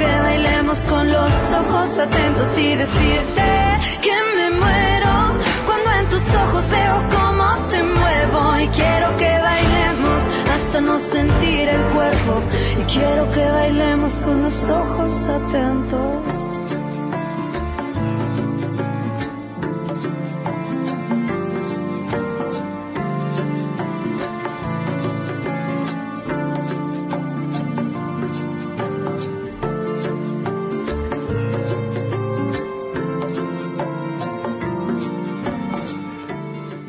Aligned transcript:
que 0.00 0.20
bailemos 0.28 0.78
con 0.92 1.12
los 1.12 1.32
ojos 1.60 1.98
atentos 1.98 2.58
y 2.58 2.74
decirte 2.74 3.48
que 4.00 4.16
me 4.36 4.48
muero 4.62 5.14
cuando 5.66 5.88
en 6.00 6.06
tus 6.08 6.26
ojos 6.42 6.64
veo 6.70 6.96
cómo 7.16 7.46
te 7.72 7.82
muevo 7.82 8.40
y 8.64 8.66
quiero 8.68 9.08
que 9.18 9.32
bailemos 9.48 10.20
hasta 10.54 10.80
no 10.80 10.98
sentir 10.98 11.68
el 11.68 11.82
cuerpo 11.94 12.32
y 12.80 12.82
quiero 12.94 13.30
que 13.34 13.44
bailemos 13.44 14.12
con 14.20 14.42
los 14.42 14.68
ojos 14.70 15.12
atentos. 15.26 16.39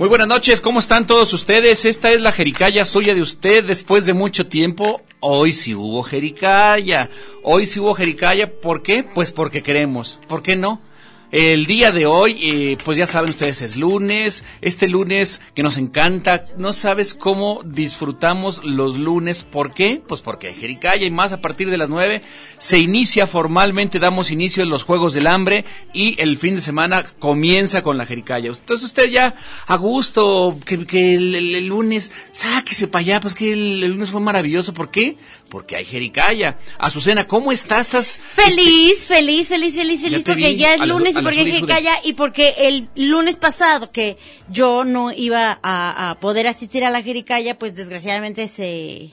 Muy 0.02 0.10
buenas 0.10 0.28
noches, 0.28 0.62
¿cómo 0.62 0.80
están 0.80 1.06
todos 1.06 1.32
ustedes? 1.32 1.86
Esta 1.86 2.10
es 2.10 2.22
la 2.22 2.32
Jericaya 2.32 2.88
suya 2.88 3.14
de 3.14 3.22
usted 3.22 3.64
después 3.64 4.08
de 4.08 4.16
mucho 4.16 4.48
tiempo. 4.48 5.04
Hoy 5.20 5.54
sí 5.54 5.76
hubo 5.76 6.02
Jericaya. 6.02 7.12
Hoy 7.44 7.68
sí 7.68 7.80
hubo 7.80 7.94
Jericaya, 7.94 8.52
¿por 8.52 8.82
qué? 8.82 9.04
Pues 9.04 9.32
porque 9.32 9.62
queremos. 9.62 10.20
¿Por 10.28 10.42
qué 10.42 10.56
no? 10.56 10.82
El 11.32 11.66
día 11.66 11.92
de 11.94 12.06
hoy, 12.06 12.38
eh, 12.42 12.78
pues 12.84 12.98
ya 12.98 13.08
saben 13.08 13.30
ustedes, 13.30 13.62
es 13.62 13.78
lunes. 13.78 14.44
Este 14.60 14.88
lunes 14.90 15.42
que 15.56 15.64
nos 15.64 15.78
encanta. 15.78 16.44
No 16.58 16.74
sabes 16.74 17.14
cómo 17.14 17.62
disfrutamos 17.64 18.62
los 18.66 18.98
lunes. 18.98 19.44
¿Por 19.44 19.74
qué? 19.74 20.02
Pues 20.06 20.20
porque 20.22 20.48
hay 20.50 20.56
Jericaya 20.56 21.06
y 21.06 21.12
más 21.12 21.32
a 21.32 21.40
partir 21.42 21.70
de 21.70 21.78
las 21.78 21.88
nueve 21.88 22.22
se 22.58 22.80
inicia 22.80 23.28
formalmente, 23.28 23.98
damos 24.00 24.30
inicio 24.30 24.62
en 24.64 24.70
los 24.70 24.84
Juegos 24.84 25.14
del 25.14 25.26
Hambre 25.28 25.64
y 25.94 26.20
el 26.22 26.38
fin 26.38 26.56
de 26.56 26.62
semana 26.62 27.04
comienza 27.20 27.82
con 27.82 27.98
la 27.98 28.06
Jericaya. 28.06 28.50
Entonces 28.50 28.86
usted 28.86 29.10
ya 29.10 29.34
a 29.68 29.76
gusto, 29.78 30.58
que, 30.66 30.86
que 30.86 31.16
el, 31.16 31.34
el- 31.36 31.56
el 31.56 31.66
lunes, 31.68 32.12
sáquese 32.34 32.88
para 32.88 33.02
allá, 33.02 33.20
pues 33.22 33.36
que 33.36 33.54
el, 33.54 33.84
el 33.84 33.92
lunes 33.92 34.10
fue 34.10 34.20
maravilloso. 34.22 34.74
¿Por 34.74 34.92
qué? 34.92 35.16
Porque 35.50 35.76
hay 35.78 35.86
Jericaya. 35.86 36.58
Azucena, 36.78 37.26
¿cómo 37.28 37.52
estás? 37.52 37.88
¿Estás 37.88 38.20
Feliz, 38.30 39.06
feliz, 39.06 39.48
feliz, 39.48 39.76
feliz, 39.76 40.02
feliz, 40.02 40.24
porque 40.26 40.50
vi. 40.50 40.58
ya 40.58 40.76
es 40.76 40.82
lunes 40.86 41.16
porque 41.26 41.40
sude. 41.40 41.52
Jericaya 41.52 41.94
y 42.04 42.14
porque 42.14 42.56
el 42.60 42.90
lunes 42.96 43.36
pasado 43.38 43.92
que 43.92 44.18
yo 44.50 44.84
no 44.84 45.12
iba 45.12 45.60
a, 45.64 46.10
a 46.12 46.20
poder 46.20 46.48
asistir 46.48 46.84
a 46.84 46.90
la 46.90 47.02
Jericaya, 47.02 47.58
pues 47.58 47.76
desgraciadamente 47.76 48.48
se, 48.48 49.10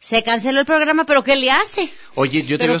se 0.00 0.22
canceló 0.22 0.60
el 0.60 0.66
programa, 0.66 1.04
pero 1.04 1.22
¿qué 1.22 1.36
le 1.36 1.50
hace? 1.50 1.88
Oye, 2.14 2.42
yo 2.42 2.56
te 2.58 2.64
¿Pero 2.64 2.72
veo 2.78 2.80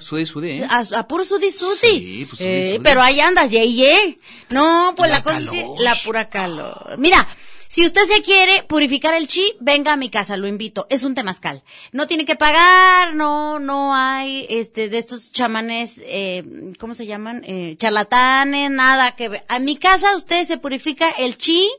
sudi, 0.00 0.26
sudi, 0.26 0.50
¿eh? 0.50 0.66
A, 0.68 0.84
a 0.98 1.06
puro 1.08 1.24
sudi 1.24 1.50
sudi. 1.50 1.76
Sí, 1.80 2.26
pues, 2.28 2.38
sudi, 2.38 2.48
Eh, 2.48 2.64
sudi. 2.74 2.78
Pero 2.80 3.02
ahí 3.02 3.20
andas, 3.20 3.50
ye, 3.50 3.72
ye. 3.72 4.16
No, 4.50 4.94
pues 4.96 5.10
la, 5.10 5.18
La 5.18 5.22
cosa 5.22 5.38
es 5.38 5.48
que 5.48 5.66
la 5.78 5.94
pura 6.04 6.28
calor. 6.28 6.96
Mira, 6.98 7.26
si 7.68 7.84
usted 7.84 8.02
se 8.04 8.22
quiere 8.22 8.62
purificar 8.62 9.14
el 9.14 9.28
chi, 9.28 9.54
venga 9.60 9.92
a 9.92 9.96
mi 9.96 10.08
casa, 10.08 10.38
lo 10.38 10.48
invito. 10.48 10.86
Es 10.88 11.04
un 11.04 11.14
temazcal. 11.14 11.62
No 11.92 12.06
tiene 12.06 12.24
que 12.24 12.34
pagar, 12.34 13.14
no, 13.14 13.58
no 13.58 13.94
hay, 13.94 14.46
este, 14.48 14.88
de 14.88 14.96
estos 14.96 15.32
chamanes, 15.32 16.00
eh, 16.04 16.72
¿cómo 16.78 16.94
se 16.94 17.04
llaman? 17.04 17.42
Eh, 17.44 17.76
charlatanes, 17.78 18.70
nada 18.70 19.14
que 19.16 19.28
ver. 19.28 19.44
A 19.48 19.58
mi 19.58 19.76
casa 19.76 20.16
usted 20.16 20.46
se 20.46 20.56
purifica 20.56 21.10
el 21.10 21.36
chi, 21.36 21.70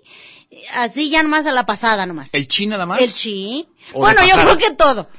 así 0.73 1.09
ya 1.09 1.23
nomás 1.23 1.47
a 1.47 1.51
la 1.51 1.65
pasada 1.65 2.05
nomás. 2.05 2.29
¿El 2.33 2.47
chi 2.47 2.67
nada 2.67 2.85
más? 2.85 3.01
El 3.01 3.13
chi. 3.13 3.67
¿O 3.93 4.01
Bueno, 4.01 4.21
yo 4.27 4.35
creo 4.35 4.57
que 4.57 4.71
todo. 4.71 5.09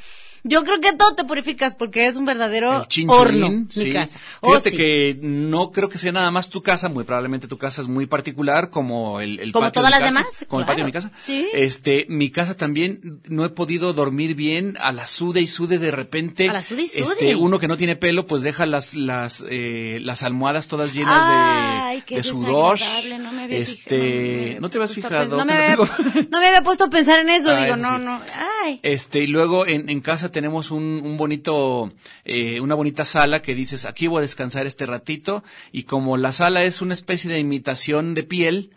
Yo 0.45 0.65
creo 0.65 0.81
que 0.81 0.93
todo 0.95 1.15
te 1.15 1.25
purificas 1.25 1.75
porque 1.75 2.07
es 2.07 2.17
un 2.17 2.25
verdadero 2.25 2.83
El 2.83 2.89
chin 2.89 3.09
horno, 3.11 3.49
chin, 3.49 3.69
mi 3.77 3.85
sí. 3.85 3.93
casa. 3.93 4.19
Oh, 4.41 4.49
Fíjate 4.51 4.71
sí. 4.71 4.77
que 4.77 5.19
no 5.23 5.71
creo 5.71 5.89
que 5.89 5.99
sea 5.99 6.13
nada 6.13 6.31
más 6.31 6.49
tu 6.49 6.63
casa, 6.63 6.89
muy 6.89 7.05
probablemente 7.05 7.47
tu 7.49 7.59
casa 7.59 7.83
es 7.83 7.89
muy 7.89 8.07
particular, 8.07 8.71
como 8.71 9.21
el, 9.21 9.39
el 9.41 9.53
Como 9.53 9.67
patio 9.67 9.83
todas 9.83 9.91
de 9.93 9.99
mi 9.99 10.05
las 10.05 10.15
casa, 10.15 10.27
demás, 10.27 10.45
como 10.49 10.61
el 10.61 10.65
claro. 10.67 10.67
patio 10.67 10.85
de 10.85 10.87
mi 10.87 10.93
casa. 10.93 11.11
Sí. 11.15 11.49
Este, 11.53 12.07
mi 12.09 12.31
casa 12.31 12.57
también 12.57 13.21
no 13.29 13.45
he 13.45 13.51
podido 13.51 13.93
dormir 13.93 14.35
bien, 14.35 14.77
a 14.81 14.93
la 14.93 15.07
sude 15.07 15.41
y 15.41 15.47
sude 15.47 15.79
de 15.79 15.91
repente. 15.91 16.49
A 16.49 16.53
la 16.55 16.63
sude 16.63 16.83
y 16.83 16.89
sude. 16.89 17.03
Este, 17.03 17.37
uno 17.37 17.59
que 17.59 17.69
no 17.69 17.77
tiene 17.77 17.97
pelo, 17.97 18.27
pues 18.27 18.43
deja 18.43 18.67
las 18.67 18.95
las 18.95 19.45
eh, 19.49 19.99
las 20.03 20.23
almohadas 20.23 20.69
todas 20.69 20.93
llenas 20.93 21.23
Ay, 21.27 21.97
de, 21.99 22.05
qué 22.05 22.17
de 22.17 22.23
sudor. 22.23 22.79
no 23.21 23.33
me 23.33 23.43
había 23.43 23.59
este, 23.59 24.57
no 24.61 24.71
te 24.71 24.79
habías 24.79 24.95
fijado. 24.95 25.37
No 25.37 25.45
me, 25.45 25.53
¿qué 25.53 25.59
te 25.59 25.65
había, 25.65 25.77
digo? 25.77 25.89
no 26.31 26.41
me 26.41 26.47
había 26.47 26.63
puesto 26.63 26.85
a 26.85 26.91
pensar 26.91 27.21
en 27.21 27.29
eso, 27.29 27.51
Ah, 27.51 27.57
digo, 27.63 27.75
eso 27.75 27.83
no, 27.83 27.99
no, 27.99 28.21
ay. 28.65 28.81
Este, 28.83 29.21
y 29.21 29.27
luego 29.27 29.67
en, 29.67 29.89
en 29.91 30.01
casa 30.01 30.30
tenemos 30.31 30.71
un, 30.71 31.01
un 31.05 31.17
bonito, 31.17 31.93
eh, 32.25 32.61
una 32.61 32.75
bonita 32.75 33.05
sala 33.05 33.43
que 33.43 33.55
dices, 33.55 33.85
aquí 33.85 34.07
voy 34.07 34.19
a 34.19 34.23
descansar 34.23 34.67
este 34.67 34.87
ratito, 34.87 35.43
y 35.73 35.85
como 35.85 36.17
la 36.17 36.33
sala 36.33 36.63
es 36.65 36.81
una 36.83 36.95
especie 36.95 37.31
de 37.31 37.39
imitación 37.39 38.15
de 38.15 38.23
piel, 38.23 38.71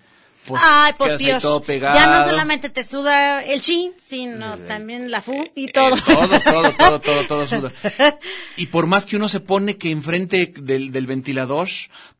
pues, 0.45 0.61
Ay, 0.65 0.91
pues 0.97 1.17
Dios. 1.19 1.41
todo. 1.41 1.63
Ya 1.65 2.05
no 2.05 2.25
solamente 2.29 2.69
te 2.69 2.83
suda 2.83 3.41
el 3.41 3.61
chin, 3.61 3.93
sino 3.97 4.57
también 4.67 5.09
la 5.09 5.21
fu 5.21 5.31
y 5.55 5.67
Eh, 5.69 5.71
todo. 5.73 5.95
todo, 5.95 6.27
todo, 6.41 6.71
todo, 6.73 6.99
todo, 6.99 7.23
todo 7.23 7.47
suda. 7.47 7.71
Y 8.57 8.65
por 8.65 8.85
más 8.85 9.05
que 9.05 9.15
uno 9.15 9.29
se 9.29 9.39
pone 9.39 9.77
que 9.77 9.89
enfrente 9.91 10.51
del, 10.59 10.91
del 10.91 11.07
ventilador, 11.07 11.69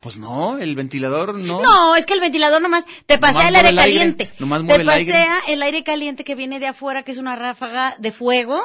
pues 0.00 0.16
no, 0.16 0.56
el 0.56 0.74
ventilador 0.74 1.34
no. 1.38 1.60
No, 1.60 1.96
es 1.96 2.06
que 2.06 2.14
el 2.14 2.20
ventilador 2.20 2.62
nomás 2.62 2.86
te 3.04 3.18
pasea 3.18 3.48
el 3.50 3.56
aire 3.56 3.74
caliente. 3.74 4.30
nomás 4.38 4.60
te 4.60 4.64
mueve 4.64 4.82
el 4.84 4.88
aire. 4.88 5.26
el 5.48 5.62
aire 5.62 5.84
caliente 5.84 6.24
que 6.24 6.34
viene 6.34 6.60
de 6.60 6.68
afuera, 6.68 7.02
que 7.02 7.12
es 7.12 7.18
una 7.18 7.36
ráfaga 7.36 7.94
de 7.98 8.10
fuego. 8.10 8.58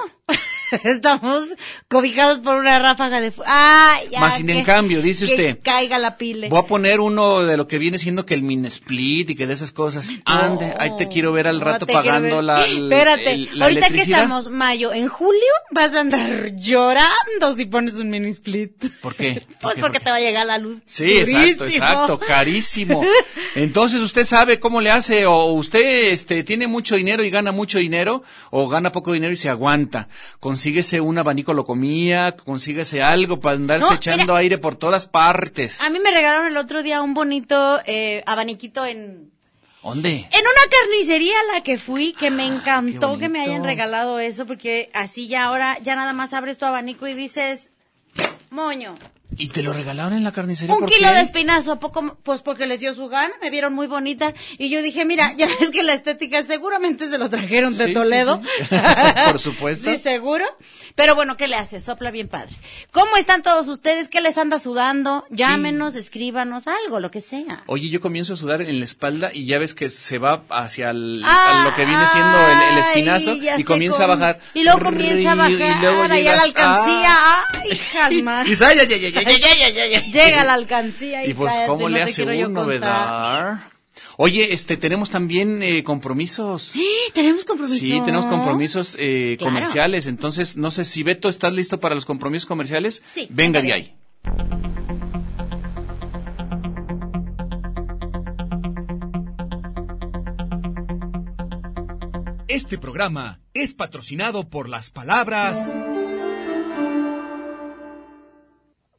Estamos 0.84 1.46
cobijados 1.88 2.40
por 2.40 2.56
una 2.56 2.80
ráfaga 2.80 3.22
de. 3.22 3.34
Ah, 3.46 4.00
ya. 4.12 4.20
Más 4.20 4.38
sin 4.38 4.48
que- 4.48 4.58
en 4.60 4.64
cambio, 4.64 5.02
dice 5.02 5.26
que 5.26 5.32
usted. 5.32 5.60
caiga 5.64 5.98
la 5.98 6.18
pile. 6.18 6.50
Voy 6.50 6.60
a 6.60 6.66
poner 6.66 7.00
uno 7.00 7.42
de 7.46 7.58
lo 7.58 7.68
que 7.68 7.78
viene 7.78 7.98
siendo 8.00 8.26
que 8.26 8.34
el 8.34 8.44
min 8.44 8.66
split 8.66 9.30
y 9.32 9.36
que 9.36 9.48
de 9.48 9.54
esas 9.54 9.72
cosas. 9.72 10.10
Ande, 10.26 10.74
ahí 10.80 10.92
te 10.98 11.08
quiero 11.08 11.32
ver 11.32 11.48
al 11.48 11.62
rato 11.62 11.86
pagando 11.88 12.42
la, 12.42 12.66
el- 12.66 12.84
Espérate, 12.92 13.32
el- 13.34 13.58
la 13.60 13.66
ahorita 13.66 13.90
que 13.90 14.02
estamos 14.02 14.50
mayo, 14.50 14.94
en 14.94 15.08
julio 15.08 15.42
vas 15.72 15.94
a 15.96 16.02
andar 16.02 16.54
llorando 16.56 17.56
si 17.56 17.66
pones 17.66 17.94
un 17.96 18.10
mini 18.10 18.30
split. 18.30 18.72
¿Por 19.02 19.16
qué? 19.16 19.44
¿Por 19.48 19.58
Pues 19.62 19.76
qué? 19.76 19.82
porque 19.82 19.82
¿Por 19.82 19.92
qué? 19.92 20.00
te 20.00 20.10
va 20.10 20.16
a 20.18 20.20
llegar 20.22 20.46
la 20.46 20.58
luz. 20.58 20.78
Sí, 20.86 21.18
exacto, 21.18 21.64
durísimo. 21.64 21.66
exacto, 21.86 22.20
carísimo. 22.20 23.04
Entonces 23.56 24.02
usted 24.02 24.24
sabe 24.24 24.60
cómo 24.60 24.82
le 24.82 24.92
hace, 24.92 25.26
o 25.26 25.46
usted 25.54 26.12
este, 26.12 26.44
tiene 26.44 26.68
mucho 26.68 26.96
dinero 26.96 27.24
y 27.24 27.30
gana 27.30 27.52
mucho 27.52 27.80
dinero, 27.80 28.24
o 28.52 28.68
gana 28.68 28.92
poco 28.92 29.14
dinero 29.14 29.34
y 29.34 29.38
se 29.38 29.50
aguanta. 29.50 30.08
Consíguese 30.60 31.00
un 31.00 31.18
abanico 31.18 31.54
locomía, 31.54 32.36
consíguese 32.36 33.02
algo 33.02 33.40
para 33.40 33.56
andarse 33.56 33.86
No, 33.88 33.96
echando 33.96 34.24
mira. 34.26 34.38
aire 34.40 34.58
por 34.58 34.76
todas 34.76 35.08
partes. 35.08 35.80
A 35.80 35.90
mí 35.90 36.00
me 36.00 36.12
regalaron 36.12 36.48
el 36.48 36.58
otro 36.58 36.84
día 36.84 37.02
un 37.02 37.14
bonito 37.14 37.80
eh, 37.86 38.24
abaniquito 38.26 38.86
en 38.86 39.32
¿Dónde? 39.82 40.10
En 40.10 40.42
una 40.42 40.70
carnicería 40.70 41.34
a 41.40 41.54
la 41.56 41.64
que 41.64 41.78
fui, 41.78 42.12
que 42.12 42.30
me 42.30 42.46
encantó 42.46 43.14
qué 43.14 43.20
que 43.22 43.30
me 43.30 43.40
hayan 43.40 43.64
regalado 43.64 44.20
eso, 44.20 44.46
porque 44.46 44.90
así 44.94 45.30
ya 45.30 45.46
ahora, 45.46 45.78
ya 45.82 45.96
nada 45.96 46.12
más 46.12 46.34
abres 46.34 46.58
tu 46.58 46.66
abanico 46.66 47.08
y 47.08 47.14
dices, 47.14 47.72
moño, 48.50 48.98
¿Y 49.40 49.48
te 49.50 49.64
lo 49.64 49.74
regalaron 49.74 50.14
en 50.14 50.24
la 50.24 50.32
carnicería? 50.32 50.74
un 50.76 50.82
¿Por 50.82 50.90
kilo 50.92 51.08
qué? 51.08 51.16
de 51.16 51.22
espinazo, 51.22 51.72
¿a 51.72 51.80
poco, 51.80 52.18
pues 52.24 52.42
porque 52.42 52.68
les 52.68 52.80
dio 52.82 52.94
su 52.94 53.08
gana, 53.08 53.34
me 53.42 53.50
vieron 53.50 53.74
muy 53.74 53.88
bonita, 53.88 54.34
y 54.58 54.70
yo 54.70 54.82
dije, 54.82 55.06
mira, 55.06 55.34
ya 55.38 55.48
ves 55.60 55.72
que 55.72 55.82
la 55.82 55.94
estética 55.94 56.44
seguramente 56.44 57.10
se 57.10 57.18
lo 57.18 57.30
trajeron 57.30 57.76
de 57.78 57.88
Sí, 57.88 57.94
Toledo. 57.94 58.42
sí. 58.70 58.76
Por 59.32 59.40
supuesto. 59.40 59.90
Sí, 59.90 59.98
seguro. 59.98 60.46
Pero 60.96 61.16
bueno, 61.16 61.38
¿qué 61.38 61.48
le 61.48 61.56
hace? 61.56 61.80
Sopla 61.82 62.12
bien 62.12 62.28
padre. 62.28 62.54
¿Cómo 62.92 63.16
están 63.18 63.42
todos 63.42 63.68
ustedes? 63.70 64.10
¿Qué 64.10 64.20
les 64.22 64.38
anda 64.38 64.60
sudando? 64.60 65.26
Llámenos, 65.30 65.96
escríbanos, 65.96 66.66
algo, 66.68 67.00
lo 67.00 67.10
que 67.12 67.22
sea. 67.22 67.64
Oye, 67.68 67.90
yo 67.90 68.02
comienzo 68.02 68.34
a 68.34 68.36
sudar 68.36 68.62
en 68.62 68.78
la 68.80 68.86
espalda 68.86 69.32
y 69.34 69.46
ya 69.46 69.58
ves 69.58 69.74
que 69.74 69.90
se 69.90 70.18
va 70.18 70.44
hacia 70.50 70.90
el- 70.90 71.22
Ah, 71.26 71.62
a 71.62 71.64
lo 71.64 71.76
que 71.76 71.86
viene 71.86 72.06
siendo 72.08 72.38
el, 72.38 72.74
el 72.74 72.78
espinazo 72.80 73.32
ay, 73.32 73.50
y 73.58 73.64
comienza 73.64 74.04
a 74.04 74.08
bajar. 74.08 74.40
Y 74.54 74.64
luego 74.64 74.80
comienza 74.80 75.32
a 75.32 75.36
bajar, 75.36 75.52
Y 75.52 75.82
luego 75.82 76.04
ahí 76.04 76.12
a 76.12 76.16
llegas- 76.16 76.36
la 76.38 76.44
alcancía. 76.44 77.16
Ah. 77.16 77.46
Ay. 77.54 77.72
Y, 78.18 78.24
ay, 79.26 79.29
Llega 79.38 80.42
a 80.42 80.46
la 80.46 80.54
alcancía 80.54 81.26
y, 81.26 81.32
Y 81.32 81.34
pues, 81.34 81.52
cállate, 81.52 81.68
¿cómo 81.68 81.82
no 81.84 81.90
le 81.90 82.02
hace 82.04 82.24
uno, 82.46 82.66
verdad? 82.66 83.60
Oye, 84.18 84.54
este, 84.54 84.76
tenemos 84.76 85.10
también 85.10 85.64
eh, 85.64 85.84
compromisos. 85.84 86.74
Tenemos 87.14 87.46
compromisos. 87.46 87.80
Sí, 87.80 88.02
tenemos 88.04 88.28
compromisos 88.28 88.96
eh, 89.00 89.36
Claro. 89.38 89.54
comerciales. 89.54 90.08
Entonces, 90.08 90.58
no 90.58 90.72
sé 90.72 90.84
si 90.86 91.04
Beto, 91.04 91.30
¿estás 91.30 91.54
listo 91.54 91.80
para 91.80 91.96
los 91.96 92.06
compromisos 92.06 92.46
comerciales? 92.46 93.02
Sí, 93.14 93.28
Venga 93.30 93.62
de 93.62 93.74
ahí. 93.74 93.96
Este 102.48 102.78
programa 102.78 103.40
es 103.54 103.74
patrocinado 103.74 104.50
por 104.50 104.68
las 104.70 104.90
palabras 104.90 105.78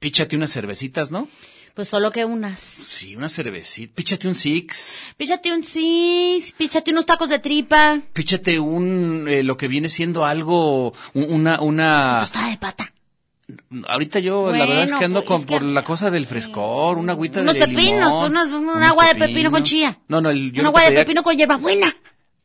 Píchate 0.00 0.34
unas 0.36 0.50
cervecitas, 0.52 1.10
¿no? 1.10 1.28
Pues 1.74 1.88
solo 1.88 2.10
que 2.10 2.24
unas. 2.24 2.58
Sí, 2.60 3.14
una 3.14 3.28
cervecita. 3.28 3.94
Píchate 3.94 4.26
un 4.26 4.34
six. 4.34 5.00
Píchate 5.16 5.52
un 5.52 5.62
six, 5.62 6.52
píchate 6.52 6.90
unos 6.90 7.06
tacos 7.06 7.28
de 7.28 7.38
tripa. 7.38 8.00
Píchate 8.12 8.58
un, 8.58 9.26
eh, 9.28 9.42
lo 9.44 9.56
que 9.56 9.68
viene 9.68 9.88
siendo 9.88 10.24
algo, 10.26 10.92
un- 11.14 11.32
una, 11.32 11.60
una... 11.60 12.16
Tostada 12.20 12.50
de 12.50 12.56
pata. 12.58 12.92
Ahorita 13.88 14.18
yo, 14.20 14.50
la 14.52 14.64
verdad 14.66 14.84
es 14.84 14.92
que 14.92 15.04
ando 15.04 15.20
pues, 15.24 15.28
con, 15.28 15.40
es 15.40 15.46
que- 15.46 15.52
por 15.52 15.62
la 15.62 15.84
cosa 15.84 16.10
del 16.10 16.26
frescor, 16.26 16.98
una 16.98 17.12
agüita 17.12 17.40
Unos 17.40 17.54
de 17.54 17.60
pepinos, 17.60 17.84
limón. 18.08 18.30
unos- 18.32 18.46
un 18.48 18.68
unos 18.68 18.82
agua 18.82 19.06
de 19.06 19.14
pepino 19.16 19.50
con 19.50 19.62
chía. 19.64 19.98
No, 20.08 20.20
no, 20.20 20.30
el, 20.30 20.52
yo 20.52 20.60
Un 20.60 20.64
no 20.64 20.68
agua 20.70 20.84
de 20.88 20.92
pepino 20.96 21.22
con 21.22 21.36
hierbabuena. 21.36 21.96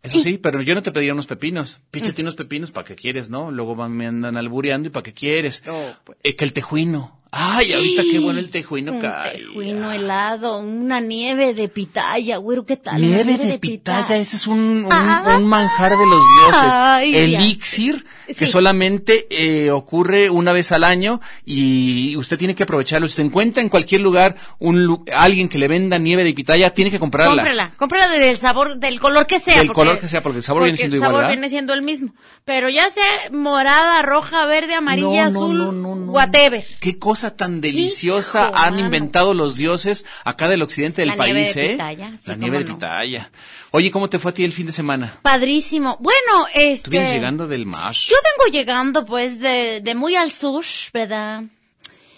Eso 0.03 0.19
sí, 0.19 0.37
pero 0.37 0.61
yo 0.61 0.75
no 0.75 0.83
te 0.83 0.91
pediría 0.91 1.13
unos 1.13 1.25
pepinos. 1.25 1.79
Píchate 1.89 2.21
Mm. 2.21 2.25
unos 2.25 2.35
pepinos, 2.35 2.69
¿para 2.71 2.85
qué 2.85 2.95
quieres, 2.95 3.29
no? 3.31 3.49
Luego 3.49 3.75
van- 3.75 3.91
me 3.93 4.05
andan 4.05 4.37
albureando 4.37 4.87
y 4.87 4.91
¿para 4.91 5.01
qué 5.03 5.13
quieres? 5.13 5.63
pues. 6.03 6.17
Eh, 6.23 6.35
que 6.35 6.45
el 6.45 6.53
tejuino. 6.53 7.21
Ay, 7.37 7.73
ahorita 7.73 8.03
qué 8.09 8.19
bueno 8.19 8.39
el 8.39 8.49
tejuino 8.49 8.93
Un 8.93 9.01
cae. 9.01 9.39
tejuino 9.39 9.91
helado, 9.91 10.59
una 10.59 11.01
nieve 11.01 11.53
de 11.53 11.67
pitaya, 11.67 12.37
güero, 12.37 12.65
¿qué 12.65 12.77
tal? 12.77 13.01
Nieve 13.01 13.37
de 13.37 13.59
pitaya, 13.59 14.15
ese 14.17 14.37
es 14.37 14.47
un, 14.47 14.85
un, 14.85 14.87
Ah. 14.89 15.35
un 15.37 15.45
manjar 15.45 15.91
de 15.97 16.05
los 16.05 16.21
dioses. 16.39 16.71
Ay, 16.73 17.13
Elixir, 17.15 18.05
que 18.27 18.47
solamente 18.47 19.27
eh, 19.29 19.69
ocurre 19.71 20.29
una 20.29 20.53
vez 20.53 20.71
al 20.71 20.85
año 20.85 21.19
y 21.43 22.15
usted 22.15 22.37
tiene 22.37 22.55
que 22.55 22.63
aprovecharlo. 22.63 23.07
Si 23.09 23.15
se 23.15 23.21
encuentra 23.23 23.61
en 23.61 23.67
cualquier 23.67 23.99
lugar 23.99 24.35
un 24.59 25.03
alguien 25.13 25.49
que 25.49 25.57
le 25.57 25.67
venda 25.67 25.99
nieve 25.99 26.23
de 26.23 26.33
pitaya, 26.33 26.69
tiene 26.73 26.89
que 26.89 26.99
comprarla. 26.99 27.41
Cómprela, 27.43 27.73
cómprela 27.75 28.07
del 28.07 28.37
sabor, 28.37 28.77
del 28.77 28.97
color 29.01 29.27
que 29.27 29.39
sea. 29.41 29.57
Del 29.57 29.73
color 29.73 29.99
que 29.99 30.07
sea, 30.07 30.23
porque 30.23 30.37
el 30.37 30.43
sabor 30.45 30.63
viene 30.63 30.77
siendo 30.77 30.95
el 30.95 30.99
igual, 30.99 31.09
sabor 31.09 31.21
¿verdad? 31.23 31.33
viene 31.33 31.49
siendo 31.49 31.73
el 31.73 31.81
mismo. 31.81 32.13
Pero 32.45 32.69
ya 32.69 32.89
sea 32.91 33.03
morada, 33.33 34.01
roja, 34.03 34.45
verde, 34.45 34.73
amarilla, 34.75 35.29
No, 35.29 35.31
no, 35.31 35.45
azul, 35.45 35.57
no, 35.57 35.71
no, 35.73 35.95
no. 35.95 36.11
whatever. 36.13 36.63
Qué 36.79 36.97
cosa 36.97 37.24
tan 37.31 37.61
deliciosa 37.61 38.47
Hijo, 38.47 38.55
han 38.57 38.73
mano. 38.75 38.85
inventado 38.85 39.33
los 39.33 39.55
dioses 39.57 40.05
acá 40.23 40.47
del 40.47 40.61
occidente 40.61 41.01
del 41.01 41.09
La 41.09 41.17
país, 41.17 41.33
nieve 41.33 41.53
de 41.53 41.65
¿eh? 41.65 41.69
pitaya, 41.71 42.17
sí, 42.17 42.23
La 42.29 42.35
nieve 42.35 42.57
de 42.59 42.63
no. 42.65 42.73
pitaya. 42.75 43.31
Oye, 43.71 43.91
¿cómo 43.91 44.09
te 44.09 44.19
fue 44.19 44.31
a 44.31 44.33
ti 44.33 44.43
el 44.43 44.53
fin 44.53 44.65
de 44.67 44.71
semana? 44.71 45.17
Padrísimo. 45.21 45.97
Bueno, 45.99 46.47
este... 46.53 46.85
Tú 46.85 46.91
vienes 46.91 47.11
llegando 47.11 47.47
del 47.47 47.65
MASH. 47.65 48.09
Yo 48.09 48.15
vengo 48.37 48.51
llegando 48.51 49.05
pues 49.05 49.39
de, 49.39 49.81
de 49.81 49.95
muy 49.95 50.15
al 50.15 50.31
sur, 50.31 50.63
¿verdad? 50.93 51.43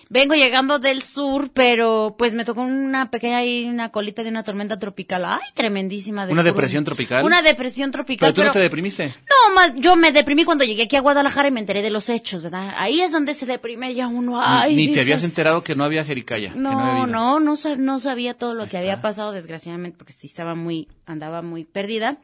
Vengo 0.09 0.35
llegando 0.35 0.79
del 0.79 1.01
sur, 1.01 1.49
pero 1.53 2.15
pues 2.17 2.33
me 2.33 2.45
tocó 2.45 2.61
una 2.61 3.11
pequeña 3.11 3.43
y 3.43 3.65
una 3.65 3.89
colita 3.89 4.23
de 4.23 4.29
una 4.29 4.43
tormenta 4.43 4.79
tropical. 4.79 5.25
Ay, 5.25 5.39
tremendísima. 5.53 6.25
de 6.25 6.33
¿Una 6.33 6.43
depresión 6.43 6.83
tropical? 6.85 7.25
Una 7.25 7.41
depresión 7.41 7.91
tropical. 7.91 8.33
Pero 8.33 8.43
tú 8.43 8.47
no 8.47 8.53
te 8.53 8.59
deprimiste. 8.59 9.07
No, 9.07 9.53
más, 9.55 9.73
yo 9.75 9.95
me 9.95 10.11
deprimí 10.11 10.45
cuando 10.45 10.63
llegué 10.63 10.83
aquí 10.83 10.95
a 10.95 11.01
Guadalajara 11.01 11.49
y 11.49 11.51
me 11.51 11.59
enteré 11.59 11.81
de 11.81 11.89
los 11.89 12.09
hechos, 12.09 12.41
¿verdad? 12.43 12.73
Ahí 12.77 13.01
es 13.01 13.11
donde 13.11 13.33
se 13.35 13.45
deprime 13.45 13.93
ya 13.93 14.07
uno. 14.07 14.41
Ay, 14.41 14.75
Ni 14.75 14.83
te 14.85 14.89
dices, 14.91 15.01
habías 15.03 15.23
enterado 15.23 15.63
que 15.63 15.75
no 15.75 15.83
había 15.83 16.05
jericaya. 16.05 16.53
No, 16.55 16.79
había 16.79 17.07
no, 17.07 17.39
no, 17.39 17.55
sa- 17.55 17.75
no 17.75 17.99
sabía 17.99 18.33
todo 18.33 18.53
lo 18.53 18.67
que 18.67 18.77
había 18.77 19.01
pasado, 19.01 19.31
desgraciadamente, 19.33 19.97
porque 19.97 20.13
sí 20.13 20.27
estaba 20.27 20.55
muy, 20.55 20.87
andaba 21.05 21.41
muy 21.41 21.65
perdida. 21.65 22.17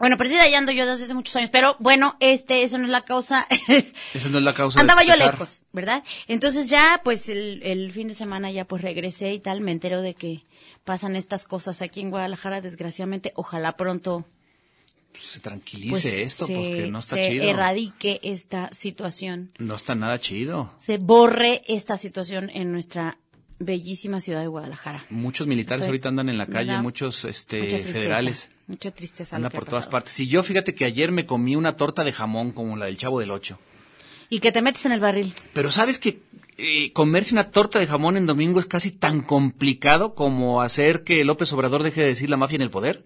Bueno, 0.00 0.16
perdida 0.16 0.48
ya 0.48 0.58
ando 0.58 0.72
yo 0.72 0.86
desde 0.86 1.04
hace 1.04 1.14
muchos 1.14 1.36
años, 1.36 1.50
pero 1.50 1.76
bueno, 1.78 2.16
este, 2.18 2.62
eso 2.64 2.78
no 2.78 2.86
es 2.86 2.90
la 2.90 3.04
causa. 3.04 3.46
Esa 4.14 4.28
no 4.30 4.38
es 4.38 4.44
la 4.44 4.54
causa 4.54 4.76
de 4.78 4.80
Andaba 4.80 5.04
yo 5.04 5.14
lejos, 5.14 5.64
¿verdad? 5.72 6.02
Entonces 6.26 6.68
ya, 6.68 7.00
pues 7.04 7.28
el, 7.28 7.62
el 7.62 7.92
fin 7.92 8.08
de 8.08 8.14
semana 8.14 8.50
ya 8.50 8.64
pues 8.64 8.82
regresé 8.82 9.32
y 9.34 9.38
tal, 9.40 9.60
me 9.60 9.70
entero 9.72 10.00
de 10.02 10.14
que 10.14 10.42
pasan 10.84 11.14
estas 11.14 11.46
cosas 11.46 11.82
aquí 11.82 12.00
en 12.00 12.10
Guadalajara, 12.10 12.60
desgraciadamente, 12.62 13.32
ojalá 13.36 13.76
pronto 13.76 14.24
Se 15.12 15.38
tranquilice 15.40 15.90
pues 15.90 16.04
esto, 16.14 16.46
se, 16.46 16.54
porque 16.54 16.86
no 16.90 17.00
está 17.00 17.16
se 17.16 17.28
chido. 17.28 17.44
erradique 17.44 18.20
esta 18.22 18.70
situación, 18.72 19.52
No 19.58 19.74
está 19.74 19.94
nada 19.94 20.18
chido. 20.18 20.72
se 20.78 20.96
borre 20.96 21.62
esta 21.68 21.96
situación 21.98 22.48
en 22.50 22.72
nuestra 22.72 23.18
bellísima 23.58 24.22
ciudad 24.22 24.40
de 24.40 24.46
Guadalajara. 24.46 25.04
Muchos 25.10 25.46
militares 25.46 25.82
Estoy- 25.82 25.88
ahorita 25.90 26.08
andan 26.08 26.30
en 26.30 26.38
la 26.38 26.46
calle, 26.46 26.78
muchos 26.80 27.26
este 27.26 27.82
federales. 27.82 28.48
Mucha 28.70 28.92
tristeza. 28.92 29.34
Anda 29.34 29.50
por 29.50 29.64
todas 29.64 29.88
partes. 29.88 30.20
Y 30.20 30.28
yo 30.28 30.44
fíjate 30.44 30.76
que 30.76 30.84
ayer 30.84 31.10
me 31.10 31.26
comí 31.26 31.56
una 31.56 31.76
torta 31.76 32.04
de 32.04 32.12
jamón 32.12 32.52
como 32.52 32.76
la 32.76 32.86
del 32.86 32.96
Chavo 32.96 33.18
del 33.18 33.32
Ocho. 33.32 33.58
Y 34.28 34.38
que 34.38 34.52
te 34.52 34.62
metes 34.62 34.86
en 34.86 34.92
el 34.92 35.00
barril. 35.00 35.34
Pero 35.52 35.72
sabes 35.72 35.98
que 35.98 36.22
eh, 36.56 36.92
comerse 36.92 37.34
una 37.34 37.46
torta 37.46 37.80
de 37.80 37.88
jamón 37.88 38.16
en 38.16 38.26
domingo 38.26 38.60
es 38.60 38.66
casi 38.66 38.92
tan 38.92 39.22
complicado 39.22 40.14
como 40.14 40.62
hacer 40.62 41.02
que 41.02 41.24
López 41.24 41.52
Obrador 41.52 41.82
deje 41.82 42.00
de 42.02 42.06
decir 42.06 42.30
la 42.30 42.36
mafia 42.36 42.54
en 42.54 42.62
el 42.62 42.70
poder. 42.70 43.04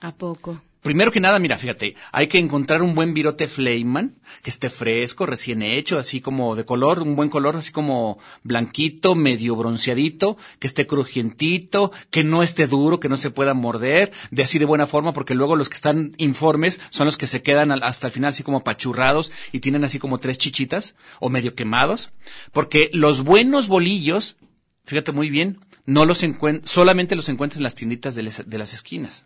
¿A 0.00 0.16
poco? 0.16 0.60
Primero 0.82 1.10
que 1.10 1.18
nada, 1.18 1.40
mira, 1.40 1.58
fíjate, 1.58 1.96
hay 2.12 2.28
que 2.28 2.38
encontrar 2.38 2.82
un 2.82 2.94
buen 2.94 3.12
virote 3.12 3.48
Fleiman, 3.48 4.14
que 4.42 4.50
esté 4.50 4.70
fresco, 4.70 5.26
recién 5.26 5.60
hecho, 5.62 5.98
así 5.98 6.20
como 6.20 6.54
de 6.54 6.64
color, 6.64 7.02
un 7.02 7.16
buen 7.16 7.30
color, 7.30 7.56
así 7.56 7.72
como 7.72 8.18
blanquito, 8.44 9.16
medio 9.16 9.56
bronceadito, 9.56 10.36
que 10.60 10.68
esté 10.68 10.86
crujientito, 10.86 11.90
que 12.10 12.22
no 12.22 12.44
esté 12.44 12.68
duro, 12.68 13.00
que 13.00 13.08
no 13.08 13.16
se 13.16 13.32
pueda 13.32 13.54
morder, 13.54 14.12
de 14.30 14.44
así 14.44 14.60
de 14.60 14.66
buena 14.66 14.86
forma, 14.86 15.12
porque 15.12 15.34
luego 15.34 15.56
los 15.56 15.68
que 15.68 15.74
están 15.74 16.14
informes 16.16 16.80
son 16.90 17.06
los 17.06 17.16
que 17.16 17.26
se 17.26 17.42
quedan 17.42 17.72
hasta 17.72 18.06
el 18.06 18.12
final 18.12 18.30
así 18.30 18.44
como 18.44 18.62
pachurrados 18.62 19.32
y 19.50 19.58
tienen 19.58 19.82
así 19.82 19.98
como 19.98 20.18
tres 20.18 20.38
chichitas 20.38 20.94
o 21.18 21.28
medio 21.28 21.56
quemados, 21.56 22.12
porque 22.52 22.88
los 22.92 23.24
buenos 23.24 23.66
bolillos, 23.66 24.36
fíjate 24.84 25.10
muy 25.10 25.28
bien, 25.28 25.58
no 25.86 26.04
los 26.04 26.22
encuent 26.22 26.64
solamente 26.66 27.16
los 27.16 27.28
encuentras 27.28 27.58
en 27.58 27.64
las 27.64 27.74
tienditas 27.74 28.14
de, 28.14 28.30
de 28.46 28.58
las 28.58 28.74
esquinas 28.74 29.24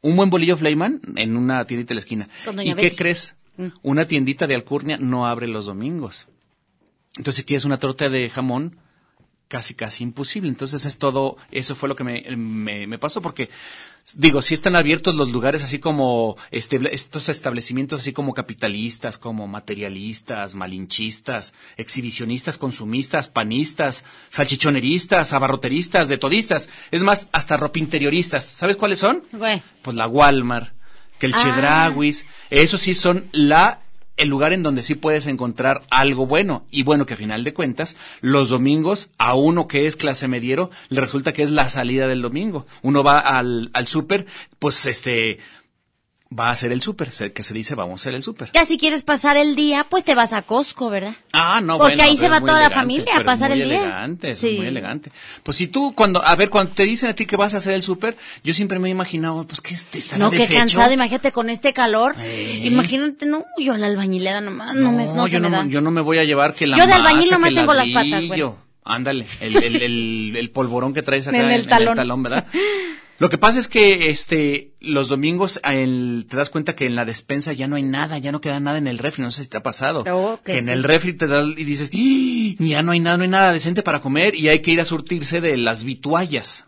un 0.00 0.16
buen 0.16 0.30
bolillo 0.30 0.56
Fleiman 0.56 1.00
en 1.16 1.36
una 1.36 1.64
tiendita 1.64 1.88
de 1.88 1.94
la 1.94 2.00
esquina. 2.00 2.28
¿Y 2.62 2.74
qué 2.74 2.94
crees? 2.94 3.36
Mm. 3.56 3.68
Una 3.82 4.06
tiendita 4.06 4.46
de 4.46 4.54
Alcurnia 4.54 4.98
no 4.98 5.26
abre 5.26 5.46
los 5.46 5.66
domingos. 5.66 6.28
Entonces, 7.16 7.36
si 7.36 7.44
quieres 7.44 7.64
una 7.64 7.78
torta 7.78 8.08
de 8.08 8.28
jamón, 8.28 8.78
casi, 9.48 9.74
casi 9.74 10.04
imposible. 10.04 10.48
Entonces, 10.48 10.84
es 10.86 10.98
todo, 10.98 11.36
eso 11.50 11.74
fue 11.74 11.88
lo 11.88 11.96
que 11.96 12.04
me, 12.04 12.36
me, 12.36 12.86
me 12.86 12.98
pasó, 12.98 13.20
porque, 13.22 13.48
digo, 14.14 14.42
si 14.42 14.54
están 14.54 14.76
abiertos 14.76 15.14
los 15.14 15.30
lugares 15.30 15.64
así 15.64 15.78
como, 15.78 16.36
este, 16.50 16.80
estos 16.94 17.28
establecimientos 17.28 18.00
así 18.00 18.12
como 18.12 18.34
capitalistas, 18.34 19.18
como 19.18 19.46
materialistas, 19.46 20.54
malinchistas, 20.54 21.54
exhibicionistas, 21.76 22.58
consumistas, 22.58 23.28
panistas, 23.28 24.04
salchichoneristas, 24.28 25.32
abarroteristas, 25.32 26.08
de 26.08 26.18
todistas, 26.18 26.68
es 26.90 27.02
más, 27.02 27.28
hasta 27.32 27.56
ropinterioristas. 27.56 28.44
¿Sabes 28.44 28.76
cuáles 28.76 28.98
son? 28.98 29.22
Güey. 29.32 29.62
Pues 29.82 29.96
la 29.96 30.06
Walmart, 30.08 30.72
que 31.18 31.26
el 31.26 31.34
Ah. 31.34 31.94
Esos 32.50 32.80
sí 32.80 32.94
son 32.94 33.28
la 33.32 33.85
el 34.16 34.28
lugar 34.28 34.52
en 34.52 34.62
donde 34.62 34.82
sí 34.82 34.94
puedes 34.94 35.26
encontrar 35.26 35.82
algo 35.90 36.26
bueno. 36.26 36.66
Y 36.70 36.82
bueno, 36.82 37.06
que 37.06 37.14
a 37.14 37.18
final 37.18 37.44
de 37.44 37.54
cuentas, 37.54 37.96
los 38.20 38.48
domingos, 38.48 39.08
a 39.18 39.34
uno 39.34 39.68
que 39.68 39.86
es 39.86 39.96
clase 39.96 40.28
mediero, 40.28 40.70
le 40.88 41.00
resulta 41.00 41.32
que 41.32 41.42
es 41.42 41.50
la 41.50 41.68
salida 41.68 42.06
del 42.08 42.22
domingo. 42.22 42.66
Uno 42.82 43.02
va 43.02 43.18
al, 43.18 43.70
al 43.72 43.86
súper, 43.86 44.26
pues 44.58 44.86
este, 44.86 45.38
va 46.38 46.48
a 46.48 46.52
hacer 46.52 46.72
el 46.72 46.82
súper, 46.82 47.10
se- 47.12 47.32
que 47.32 47.42
se 47.42 47.54
dice 47.54 47.74
vamos 47.74 48.00
a 48.00 48.02
hacer 48.02 48.14
el 48.14 48.22
súper. 48.22 48.50
Ya 48.52 48.64
si 48.66 48.76
quieres 48.78 49.04
pasar 49.04 49.36
el 49.36 49.56
día, 49.56 49.86
pues 49.88 50.04
te 50.04 50.14
vas 50.14 50.32
a 50.32 50.42
Costco, 50.42 50.90
¿verdad? 50.90 51.14
Ah, 51.32 51.60
no, 51.62 51.78
Porque 51.78 51.96
bueno, 51.96 52.10
ahí 52.10 52.16
se 52.18 52.28
va 52.28 52.40
toda 52.40 52.60
la 52.60 52.70
familia 52.70 53.16
a 53.16 53.24
pasar 53.24 53.52
el 53.52 53.58
día. 53.68 53.78
elegante, 53.80 54.30
es 54.30 54.38
Sí. 54.38 54.56
muy 54.58 54.66
elegante. 54.66 55.10
Pues 55.42 55.56
si 55.56 55.66
tú 55.68 55.94
cuando, 55.94 56.22
a 56.24 56.36
ver, 56.36 56.50
cuando 56.50 56.72
te 56.74 56.82
dicen 56.82 57.08
a 57.10 57.14
ti 57.14 57.24
que 57.26 57.36
vas 57.36 57.54
a 57.54 57.56
hacer 57.58 57.72
el 57.74 57.82
súper, 57.82 58.16
yo 58.44 58.52
siempre 58.54 58.78
me 58.78 58.88
he 58.88 58.90
imaginado, 58.92 59.46
pues 59.46 59.60
que 59.60 59.74
te 59.90 59.98
estará 59.98 60.18
No, 60.24 60.30
qué 60.30 60.38
deshecho. 60.38 60.58
cansado, 60.58 60.92
imagínate 60.92 61.32
con 61.32 61.48
este 61.50 61.72
calor. 61.72 62.14
Eh. 62.18 62.62
Imagínate, 62.64 63.24
no, 63.26 63.44
yo 63.58 63.74
a 63.74 63.78
la 63.78 63.86
albañilera 63.86 64.40
nomás, 64.40 64.74
no, 64.74 64.92
me, 64.92 65.06
no 65.06 65.26
se 65.26 65.34
yo, 65.34 65.40
me 65.40 65.48
no, 65.50 65.56
da. 65.58 65.66
yo 65.66 65.80
no 65.80 65.90
me 65.90 66.00
voy 66.00 66.18
a 66.18 66.24
llevar 66.24 66.54
que 66.54 66.66
la 66.66 66.76
Yo 66.78 66.86
de 66.86 66.92
albañil 66.92 67.20
masa, 67.30 67.34
nomás 67.36 67.54
tengo 67.54 67.74
las 67.74 67.88
patas, 67.90 68.26
güey. 68.26 68.44
Ándale, 68.88 69.26
el, 69.40 69.56
el, 69.56 69.82
el, 69.82 70.36
el 70.36 70.50
polvorón 70.50 70.94
que 70.94 71.02
traes 71.02 71.26
acá 71.28 71.36
En 71.38 71.44
en, 71.46 71.50
el 71.50 71.60
en 71.62 71.94
talón. 71.94 72.22
¿verdad? 72.22 72.46
Lo 73.18 73.30
que 73.30 73.38
pasa 73.38 73.58
es 73.58 73.66
que 73.68 74.10
este 74.10 74.72
los 74.80 75.08
domingos 75.08 75.58
a 75.62 75.74
el- 75.74 76.26
te 76.28 76.36
das 76.36 76.50
cuenta 76.50 76.76
que 76.76 76.84
en 76.86 76.94
la 76.94 77.04
despensa 77.06 77.52
ya 77.54 77.66
no 77.66 77.76
hay 77.76 77.82
nada, 77.82 78.18
ya 78.18 78.30
no 78.30 78.40
queda 78.42 78.60
nada 78.60 78.76
en 78.78 78.86
el 78.86 78.98
refri, 78.98 79.22
no 79.24 79.30
sé 79.30 79.42
si 79.42 79.48
te 79.48 79.56
ha 79.56 79.62
pasado. 79.62 80.04
Oh, 80.10 80.38
que 80.44 80.58
en 80.58 80.66
sí. 80.66 80.70
el 80.70 80.82
refri 80.84 81.14
te 81.14 81.26
das 81.26 81.46
y 81.56 81.64
dices, 81.64 81.88
"¡Ih! 81.92 82.56
ya 82.58 82.82
no 82.82 82.92
hay 82.92 83.00
nada, 83.00 83.16
no 83.16 83.22
hay 83.24 83.30
nada 83.30 83.52
decente 83.52 83.82
para 83.82 84.00
comer 84.02 84.34
y 84.34 84.48
hay 84.48 84.60
que 84.60 84.70
ir 84.72 84.80
a 84.80 84.84
surtirse 84.84 85.40
de 85.40 85.56
las 85.56 85.84
vituallas. 85.84 86.66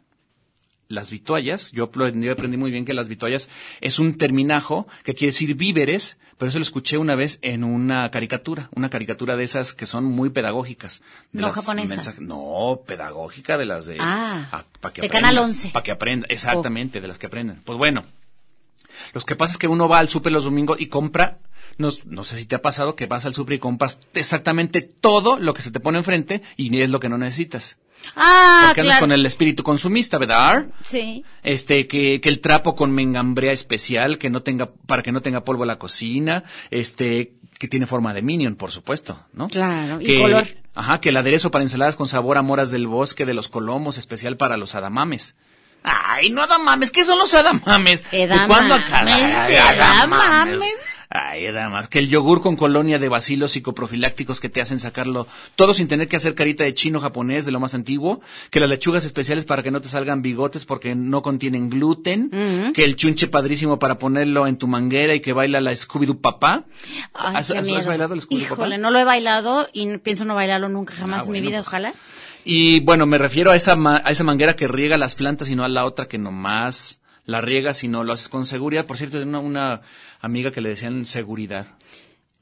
Las 0.88 1.10
vituallas, 1.10 1.70
yo 1.72 1.84
aprendí, 1.84 2.30
aprendí 2.30 2.56
muy 2.56 2.70
bien 2.70 2.86
que 2.86 2.94
las 2.94 3.08
vituallas 3.08 3.50
es 3.82 3.98
un 3.98 4.16
terminajo 4.16 4.86
que 5.04 5.14
quiere 5.14 5.32
decir 5.32 5.54
víveres, 5.54 6.16
pero 6.38 6.48
eso 6.48 6.58
lo 6.58 6.62
escuché 6.62 6.96
una 6.96 7.14
vez 7.14 7.38
en 7.42 7.62
una 7.62 8.10
caricatura, 8.10 8.70
una 8.74 8.88
caricatura 8.88 9.36
de 9.36 9.44
esas 9.44 9.74
que 9.74 9.84
son 9.84 10.06
muy 10.06 10.30
pedagógicas. 10.30 11.02
De 11.30 11.42
No 11.42 11.48
las 11.48 11.56
japonesas. 11.56 12.20
No, 12.20 12.80
pedagógica 12.86 13.58
de 13.58 13.66
las 13.66 13.84
de... 13.84 13.98
Ah, 14.00 14.64
que 14.94 15.02
de 15.02 15.10
Canal 15.10 15.36
aprendas, 15.36 15.56
11. 15.56 15.70
Para 15.72 15.82
que 15.82 15.90
aprendan, 15.90 16.30
exactamente, 16.30 17.02
de 17.02 17.08
las 17.08 17.18
que 17.18 17.26
aprenden. 17.26 17.60
Pues 17.66 17.76
bueno, 17.76 18.06
los 19.12 19.26
que 19.26 19.36
pasa 19.36 19.52
es 19.52 19.58
que 19.58 19.68
uno 19.68 19.90
va 19.90 19.98
al 19.98 20.08
súper 20.08 20.32
los 20.32 20.44
domingos 20.44 20.80
y 20.80 20.86
compra, 20.86 21.36
no, 21.76 21.90
no 22.06 22.24
sé 22.24 22.38
si 22.38 22.46
te 22.46 22.54
ha 22.54 22.62
pasado 22.62 22.96
que 22.96 23.04
vas 23.04 23.26
al 23.26 23.34
súper 23.34 23.56
y 23.56 23.58
compras 23.58 23.98
exactamente 24.14 24.80
todo 24.80 25.38
lo 25.38 25.52
que 25.52 25.60
se 25.60 25.70
te 25.70 25.80
pone 25.80 25.98
enfrente 25.98 26.40
y 26.56 26.80
es 26.80 26.88
lo 26.88 26.98
que 26.98 27.10
no 27.10 27.18
necesitas. 27.18 27.76
Ah, 28.16 28.64
Porque 28.66 28.80
andas 28.80 28.96
claro. 28.96 29.00
con 29.04 29.12
el 29.12 29.26
espíritu 29.26 29.62
consumista, 29.62 30.18
¿verdad? 30.18 30.66
Sí. 30.82 31.24
Este, 31.42 31.86
que, 31.86 32.20
que 32.20 32.28
el 32.28 32.40
trapo 32.40 32.74
con 32.74 32.92
mengambrea 32.92 33.52
especial, 33.52 34.18
que 34.18 34.30
no 34.30 34.42
tenga, 34.42 34.70
para 34.86 35.02
que 35.02 35.12
no 35.12 35.20
tenga 35.20 35.44
polvo 35.44 35.64
la 35.64 35.78
cocina, 35.78 36.44
este, 36.70 37.34
que 37.58 37.68
tiene 37.68 37.86
forma 37.86 38.14
de 38.14 38.22
minion, 38.22 38.56
por 38.56 38.72
supuesto, 38.72 39.24
¿no? 39.32 39.48
Claro, 39.48 40.00
y 40.00 40.04
que, 40.04 40.20
color. 40.20 40.46
Ajá, 40.74 41.00
que 41.00 41.08
el 41.08 41.16
aderezo 41.16 41.50
para 41.50 41.64
ensaladas 41.64 41.96
con 41.96 42.06
sabor 42.06 42.38
a 42.38 42.42
moras 42.42 42.70
del 42.70 42.86
bosque 42.86 43.26
de 43.26 43.34
los 43.34 43.48
colomos, 43.48 43.98
especial 43.98 44.36
para 44.36 44.56
los 44.56 44.74
adamames. 44.74 45.34
Ay, 45.82 46.30
no 46.30 46.42
adamames, 46.42 46.90
¿qué 46.90 47.04
son 47.04 47.18
los 47.18 47.32
adamames? 47.34 48.08
¿De 48.10 48.24
Edamames, 48.24 48.48
cuándo 48.48 48.74
acá? 48.74 49.04
Ay. 51.10 51.38
Ay, 51.38 51.46
edamames. 51.46 51.88
Que 51.88 51.98
el 52.00 52.08
yogur 52.08 52.42
con 52.42 52.56
colonia 52.56 52.98
de 52.98 53.08
bacilos 53.08 53.52
psicoprofilácticos 53.52 54.40
que 54.40 54.48
te 54.48 54.60
hacen 54.60 54.78
sacarlo 54.78 55.26
todo 55.56 55.72
sin 55.72 55.88
tener 55.88 56.06
que 56.08 56.16
hacer 56.16 56.34
carita 56.34 56.64
de 56.64 56.74
chino 56.74 57.00
japonés 57.00 57.44
de 57.46 57.52
lo 57.52 57.60
más 57.60 57.74
antiguo. 57.74 58.20
Que 58.50 58.60
las 58.60 58.68
lechugas 58.68 59.04
especiales 59.04 59.44
para 59.44 59.62
que 59.62 59.70
no 59.70 59.80
te 59.80 59.88
salgan 59.88 60.20
bigotes 60.22 60.64
porque 60.66 60.94
no 60.94 61.22
contienen 61.22 61.70
gluten. 61.70 62.72
Que 62.74 62.84
el 62.84 62.96
chunche 62.96 63.26
padrísimo 63.26 63.78
para 63.78 63.98
ponerlo 63.98 64.46
en 64.46 64.56
tu 64.58 64.66
manguera 64.68 65.14
y 65.14 65.20
que 65.20 65.32
baila 65.32 65.60
la 65.60 65.72
Scooby-Doo 65.72 66.20
papá. 66.20 66.64
Ay, 67.14 67.36
¿Has, 67.36 67.86
bailado 67.86 68.14
el 68.14 68.20
Scooby-Doo 68.20 68.48
papá? 68.48 68.54
Híjole, 68.62 68.78
no 68.78 68.90
lo 68.90 68.98
he 68.98 69.04
bailado 69.04 69.68
y 69.72 69.98
pienso 69.98 70.24
no 70.26 70.34
bailarlo 70.34 70.68
nunca 70.68 70.94
jamás 70.94 71.22
Ah, 71.22 71.26
en 71.26 71.32
mi 71.32 71.40
vida, 71.40 71.58
pues. 71.58 71.68
ojalá. 71.68 71.94
Y 72.44 72.80
bueno, 72.80 73.06
me 73.06 73.18
refiero 73.18 73.50
a 73.50 73.56
esa, 73.56 73.76
ma- 73.76 74.02
a 74.04 74.10
esa 74.10 74.24
manguera 74.24 74.56
que 74.56 74.68
riega 74.68 74.96
las 74.98 75.14
plantas 75.14 75.48
y 75.50 75.56
no 75.56 75.64
a 75.64 75.68
la 75.68 75.84
otra 75.84 76.06
que 76.06 76.18
nomás 76.18 77.00
la 77.24 77.42
riegas 77.42 77.84
y 77.84 77.88
no 77.88 78.04
lo 78.04 78.14
haces 78.14 78.28
con 78.30 78.46
seguridad. 78.46 78.86
Por 78.86 78.96
cierto, 78.96 79.20
una, 79.22 79.38
una 79.38 79.80
amiga 80.20 80.50
que 80.50 80.60
le 80.60 80.70
decían 80.70 81.06
seguridad 81.06 81.66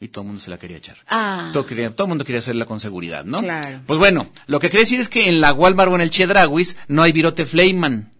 y 0.00 0.08
todo 0.08 0.22
el 0.22 0.26
mundo 0.28 0.40
se 0.40 0.50
la 0.50 0.58
quería 0.58 0.76
echar. 0.76 0.96
Ah. 1.08 1.50
Todo, 1.52 1.64
quería- 1.66 1.90
todo 1.90 2.04
el 2.06 2.08
mundo 2.10 2.24
quería 2.24 2.40
hacerla 2.40 2.66
con 2.66 2.80
seguridad, 2.80 3.24
¿no? 3.24 3.40
Claro. 3.40 3.80
Pues 3.86 3.98
bueno, 3.98 4.30
lo 4.46 4.60
que 4.60 4.68
quiere 4.70 4.82
decir 4.84 5.00
es 5.00 5.08
que 5.08 5.28
en 5.28 5.40
la 5.40 5.52
Walmart 5.52 5.90
o 5.90 5.94
en 5.94 6.00
el 6.02 6.10
Chedraguis 6.10 6.76
no 6.88 7.02
hay 7.02 7.12
virote 7.12 7.46
Fleiman. 7.46 8.12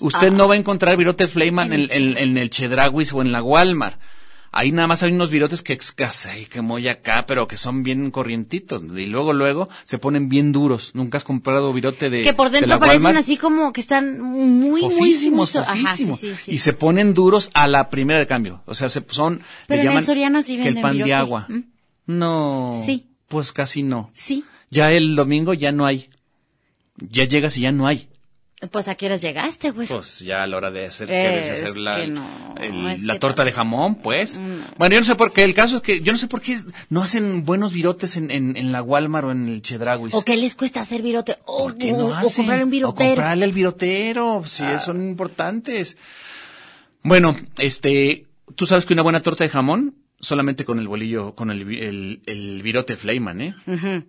Usted 0.00 0.28
Ah. 0.28 0.30
no 0.36 0.48
va 0.48 0.54
a 0.54 0.58
encontrar 0.58 0.96
virote 0.96 1.28
Fleiman 1.28 1.72
en, 1.72 1.88
en- 1.92 2.18
en 2.18 2.38
el 2.38 2.50
Chedraguis 2.50 3.12
o 3.12 3.22
en 3.22 3.30
la 3.30 3.42
Walmart. 3.42 4.00
Ahí 4.54 4.70
nada 4.70 4.86
más 4.86 5.02
hay 5.02 5.12
unos 5.12 5.30
virotes 5.30 5.62
que 5.62 5.72
y 5.72 6.44
que 6.44 6.60
muy 6.60 6.86
acá, 6.86 7.24
pero 7.26 7.48
que 7.48 7.56
son 7.56 7.82
bien 7.82 8.10
corrientitos. 8.10 8.82
Y 8.82 9.06
luego, 9.06 9.32
luego 9.32 9.70
se 9.84 9.98
ponen 9.98 10.28
bien 10.28 10.52
duros. 10.52 10.90
Nunca 10.92 11.16
has 11.16 11.24
comprado 11.24 11.72
virote 11.72 12.10
de 12.10 12.22
que 12.22 12.34
por 12.34 12.50
de 12.50 12.60
dentro 12.60 12.74
la 12.74 12.78
parecen 12.78 13.04
Walmart? 13.04 13.24
así 13.24 13.38
como 13.38 13.72
que 13.72 13.80
están 13.80 14.20
muy, 14.20 14.82
muy, 14.82 14.82
muy... 14.82 14.90
Fofísimos, 14.90 15.56
sí, 16.18 16.34
sí. 16.36 16.52
Y 16.52 16.58
se 16.58 16.74
ponen 16.74 17.14
duros 17.14 17.50
a 17.54 17.66
la 17.66 17.88
primera 17.88 18.18
de 18.18 18.26
cambio. 18.26 18.62
O 18.66 18.74
sea, 18.74 18.90
se, 18.90 19.02
son... 19.08 19.40
le 19.68 19.80
en 19.80 19.96
el 19.96 20.04
que 20.04 20.68
el 20.68 20.80
pan 20.82 20.98
de 20.98 21.14
agua. 21.14 21.46
¿Mm? 21.48 21.60
No. 22.06 22.72
Sí. 22.84 23.08
Pues 23.28 23.52
casi 23.52 23.82
no. 23.82 24.10
Sí. 24.12 24.44
Ya 24.70 24.92
el 24.92 25.16
domingo 25.16 25.54
ya 25.54 25.72
no 25.72 25.86
hay. 25.86 26.08
Ya 26.96 27.24
llegas 27.24 27.56
y 27.56 27.62
ya 27.62 27.72
no 27.72 27.86
hay. 27.86 28.10
Pues 28.70 28.86
a 28.86 28.94
qué 28.94 29.06
horas 29.06 29.20
llegaste, 29.20 29.70
güey. 29.72 29.88
Pues 29.88 30.20
ya 30.20 30.44
a 30.44 30.46
la 30.46 30.56
hora 30.56 30.70
de 30.70 30.86
hacer, 30.86 31.10
Es 31.10 31.10
quieres 31.10 31.50
hacer 31.50 31.76
la, 31.76 31.96
que 31.96 32.06
no, 32.06 32.54
el- 32.60 32.86
es 32.92 33.02
la 33.02 33.14
que 33.14 33.18
torta 33.18 33.44
de 33.44 33.50
jamón, 33.52 33.96
pues. 33.96 34.40
Bueno, 34.78 34.94
yo 34.94 35.00
no 35.00 35.06
sé 35.06 35.16
por 35.16 35.32
qué. 35.32 35.42
El 35.42 35.52
caso 35.54 35.76
es 35.76 35.82
que 35.82 36.00
yo 36.00 36.12
no 36.12 36.18
sé 36.18 36.28
por 36.28 36.40
qué 36.40 36.58
no 36.88 37.02
hacen 37.02 37.44
buenos 37.44 37.72
virotes 37.72 38.16
en, 38.16 38.30
en, 38.30 38.56
en 38.56 38.70
la 38.70 38.80
Walmart 38.82 39.26
o 39.26 39.30
en 39.32 39.48
el 39.48 39.62
Chedraguis. 39.62 40.14
¿O 40.14 40.22
qué 40.24 40.36
les 40.36 40.54
cuesta 40.54 40.80
hacer 40.80 41.02
virote? 41.02 41.38
O, 41.44 41.64
¿Por 41.64 41.76
qué 41.76 41.92
o- 41.92 41.96
no 41.98 42.06
o 42.06 42.14
hacen? 42.14 42.44
comprar 42.44 42.62
un 42.62 42.68
O 42.68 42.70
virotero. 42.70 43.08
comprarle 43.10 43.44
el 43.46 43.52
virotero, 43.52 44.42
si 44.46 44.62
son 44.78 45.02
importantes. 45.08 45.96
Bueno, 47.02 47.36
este, 47.58 48.26
tú 48.54 48.66
sabes 48.66 48.86
que 48.86 48.92
una 48.94 49.02
buena 49.02 49.20
torta 49.22 49.42
de 49.44 49.50
jamón, 49.50 49.96
solamente 50.20 50.64
con 50.64 50.78
el 50.78 50.86
bolillo, 50.86 51.34
con 51.34 51.50
el, 51.50 51.64
vi- 51.64 51.80
el, 51.80 52.22
el 52.26 52.62
virote 52.62 52.96
Fleiman, 52.96 53.40
¿eh? 53.40 53.54
Ujú. 53.66 54.04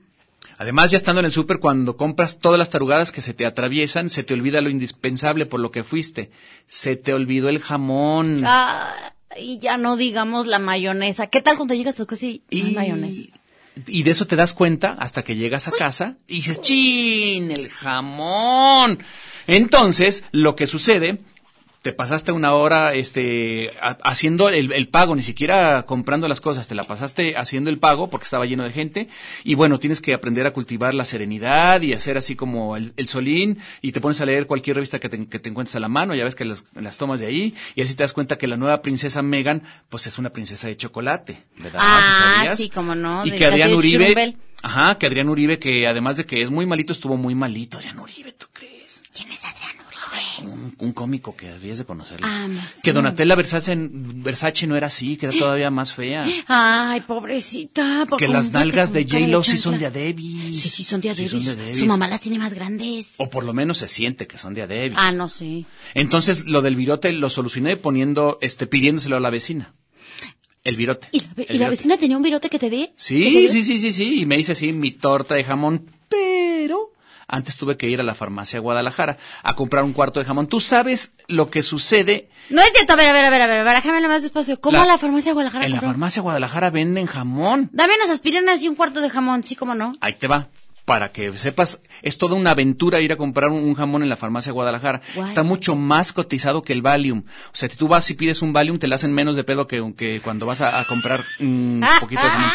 Además, 0.64 0.92
ya 0.92 0.98
estando 0.98 1.20
en 1.20 1.26
el 1.26 1.34
súper, 1.34 1.60
cuando 1.60 1.98
compras 1.98 2.40
todas 2.40 2.58
las 2.58 2.70
tarugadas 2.70 3.12
que 3.12 3.20
se 3.20 3.34
te 3.34 3.46
atraviesan, 3.46 4.10
se 4.10 4.24
te 4.24 4.34
olvida 4.34 4.62
lo 4.62 4.70
indispensable 4.70 5.46
por 5.46 5.60
lo 5.60 5.72
que 5.72 5.84
fuiste. 5.84 6.32
Se 6.68 6.96
te 6.96 7.14
olvidó 7.14 7.50
el 7.50 7.60
jamón. 7.60 8.38
Ah, 8.46 8.94
y 9.38 9.58
ya 9.60 9.76
no 9.76 9.98
digamos 9.98 10.48
la 10.48 10.60
mayonesa. 10.60 11.28
¿Qué 11.28 11.42
tal 11.42 11.58
cuando 11.58 11.74
llegas 11.74 11.96
a 11.96 12.04
tu 12.04 12.06
casa 12.06 12.28
y 12.28 12.42
mayonesa? 12.74 13.34
y 13.88 14.04
de 14.04 14.12
eso 14.12 14.26
te 14.26 14.38
das 14.38 14.54
cuenta 14.54 14.94
hasta 14.94 15.22
que 15.24 15.36
llegas 15.36 15.68
a 15.68 15.72
casa 15.72 16.16
y 16.28 16.36
dices, 16.36 16.62
¡chin! 16.62 17.52
¡El 17.52 17.70
jamón! 17.70 19.00
Entonces, 19.48 20.24
lo 20.32 20.56
que 20.56 20.66
sucede, 20.66 21.20
te 21.84 21.94
pasaste 21.94 22.32
una 22.32 22.54
hora 22.54 22.94
este, 22.96 23.70
ha- 23.82 23.98
haciendo 24.04 24.50
el, 24.50 24.72
el 24.72 24.88
pago, 24.88 25.16
ni 25.16 25.22
siquiera 25.22 25.84
comprando 25.84 26.28
las 26.28 26.42
cosas, 26.42 26.68
te 26.68 26.74
la 26.76 26.86
pasaste 26.86 27.38
haciendo 27.38 27.70
el 27.70 27.78
pago 27.78 28.10
porque 28.10 28.24
estaba 28.24 28.46
lleno 28.48 28.64
de 28.64 28.72
gente. 28.72 29.08
Y 29.44 29.54
bueno, 29.56 29.78
tienes 29.80 30.02
que 30.02 30.14
aprender 30.14 30.48
a 30.48 30.52
cultivar 30.54 30.94
la 30.96 31.06
serenidad 31.06 31.82
y 31.82 31.94
hacer 31.94 32.18
así 32.18 32.36
como 32.36 32.78
el, 32.78 32.94
el 32.98 33.08
solín 33.08 33.60
y 33.82 33.92
te 33.92 34.02
pones 34.02 34.20
a 34.22 34.26
leer 34.26 34.48
cualquier 34.48 34.78
revista 34.78 35.00
que 35.00 35.10
te, 35.10 35.28
que 35.28 35.40
te 35.40 35.50
encuentres 35.50 35.76
a 35.76 35.80
la 35.82 35.90
mano, 35.90 36.16
ya 36.16 36.24
ves 36.24 36.36
que 36.36 36.46
las, 36.46 36.64
las 36.74 36.98
tomas 36.98 37.20
de 37.20 37.28
ahí 37.28 37.54
y 37.76 37.82
así 37.82 37.94
te 37.96 38.04
das 38.04 38.14
cuenta 38.14 38.38
que 38.38 38.48
la 38.48 38.58
nueva 38.58 38.82
princesa 38.82 39.22
Megan, 39.22 39.62
pues 39.90 40.08
es 40.08 40.18
una 40.18 40.32
princesa 40.32 40.68
de 40.68 40.78
chocolate, 40.78 41.44
¿verdad? 41.58 41.80
¿Sí 41.82 41.86
Ah, 41.86 42.34
sabías? 42.38 42.58
sí, 42.60 42.70
cómo 42.70 42.96
no, 42.96 43.26
Y 43.26 43.32
que 43.32 43.46
Adrián 43.46 43.74
Uribe, 43.74 44.06
Churumbel. 44.08 44.38
ajá, 44.62 44.98
que 44.98 45.06
Adrián 45.08 45.28
Uribe, 45.28 45.60
que 45.60 45.86
además 45.86 46.16
de 46.18 46.26
que 46.26 46.42
es 46.42 46.50
muy 46.50 46.66
malito, 46.66 46.94
estuvo 46.94 47.18
muy 47.18 47.36
malito. 47.36 47.78
Adrián 47.78 48.00
Uribe, 48.00 48.32
¿tú 48.32 48.46
crees? 48.54 49.04
¿Quién 49.14 49.30
es 49.32 49.44
Adrián? 49.44 49.63
Un, 50.48 50.76
un 50.78 50.94
cómico 50.94 51.36
que 51.36 51.48
debías 51.52 51.78
de 51.78 51.86
conocerlo. 51.86 52.26
Ah. 52.30 52.48
Que 52.84 52.94
Donatella 52.94 53.36
Versace, 53.36 53.76
Versace 53.78 54.68
no 54.68 54.76
era 54.76 54.88
así, 54.88 55.18
que 55.18 55.28
era 55.28 55.38
todavía 55.38 55.70
más 55.72 55.94
fea. 55.94 56.26
Ay, 56.48 57.02
pobrecita. 57.02 58.06
Que 58.18 58.28
las 58.28 58.52
nalgas 58.52 58.92
de 58.94 59.04
J-Lo 59.06 59.44
sí 59.44 59.58
son 59.58 59.78
de. 59.80 59.86
Adebis. 59.88 60.62
Sí, 60.62 60.70
sí, 60.70 60.84
son 60.84 61.02
de 61.02 61.10
Sí, 61.10 61.22
Adebis. 61.24 61.32
son 61.32 61.44
de 61.56 61.62
Adebis. 61.62 61.80
Su 61.80 61.86
mamá 61.86 62.08
las 62.08 62.22
tiene 62.22 62.40
más 62.40 62.54
grandes. 62.54 63.14
O 63.18 63.30
por 63.30 63.44
lo 63.44 63.54
menos 63.54 63.78
se 63.78 63.88
siente 63.88 64.28
que 64.28 64.38
son 64.38 64.54
de 64.54 64.64
Adebis. 64.64 64.98
Ah, 65.00 65.12
no, 65.12 65.30
sí. 65.30 65.66
Entonces, 65.94 66.46
lo 66.46 66.62
del 66.62 66.76
virote 66.76 67.12
lo 67.14 67.30
solucioné 67.30 67.78
poniendo, 67.78 68.38
este, 68.42 68.68
pidiéndoselo 68.68 69.18
a 69.18 69.20
la 69.20 69.30
vecina. 69.30 69.74
El 70.64 70.78
virote. 70.78 71.08
¿Y 71.12 71.20
la, 71.20 71.34
ve- 71.36 71.46
El 71.50 71.56
y 71.56 71.60
la 71.60 71.66
virote. 71.66 71.70
vecina 71.72 71.98
tenía 71.98 72.16
un 72.18 72.24
virote 72.24 72.50
que 72.50 72.58
te 72.60 72.70
dé? 72.70 72.78
¿Que 72.88 72.88
te 72.88 72.94
Sí, 72.96 73.50
sí, 73.50 73.64
sí, 73.64 73.78
sí, 73.78 73.92
sí. 73.92 74.22
Y 74.22 74.26
me 74.26 74.38
hice 74.38 74.54
así 74.54 74.72
mi 74.72 74.92
torta 74.92 75.36
de 75.36 75.44
jamón, 75.44 75.86
pero 76.08 76.43
antes 77.28 77.58
tuve 77.58 77.78
que 77.78 77.90
ir 77.90 78.00
a 78.00 78.04
la 78.04 78.14
farmacia 78.16 78.58
de 78.58 78.62
Guadalajara 78.62 79.18
a 79.44 79.56
comprar 79.56 79.84
un 79.84 79.94
cuarto 79.94 80.20
de 80.20 80.26
jamón. 80.26 80.48
Tú 80.48 80.60
sabes 80.60 81.14
lo 81.28 81.50
que 81.50 81.64
sucede. 81.64 82.30
No 82.50 82.62
es 82.62 82.72
cierto, 82.74 82.94
a 82.94 82.96
ver, 82.96 83.10
a 83.10 83.14
ver, 83.14 83.26
a 83.26 83.30
ver, 83.30 83.42
a 83.42 83.48
ver, 83.48 83.66
barájamela 83.66 84.08
más 84.08 84.24
despacio. 84.24 84.60
¿Cómo 84.60 84.78
La- 84.78 84.86
la 84.86 84.98
farmacia 84.98 85.30
de 85.32 85.34
Guadalajara 85.34 85.66
En 85.66 85.72
la 85.72 85.78
compró? 85.78 85.90
farmacia 85.92 86.20
de 86.22 86.24
Guadalajara 86.24 86.70
venden 86.70 87.06
jamón. 87.08 87.70
Dame 87.74 87.94
unas 87.96 88.10
aspirinas 88.10 88.62
y 88.62 88.68
un 88.68 88.76
cuarto 88.76 89.02
de 89.02 89.10
jamón, 89.10 89.44
sí, 89.44 89.56
cómo 89.56 89.76
no. 89.76 89.96
Ahí 90.02 90.14
te 90.16 90.28
va. 90.28 90.50
Para 90.86 91.14
que 91.14 91.38
sepas, 91.40 91.82
es 92.02 92.18
toda 92.18 92.36
una 92.36 92.52
aventura 92.52 93.00
ir 93.00 93.14
a 93.14 93.16
comprar 93.16 93.50
un, 93.52 93.64
un 93.64 93.74
jamón 93.74 94.04
en 94.04 94.10
la 94.10 94.18
farmacia 94.18 94.50
de 94.50 94.54
Guadalajara. 94.56 95.00
Está 95.16 95.42
mucho 95.42 95.78
más 95.78 96.12
cotizado 96.12 96.62
que 96.62 96.74
el 96.74 96.82
Valium. 96.82 97.20
O 97.20 97.56
sea, 97.56 97.70
si 97.70 97.78
tú 97.78 97.88
vas 97.88 98.10
y 98.10 98.16
pides 98.16 98.42
un 98.42 98.52
Valium, 98.52 98.80
te 98.80 98.88
la 98.90 98.96
hacen 98.96 99.14
menos 99.14 99.38
de 99.38 99.46
pedo 99.46 99.66
que, 99.66 99.94
que 99.96 100.20
cuando 100.22 100.46
vas 100.46 100.60
a, 100.60 100.82
a 100.82 100.84
comprar 100.84 101.24
un 101.40 101.82
poquito 102.02 102.22
de 102.22 102.28
jamón. 102.30 102.52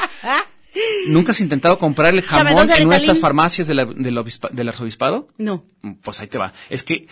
¿Nunca 1.06 1.32
has 1.32 1.40
intentado 1.40 1.78
comprar 1.78 2.12
el 2.14 2.22
jamón 2.22 2.68
en 2.70 3.16
farmacias 3.16 3.66
de 3.68 3.74
la- 3.74 3.84
del, 3.86 4.16
obispa- 4.18 4.50
del 4.50 4.68
arzobispado? 4.68 5.28
No. 5.38 5.64
Pues 6.02 6.20
ahí 6.20 6.26
te 6.26 6.38
va. 6.38 6.52
Es 6.68 6.82
que 6.82 7.06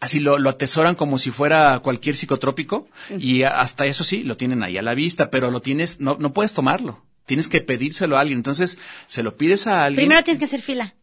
así 0.00 0.20
lo, 0.20 0.38
lo 0.38 0.50
atesoran 0.50 0.94
como 0.94 1.18
si 1.18 1.30
fuera 1.30 1.78
cualquier 1.80 2.16
psicotrópico 2.16 2.88
y 3.18 3.42
hasta 3.42 3.86
eso 3.86 4.04
sí, 4.04 4.22
lo 4.22 4.36
tienen 4.36 4.62
ahí 4.62 4.78
a 4.78 4.82
la 4.82 4.94
vista, 4.94 5.30
pero 5.30 5.50
lo 5.50 5.60
tienes, 5.62 6.00
no, 6.00 6.16
no 6.18 6.32
puedes 6.32 6.52
tomarlo. 6.54 7.04
Tienes 7.26 7.48
que 7.48 7.60
pedírselo 7.60 8.16
a 8.16 8.20
alguien. 8.20 8.38
Entonces, 8.38 8.78
se 9.06 9.22
lo 9.22 9.36
pides 9.36 9.66
a 9.66 9.84
alguien 9.84 10.06
Primero 10.06 10.24
tienes 10.24 10.38
que 10.38 10.44
hacer 10.46 10.60
fila. 10.62 10.94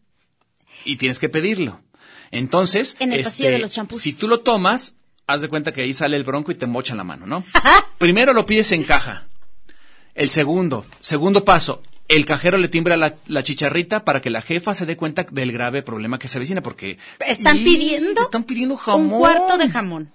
y 0.86 0.98
tienes 0.98 1.20
que 1.20 1.29
pedirlo. 1.29 1.82
Entonces, 2.32 2.98
En 3.00 3.13
el 3.13 3.20
este, 3.22 3.29
pasillo 3.32 3.51
de 3.51 3.60
los 3.60 3.72
champús. 3.74 4.01
si 4.01 4.17
tú 4.17 4.27
lo 4.27 4.41
tomas, 4.41 4.96
haz 5.27 5.41
de 5.41 5.48
cuenta 5.48 5.72
que 5.72 5.82
ahí 5.82 5.94
sale 5.94 6.17
el 6.17 6.24
bronco 6.24 6.51
y 6.51 6.56
te 6.56 6.65
mochan 6.65 6.98
la 6.98 7.03
mano, 7.03 7.25
¿no? 7.25 7.44
Primero 7.98 8.34
lo 8.34 8.46
pides 8.46 8.72
en 8.74 8.84
caja. 8.84 9.27
El 10.15 10.29
segundo, 10.32 10.86
segundo 11.00 11.46
paso, 11.46 11.82
el 12.07 12.25
cajero 12.25 12.57
le 12.57 12.67
timbra 12.69 12.97
la, 12.97 13.15
la 13.27 13.43
chicharrita 13.43 14.03
para 14.05 14.21
que 14.21 14.29
la 14.29 14.41
jefa 14.41 14.73
se 14.73 14.85
dé 14.85 14.95
cuenta 14.97 15.25
del 15.29 15.51
grave 15.51 15.81
problema 15.83 16.19
que 16.19 16.27
se 16.27 16.37
avecina, 16.37 16.61
porque 16.61 16.97
Están 17.25 17.57
pidiendo 17.57 18.21
están 18.23 18.43
pidiendo 18.43 18.77
jamón. 18.77 19.11
Un 19.13 19.19
cuarto 19.19 19.57
de 19.57 19.69
jamón. 19.69 20.11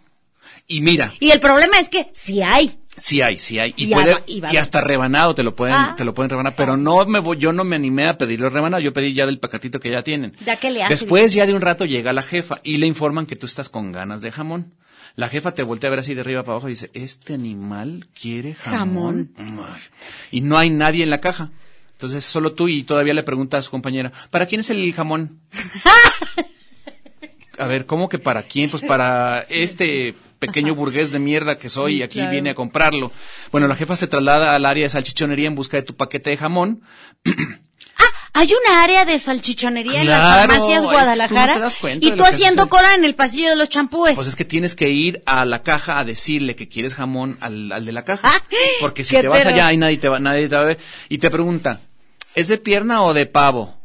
Y 0.67 0.81
mira, 0.81 1.13
Y 1.21 1.31
el 1.31 1.41
problema 1.41 1.79
es 1.79 1.89
que 1.89 2.07
si 2.13 2.43
hay. 2.43 2.79
Sí 2.97 3.23
hay, 3.23 3.39
sí 3.39 3.59
hay. 3.59 3.73
Y, 3.77 3.85
Y 3.87 3.93
puede, 3.95 4.23
y 4.27 4.41
va- 4.41 4.53
y 4.53 4.59
hasta 4.59 4.81
rebanado 4.83 5.35
te 5.35 5.43
lo 5.43 5.57
pueden, 5.57 5.75
Ah. 5.77 5.95
te 5.97 6.05
lo 6.05 6.13
pueden 6.13 6.29
rebanar. 6.31 6.55
Pero 6.57 6.77
no 6.77 7.05
me 7.07 7.21
voy- 7.21 7.39
yo 7.39 7.53
no 7.53 7.65
me 7.65 7.75
animé 7.77 8.07
a 8.07 8.19
pedirlo 8.19 8.51
rebanado, 8.51 8.83
yo 8.83 8.93
pedí 8.93 9.15
ya 9.15 9.25
del 9.27 9.39
paquetito 9.39 9.81
que 9.81 9.91
ya 9.91 10.03
tienen. 10.03 10.37
¿Ya 10.45 10.57
qué 10.57 10.71
le 10.71 10.83
hacen? 10.83 10.95
Después 10.99 11.33
ya 11.33 11.47
de 11.47 11.55
un 11.55 11.63
rato 11.63 11.85
llega 11.87 12.13
la 12.13 12.23
jefa 12.23 12.61
y 12.63 12.77
le 12.77 12.87
informan 12.87 13.25
que 13.27 13.35
tú 13.37 13.47
estás 13.47 13.71
con 13.71 13.93
ganas 13.93 14.21
de 14.21 14.31
jamón. 14.31 14.75
La 15.17 15.29
jefa 15.29 15.53
te 15.53 15.63
voltea 15.63 15.89
a 15.89 15.91
ver 15.91 15.99
así 16.01 16.15
de 16.15 16.21
arriba 16.21 16.43
para 16.43 16.53
abajo 16.55 16.69
y 16.69 16.73
dice, 16.73 16.91
este 16.95 17.35
animal 17.35 18.09
quiere 18.19 18.55
jamón. 18.55 19.33
Ay. 19.39 19.55
Y 20.31 20.41
no 20.43 20.59
hay 20.59 20.71
nadie 20.71 21.03
en 21.03 21.11
la 21.11 21.21
caja. 21.21 21.51
Entonces 22.03 22.25
solo 22.25 22.53
tú 22.53 22.67
y 22.67 22.83
todavía 22.83 23.15
le 23.15 23.23
pregunta 23.23 23.59
a 23.59 23.63
su 23.63 23.71
compañera, 23.71 24.11
¿para 24.31 24.47
quién 24.47 24.61
es 24.61 24.71
el 24.71 24.93
jamón? 24.93 25.39
A 27.59 27.67
ver, 27.69 27.87
¿cómo 27.87 28.09
que 28.09 28.19
para 28.19 28.43
quién? 28.43 28.69
Pues 28.69 28.83
para 28.83 29.47
este 29.49 30.17
pequeño 30.41 30.75
burgués 30.75 31.13
de 31.13 31.21
mierda 31.21 31.57
que 31.57 31.69
soy 31.69 31.99
y 31.99 32.03
aquí 32.03 32.15
claro. 32.15 32.33
viene 32.33 32.51
a 32.51 32.55
comprarlo. 32.57 33.13
Bueno, 33.53 33.69
la 33.69 33.77
jefa 33.77 33.95
se 33.95 34.09
traslada 34.09 34.57
al 34.57 34.67
área 34.67 34.83
de 34.83 34.91
salchichonería 34.91 35.47
en 35.47 35.55
busca 35.55 35.77
de 35.77 35.85
tu 35.85 35.95
paquete 35.95 36.31
de 36.31 36.39
jamón. 36.39 36.83
Hay 38.35 38.49
una 38.49 38.83
área 38.83 39.05
de 39.05 39.19
salchichonería 39.19 40.01
en 40.01 40.09
las 40.09 40.37
farmacias 40.37 40.69
es 40.69 40.69
que 40.69 40.77
tú 40.77 40.83
no 40.83 40.93
Guadalajara 40.93 41.55
te 41.55 41.61
das 41.61 41.77
cuenta 41.77 42.07
y 42.07 42.13
tú 42.13 42.25
haciendo 42.25 42.69
cola 42.69 42.95
en 42.95 43.05
el 43.05 43.15
pasillo 43.15 43.51
de 43.51 43.57
los 43.57 43.69
champúes. 43.69 44.15
Pues 44.15 44.27
es 44.27 44.37
que 44.37 44.47
tienes 44.47 44.75
que 44.75 44.89
ir 44.89 45.23
a 45.27 45.45
la 45.45 45.63
caja 45.63 45.99
a 45.99 46.05
decirle 46.05 46.57
que 46.57 46.67
quieres 46.67 46.95
jamón 46.95 47.37
al, 47.41 47.71
al 47.71 47.85
de 47.85 47.93
la 47.93 48.05
caja. 48.05 48.31
Ah, 48.33 48.43
Porque 48.81 49.05
si 49.05 49.17
te 49.17 49.29
vas 49.29 49.45
allá 49.45 49.71
y 49.73 49.77
nadie 49.77 49.99
te 49.99 50.09
va, 50.09 50.19
nadie 50.19 50.49
te 50.49 50.57
va 50.57 50.63
a 50.63 50.67
ver. 50.67 50.79
Y 51.11 51.19
te 51.19 51.31
pregunta, 51.31 51.83
¿es 52.35 52.49
de 52.49 52.59
pierna 52.59 53.03
o 53.03 53.15
de 53.15 53.27
pavo? 53.27 53.77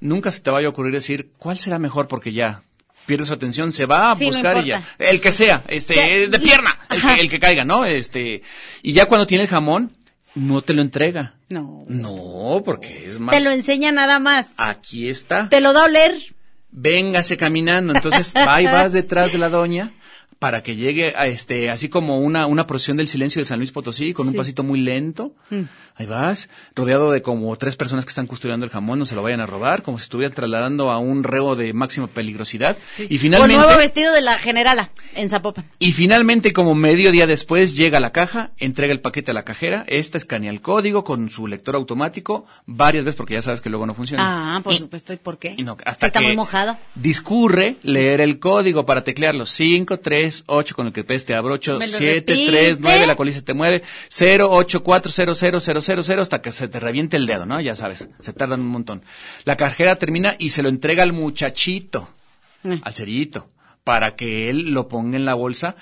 Nunca 0.00 0.30
se 0.30 0.40
te 0.40 0.50
vaya 0.50 0.68
a 0.68 0.70
ocurrir 0.70 0.92
decir, 0.92 1.30
¿cuál 1.38 1.58
será 1.58 1.78
mejor? 1.78 2.06
Porque 2.08 2.32
ya 2.32 2.62
pierde 3.06 3.24
su 3.24 3.32
atención, 3.32 3.72
se 3.72 3.86
va 3.86 4.12
a 4.12 4.16
Sí, 4.16 4.26
no 4.26 4.32
buscar 4.32 4.64
y 4.64 4.68
ya. 4.68 4.82
El 4.98 5.20
que 5.20 5.32
sea, 5.32 5.64
este, 5.68 6.28
de 6.28 6.38
pierna, 6.40 6.78
el 6.90 7.00
que, 7.00 7.20
el 7.22 7.30
que 7.30 7.40
caiga, 7.40 7.64
¿no? 7.64 7.84
Este, 7.84 8.42
y 8.82 8.92
ya 8.92 9.06
cuando 9.06 9.26
tiene 9.26 9.44
el 9.44 9.50
jamón, 9.50 9.92
no 10.34 10.62
te 10.62 10.72
lo 10.74 10.82
entrega. 10.82 11.34
No. 11.48 11.84
No, 11.88 12.62
porque 12.64 13.06
es 13.10 13.18
más. 13.18 13.34
Te 13.34 13.42
lo 13.42 13.50
enseña 13.50 13.90
nada 13.90 14.18
más. 14.18 14.48
Aquí 14.58 15.08
está 15.08 15.48
Te 15.48 15.60
lo 15.60 15.72
da 15.72 15.82
a 15.82 15.84
oler. 15.86 16.14
véngase 16.70 17.36
caminando. 17.36 17.94
Entonces 17.94 18.32
va 18.46 18.60
y 18.60 18.66
vas 18.66 18.92
detrás 18.92 19.32
de 19.32 19.38
la 19.38 19.48
doña 19.48 19.90
para 20.38 20.62
que 20.62 20.76
llegue 20.76 21.14
a 21.16 21.26
este, 21.26 21.68
así 21.70 21.88
como 21.88 22.20
una, 22.20 22.46
una 22.46 22.66
procesión 22.66 22.96
del 22.98 23.08
silencio 23.08 23.40
de 23.40 23.46
San 23.46 23.58
Luis 23.58 23.72
Potosí, 23.72 24.12
con 24.12 24.26
un 24.28 24.34
Sí. 24.34 24.36
Mm. 24.36 24.40
pasito 24.40 24.62
muy 24.62 24.78
lento. 24.80 25.34
Ahí 25.98 26.06
vas, 26.06 26.48
rodeado 26.76 27.10
de 27.10 27.22
como 27.22 27.54
tres 27.56 27.74
personas 27.76 28.04
que 28.04 28.10
están 28.10 28.26
custodiando 28.28 28.64
el 28.64 28.70
jamón, 28.70 29.00
no 29.00 29.04
se 29.06 29.14
lo 29.16 29.22
vayan 29.22 29.40
a 29.40 29.46
robar, 29.46 29.82
como 29.82 29.98
si 29.98 30.04
estuvieran 30.04 30.32
trasladando 30.34 30.90
a 30.90 30.98
un 30.98 31.24
reo 31.24 31.56
de 31.56 31.72
máxima 31.72 32.06
peligrosidad. 32.06 32.76
Y 32.98 33.08
Con 33.08 33.18
finalmente, 33.18 33.56
nuevo 33.56 33.76
vestido 33.78 34.12
de 34.14 34.20
la 34.22 34.38
generala 34.38 34.90
en 35.16 35.28
Zapopan. 35.28 35.64
y 35.80 35.90
finalmente, 35.92 36.52
como 36.52 36.74
medio 36.76 37.10
día 37.10 37.26
después, 37.26 37.74
llega 37.76 37.98
a 37.98 38.00
la 38.00 38.12
caja, 38.12 38.52
entrega 38.58 38.92
el 38.92 39.00
paquete 39.00 39.32
a 39.32 39.34
la 39.34 39.44
cajera, 39.44 39.84
esta 39.88 40.18
escanea 40.18 40.50
el 40.50 40.60
código 40.60 41.02
con 41.02 41.30
su 41.30 41.48
lector 41.48 41.74
automático 41.74 42.46
varias 42.66 43.04
veces, 43.04 43.16
porque 43.16 43.34
ya 43.34 43.42
sabes 43.42 43.60
que 43.60 43.68
luego 43.68 43.84
no 43.84 43.94
funciona. 43.94 44.56
Ah, 44.56 44.60
por 44.62 44.74
Y- 44.74 44.78
supuesto. 44.78 45.12
¿Y 45.12 45.16
por 45.16 45.38
qué? 45.38 45.54
y 45.56 45.64
no, 45.64 45.76
está 45.84 46.10
que 46.12 46.20
muy 46.20 46.36
mojado. 46.36 46.76
Discurre 46.94 47.76
leer 47.82 48.20
el 48.20 48.38
código 48.38 48.84
para 48.86 49.02
teclearlo. 49.02 49.46
5, 49.46 49.98
3, 49.98 50.44
8 50.46 50.74
con 50.76 50.86
el 50.86 50.92
que 50.92 51.02
peste 51.02 51.34
abrocho. 51.34 51.78
Me 51.78 51.86
lo 51.88 51.98
7, 51.98 52.32
repite. 52.32 52.50
3, 52.52 52.78
9, 52.80 53.06
la 53.06 53.16
colisa 53.16 53.40
te 53.42 53.54
mueve. 53.54 53.82
0, 54.08 54.48
8, 54.50 54.82
4, 54.84 55.10
0, 55.10 55.34
0, 55.34 55.60
0, 55.60 55.80
0, 55.88 56.02
0 56.04 56.22
hasta 56.22 56.40
que 56.42 56.52
se 56.52 56.68
te 56.68 56.78
reviente 56.80 57.16
el 57.16 57.26
dedo, 57.26 57.46
¿no? 57.46 57.60
Ya 57.60 57.74
sabes, 57.74 58.08
se 58.20 58.32
tardan 58.32 58.60
un 58.60 58.68
montón. 58.68 59.02
La 59.44 59.56
cajera 59.56 59.96
termina 59.96 60.36
y 60.38 60.50
se 60.50 60.62
lo 60.62 60.68
entrega 60.68 61.02
al 61.02 61.12
muchachito, 61.12 62.08
Eh. 62.64 62.80
al 62.82 62.94
cerillito, 62.94 63.50
para 63.84 64.14
que 64.14 64.50
él 64.50 64.70
lo 64.72 64.88
ponga 64.88 65.16
en 65.16 65.24
la 65.24 65.34
bolsa, 65.34 65.74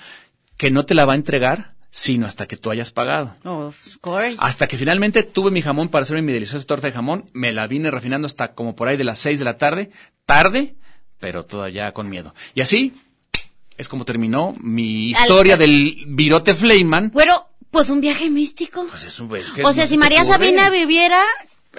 que 0.57 0.71
no 0.71 0.85
te 0.85 0.93
la 0.95 1.05
va 1.05 1.13
a 1.13 1.17
entregar, 1.17 1.73
sino 1.91 2.25
hasta 2.27 2.47
que 2.47 2.57
tú 2.57 2.69
hayas 2.71 2.91
pagado. 2.91 3.35
Of 3.43 3.97
course. 4.01 4.37
Hasta 4.39 4.67
que 4.67 4.77
finalmente 4.77 5.23
tuve 5.23 5.51
mi 5.51 5.61
jamón 5.61 5.89
para 5.89 6.03
hacerme 6.03 6.21
mi 6.21 6.33
deliciosa 6.33 6.65
torta 6.65 6.87
de 6.87 6.93
jamón. 6.93 7.25
Me 7.33 7.51
la 7.53 7.65
vine 7.67 7.89
refinando 7.91 8.25
hasta 8.27 8.53
como 8.53 8.75
por 8.75 8.87
ahí 8.87 8.97
de 8.97 9.03
las 9.03 9.19
6 9.19 9.39
de 9.39 9.45
la 9.45 9.57
tarde. 9.57 9.89
Tarde, 10.25 10.75
pero 11.19 11.43
todavía 11.43 11.91
con 11.93 12.09
miedo. 12.09 12.33
Y 12.53 12.61
así 12.61 12.93
es 13.77 13.87
como 13.87 14.05
terminó 14.05 14.53
mi 14.59 15.09
historia 15.09 15.53
Al- 15.53 15.59
del 15.59 16.03
virote 16.07 16.53
Fleiman. 16.55 17.09
Bueno, 17.13 17.47
pues 17.71 17.89
un 17.89 18.01
viaje 18.01 18.29
místico. 18.29 18.85
Pues 18.89 19.03
es 19.03 19.19
un- 19.19 19.35
es 19.35 19.51
que 19.51 19.63
o 19.63 19.71
sea, 19.71 19.83
no 19.83 19.87
si 19.87 19.93
se 19.95 19.97
María. 19.99 20.23
Sabina 20.25 20.69
viviera, 20.69 21.21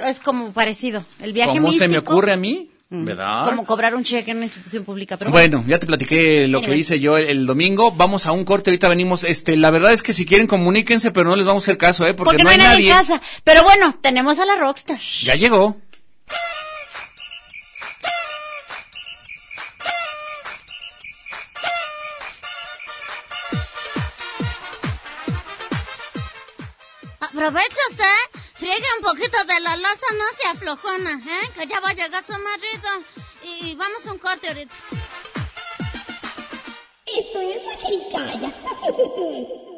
es 0.07 0.21
como 0.21 0.53
parecido. 0.53 1.05
El 1.21 1.33
viaje 1.33 1.51
¿Cómo 1.53 1.63
místico. 1.69 1.85
se 1.85 1.89
me 1.89 1.99
ocurre 1.99 2.33
a 2.33 2.37
mí? 2.37 2.71
¿Verdad? 2.91 3.45
Como 3.45 3.67
cobrar 3.67 3.95
un 3.95 4.03
cheque 4.03 4.31
en 4.31 4.39
una 4.39 4.47
institución 4.47 4.83
pública. 4.83 5.19
Pero 5.19 5.31
Bueno, 5.31 5.63
ya 5.69 5.79
te 5.79 5.87
platiqué 5.87 6.47
lo 6.49 6.63
que 6.63 6.75
hice 6.75 6.99
yo 6.99 7.19
el, 7.19 7.27
el 7.29 7.47
domingo. 7.47 7.93
Vamos 7.93 8.25
a 8.25 8.33
un 8.33 8.47
corte, 8.47 8.71
ahorita 8.71 8.89
venimos. 8.89 9.25
Este, 9.25 9.59
la 9.59 9.71
verdad 9.71 9.93
es 9.93 10.03
que 10.03 10.15
si 10.15 10.25
quieren 10.25 10.47
comuníquense, 10.47 11.11
pero 11.11 11.29
no 11.29 11.37
les 11.37 11.45
vamos 11.45 11.65
a 11.65 11.67
hacer 11.67 11.77
caso, 11.77 12.07
¿eh? 12.07 12.15
Porque, 12.15 12.31
porque, 12.39 12.45
no 12.45 12.49
hay 12.49 12.57
nadie. 12.57 12.91
en 12.91 12.97
casa. 12.97 13.21
Pero 13.45 13.63
bueno, 13.63 13.95
tenemos 14.01 14.39
a 14.39 14.47
la 14.47 14.55
Rockstar. 14.57 14.99
Ya 15.23 15.35
llegó. 15.35 15.77
Aprovecha 27.39 27.81
usted, 27.93 28.41
friegue 28.55 28.85
un 28.99 29.05
poquito 29.05 29.39
de 29.45 29.61
la 29.61 29.77
loza, 29.77 30.07
no 30.19 30.25
se 30.37 30.49
aflojona, 30.49 31.21
¿eh? 31.25 31.51
Que 31.55 31.69
ya 31.69 31.79
va 31.79 31.91
a 31.91 31.93
llegar 31.93 32.25
su 32.25 32.33
marido. 32.33 32.89
Y 33.45 33.77
vamos 33.77 34.05
a 34.05 34.13
un 34.13 34.19
corte 34.19 34.49
ahorita. 34.49 34.75
Esto 37.07 37.41
es 37.41 37.65
la 37.65 37.77
jericaya. 37.77 38.53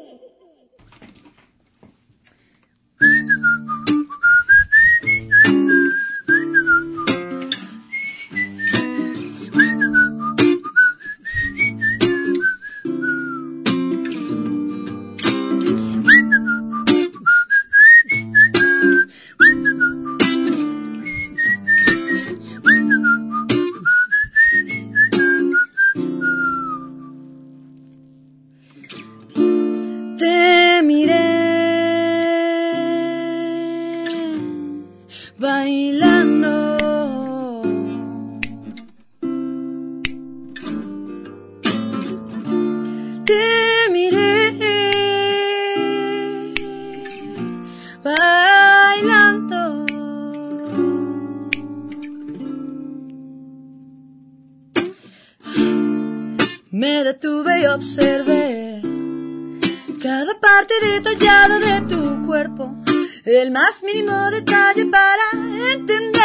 mínimo 63.93 64.31
detalle 64.31 64.85
para 64.85 65.31
entender 65.73 66.21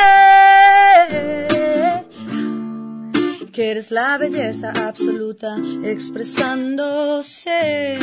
que 3.52 3.70
eres 3.70 3.90
la 3.90 4.16
belleza 4.18 4.70
absoluta 4.70 5.56
expresándose. 5.82 7.98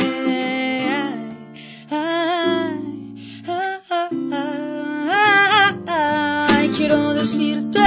Quiero 6.76 7.14
decirte 7.14 7.80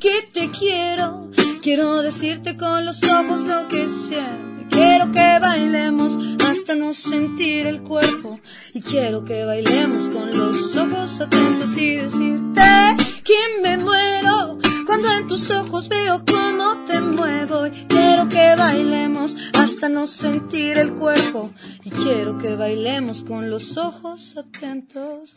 que 0.00 0.22
te 0.32 0.50
quiero, 0.50 1.30
quiero 1.62 2.02
decirte 2.02 2.56
con 2.56 2.84
los 2.84 3.00
ojos 3.04 3.42
lo 3.42 3.68
que 3.68 3.86
siento. 3.88 4.66
Quiero 4.70 5.12
que 5.12 5.38
bailemos 5.40 6.33
hasta 6.64 6.76
no 6.76 6.94
sentir 6.94 7.66
el 7.66 7.82
cuerpo. 7.82 8.40
Y 8.72 8.80
quiero 8.80 9.22
que 9.22 9.44
bailemos 9.44 10.08
con 10.08 10.34
los 10.34 10.74
ojos 10.74 11.20
atentos 11.20 11.76
y 11.76 11.96
decirte 11.96 12.96
que 13.22 13.60
me 13.62 13.76
muero 13.76 14.58
cuando 14.86 15.10
en 15.10 15.28
tus 15.28 15.50
ojos 15.50 15.90
veo 15.90 16.24
cómo 16.24 16.86
te 16.86 17.02
muevo. 17.02 17.66
Y 17.66 17.84
quiero 17.86 18.30
que 18.30 18.56
bailemos 18.56 19.36
hasta 19.52 19.90
no 19.90 20.06
sentir 20.06 20.78
el 20.78 20.94
cuerpo. 20.94 21.50
Y 21.84 21.90
quiero 21.90 22.38
que 22.38 22.56
bailemos 22.56 23.24
con 23.24 23.50
los 23.50 23.76
ojos 23.76 24.34
atentos. 24.38 25.36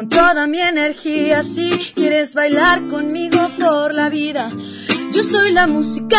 Con 0.00 0.08
toda 0.08 0.46
mi 0.46 0.58
energía 0.58 1.42
si 1.42 1.68
quieres 1.94 2.32
bailar 2.34 2.88
conmigo 2.88 3.50
por 3.60 3.92
la 3.92 4.08
vida. 4.08 4.50
Yo 5.12 5.22
soy 5.22 5.52
la 5.52 5.66
música 5.66 6.18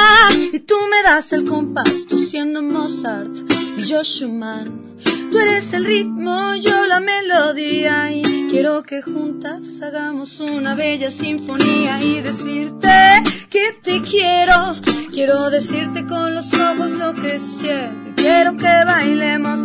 y 0.54 0.60
tú 0.60 0.76
me 0.92 1.02
das 1.02 1.34
el 1.34 1.46
compás, 1.46 2.06
tú 2.08 2.20
siendo 2.20 2.62
Mozart 2.62 3.32
y 3.78 3.84
yo 3.86 4.04
Schumann. 4.04 4.98
Tú 5.32 5.40
eres 5.40 5.74
el 5.74 5.86
ritmo, 5.86 6.54
yo 6.58 6.86
la 6.86 7.00
melodía 7.00 8.12
y 8.12 8.22
quiero 8.52 8.84
que 8.84 9.02
juntas 9.02 9.82
hagamos 9.82 10.40
una 10.40 10.76
bella 10.76 11.10
sinfonía 11.10 12.04
y 12.04 12.22
decirte 12.22 13.24
que 13.50 13.80
te 13.82 14.00
quiero. 14.04 14.76
Quiero 15.12 15.50
decirte 15.50 16.06
con 16.06 16.36
los 16.36 16.54
ojos 16.54 16.92
lo 16.92 17.16
que 17.16 17.40
siento. 17.40 18.22
Quiero 18.22 18.56
que 18.58 18.86
bailemos 18.86 19.62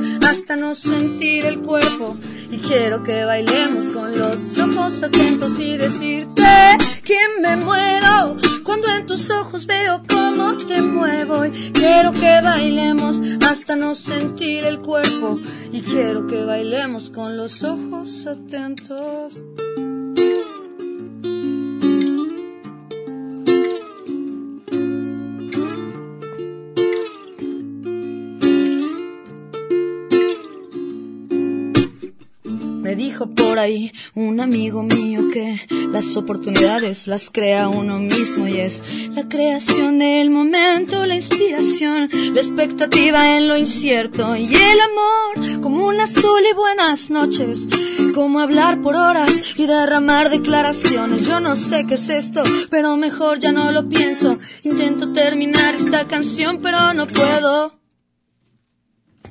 y 2.56 2.58
quiero 2.60 3.02
que 3.02 3.24
bailemos 3.24 3.90
con 3.90 4.18
los 4.18 4.58
ojos 4.58 5.02
atentos 5.02 5.58
y 5.58 5.76
decirte 5.76 6.42
que 7.04 7.18
me 7.42 7.56
muero 7.56 8.36
cuando 8.64 8.88
en 8.88 9.04
tus 9.04 9.30
ojos 9.30 9.66
veo 9.66 10.02
cómo 10.08 10.56
te 10.66 10.80
muevo 10.80 11.44
y 11.44 11.50
quiero 11.72 12.12
que 12.12 12.40
bailemos 12.42 13.20
hasta 13.46 13.76
no 13.76 13.94
sentir 13.94 14.64
el 14.64 14.78
cuerpo 14.80 15.38
y 15.70 15.82
quiero 15.82 16.26
que 16.26 16.44
bailemos 16.44 17.10
con 17.10 17.36
los 17.36 17.62
ojos 17.62 18.26
atentos. 18.26 19.38
Un 34.14 34.38
amigo 34.40 34.82
mío 34.82 35.30
que 35.32 35.62
las 35.90 36.14
oportunidades 36.18 37.06
las 37.06 37.30
crea 37.30 37.70
uno 37.70 37.98
mismo 37.98 38.46
y 38.46 38.60
es 38.60 38.82
la 39.14 39.26
creación 39.30 39.98
del 39.98 40.28
momento, 40.28 41.06
la 41.06 41.14
inspiración, 41.14 42.10
la 42.34 42.40
expectativa 42.42 43.34
en 43.34 43.48
lo 43.48 43.56
incierto 43.56 44.36
y 44.36 44.54
el 44.54 44.80
amor 44.80 45.62
como 45.62 45.86
una 45.86 46.06
sola 46.06 46.48
y 46.50 46.54
buenas 46.54 47.08
noches, 47.08 47.66
como 48.14 48.40
hablar 48.40 48.82
por 48.82 48.94
horas 48.94 49.32
y 49.56 49.66
derramar 49.66 50.28
declaraciones. 50.28 51.26
Yo 51.26 51.40
no 51.40 51.56
sé 51.56 51.86
qué 51.86 51.94
es 51.94 52.10
esto, 52.10 52.42
pero 52.68 52.98
mejor 52.98 53.38
ya 53.38 53.52
no 53.52 53.72
lo 53.72 53.88
pienso. 53.88 54.36
Intento 54.64 55.14
terminar 55.14 55.76
esta 55.76 56.06
canción, 56.06 56.60
pero 56.60 56.92
no 56.92 57.06
puedo. 57.06 57.80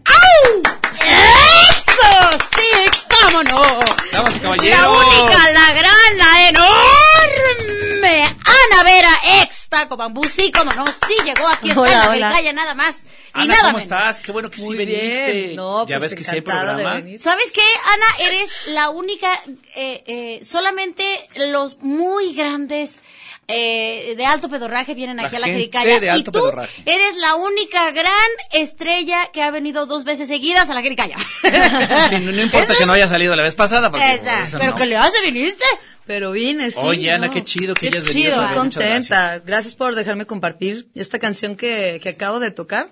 ¡Au! 0.04 0.64
¡Eso! 1.00 2.38
¡Sí! 2.56 3.05
¡Cómo 3.26 3.44
no! 3.44 3.80
Damas 4.12 4.36
y 4.36 4.40
caballeros. 4.40 4.80
La 4.80 4.90
única, 4.90 5.52
la 5.52 5.74
gran, 5.74 6.18
la 6.18 6.50
enorme 6.50 8.22
Ana 8.24 8.84
Vera, 8.84 9.10
ex 9.42 9.68
Taco 9.70 9.98
Bambú. 9.98 10.24
Sí, 10.26 10.52
cómo 10.52 10.72
no, 10.74 10.86
sí 10.86 11.16
llegó 11.24 11.48
aquí 11.48 11.72
Hola, 11.76 11.92
en 11.92 12.00
la 12.00 12.10
hola. 12.10 12.28
Jericaya, 12.30 12.54
nada 12.54 12.76
más 12.76 12.96
y 13.38 13.42
Ana, 13.42 13.46
nada 13.48 13.60
¿cómo 13.64 13.78
menos. 13.80 13.84
estás? 13.84 14.22
Qué 14.22 14.32
bueno 14.32 14.50
que 14.50 14.60
sí 14.60 14.66
Muy 14.66 14.78
viniste. 14.78 15.34
bien. 15.34 15.56
No, 15.58 15.86
ya 15.86 15.98
pues 15.98 16.12
ves 16.12 16.18
que 16.20 16.24
sí 16.24 16.36
hay 16.36 16.42
programa. 16.42 17.02
¿Sabes 17.18 17.52
qué, 17.52 17.62
Ana? 17.94 18.06
Eres 18.28 18.50
la 18.68 18.90
única, 18.92 19.28
eh, 19.76 20.04
eh, 20.08 20.40
solamente 20.46 21.04
los 21.52 21.78
muy 21.80 22.34
grandes 22.34 23.02
eh, 23.48 24.16
de 24.18 24.26
alto 24.26 24.50
pedorraje 24.50 24.96
vienen 24.96 25.18
La 25.18 25.24
aquí 25.28 25.36
a 25.36 25.40
la 25.40 25.48
Jericaya. 25.48 26.00
de 26.00 26.10
alto 26.10 26.22
y 26.22 26.24
tú 26.26 26.32
pedorraje. 26.32 26.82
eres 26.86 27.16
la 27.18 27.36
única 27.36 27.92
gran 27.92 28.12
estrella 28.54 29.30
que 29.32 29.42
ha 29.44 29.52
venido 29.52 29.86
dos 29.86 30.04
veces 30.04 30.28
seguidas 30.28 30.70
a 30.70 30.74
la 30.74 30.82
Jericaya. 30.82 31.16
Sí, 32.10 32.20
no, 32.20 32.32
no 32.32 32.42
importa 32.42 32.76
que 32.78 32.86
no 32.86 32.94
haya 32.94 33.08
salido 33.08 33.36
la 33.36 33.44
vez 33.44 33.56
pasada, 33.56 33.90
porque 33.92 34.22
pero 34.52 34.72
no. 34.72 34.76
que 34.76 34.86
le 34.86 34.98
hace, 34.98 35.22
viniste. 35.24 35.64
Pero 36.06 36.32
vine, 36.32 36.70
sí. 36.70 36.78
Oye, 36.82 37.12
Ana, 37.12 37.28
no. 37.28 37.34
qué 37.34 37.44
chido 37.44 37.74
que 37.74 37.90
Qué 37.90 37.98
hayas 37.98 38.06
venido 38.08 38.32
chido, 38.32 38.36
Muy 38.38 38.46
muchas 38.66 38.84
contenta. 38.84 39.40
Gracias. 39.40 39.74
por 39.76 39.96
dejarme 39.96 40.26
compartir 40.28 40.88
esta 40.96 41.18
canción 41.18 41.56
que, 41.56 42.00
que 42.02 42.10
acabo 42.10 42.40
de 42.40 42.52
tocar. 42.52 42.92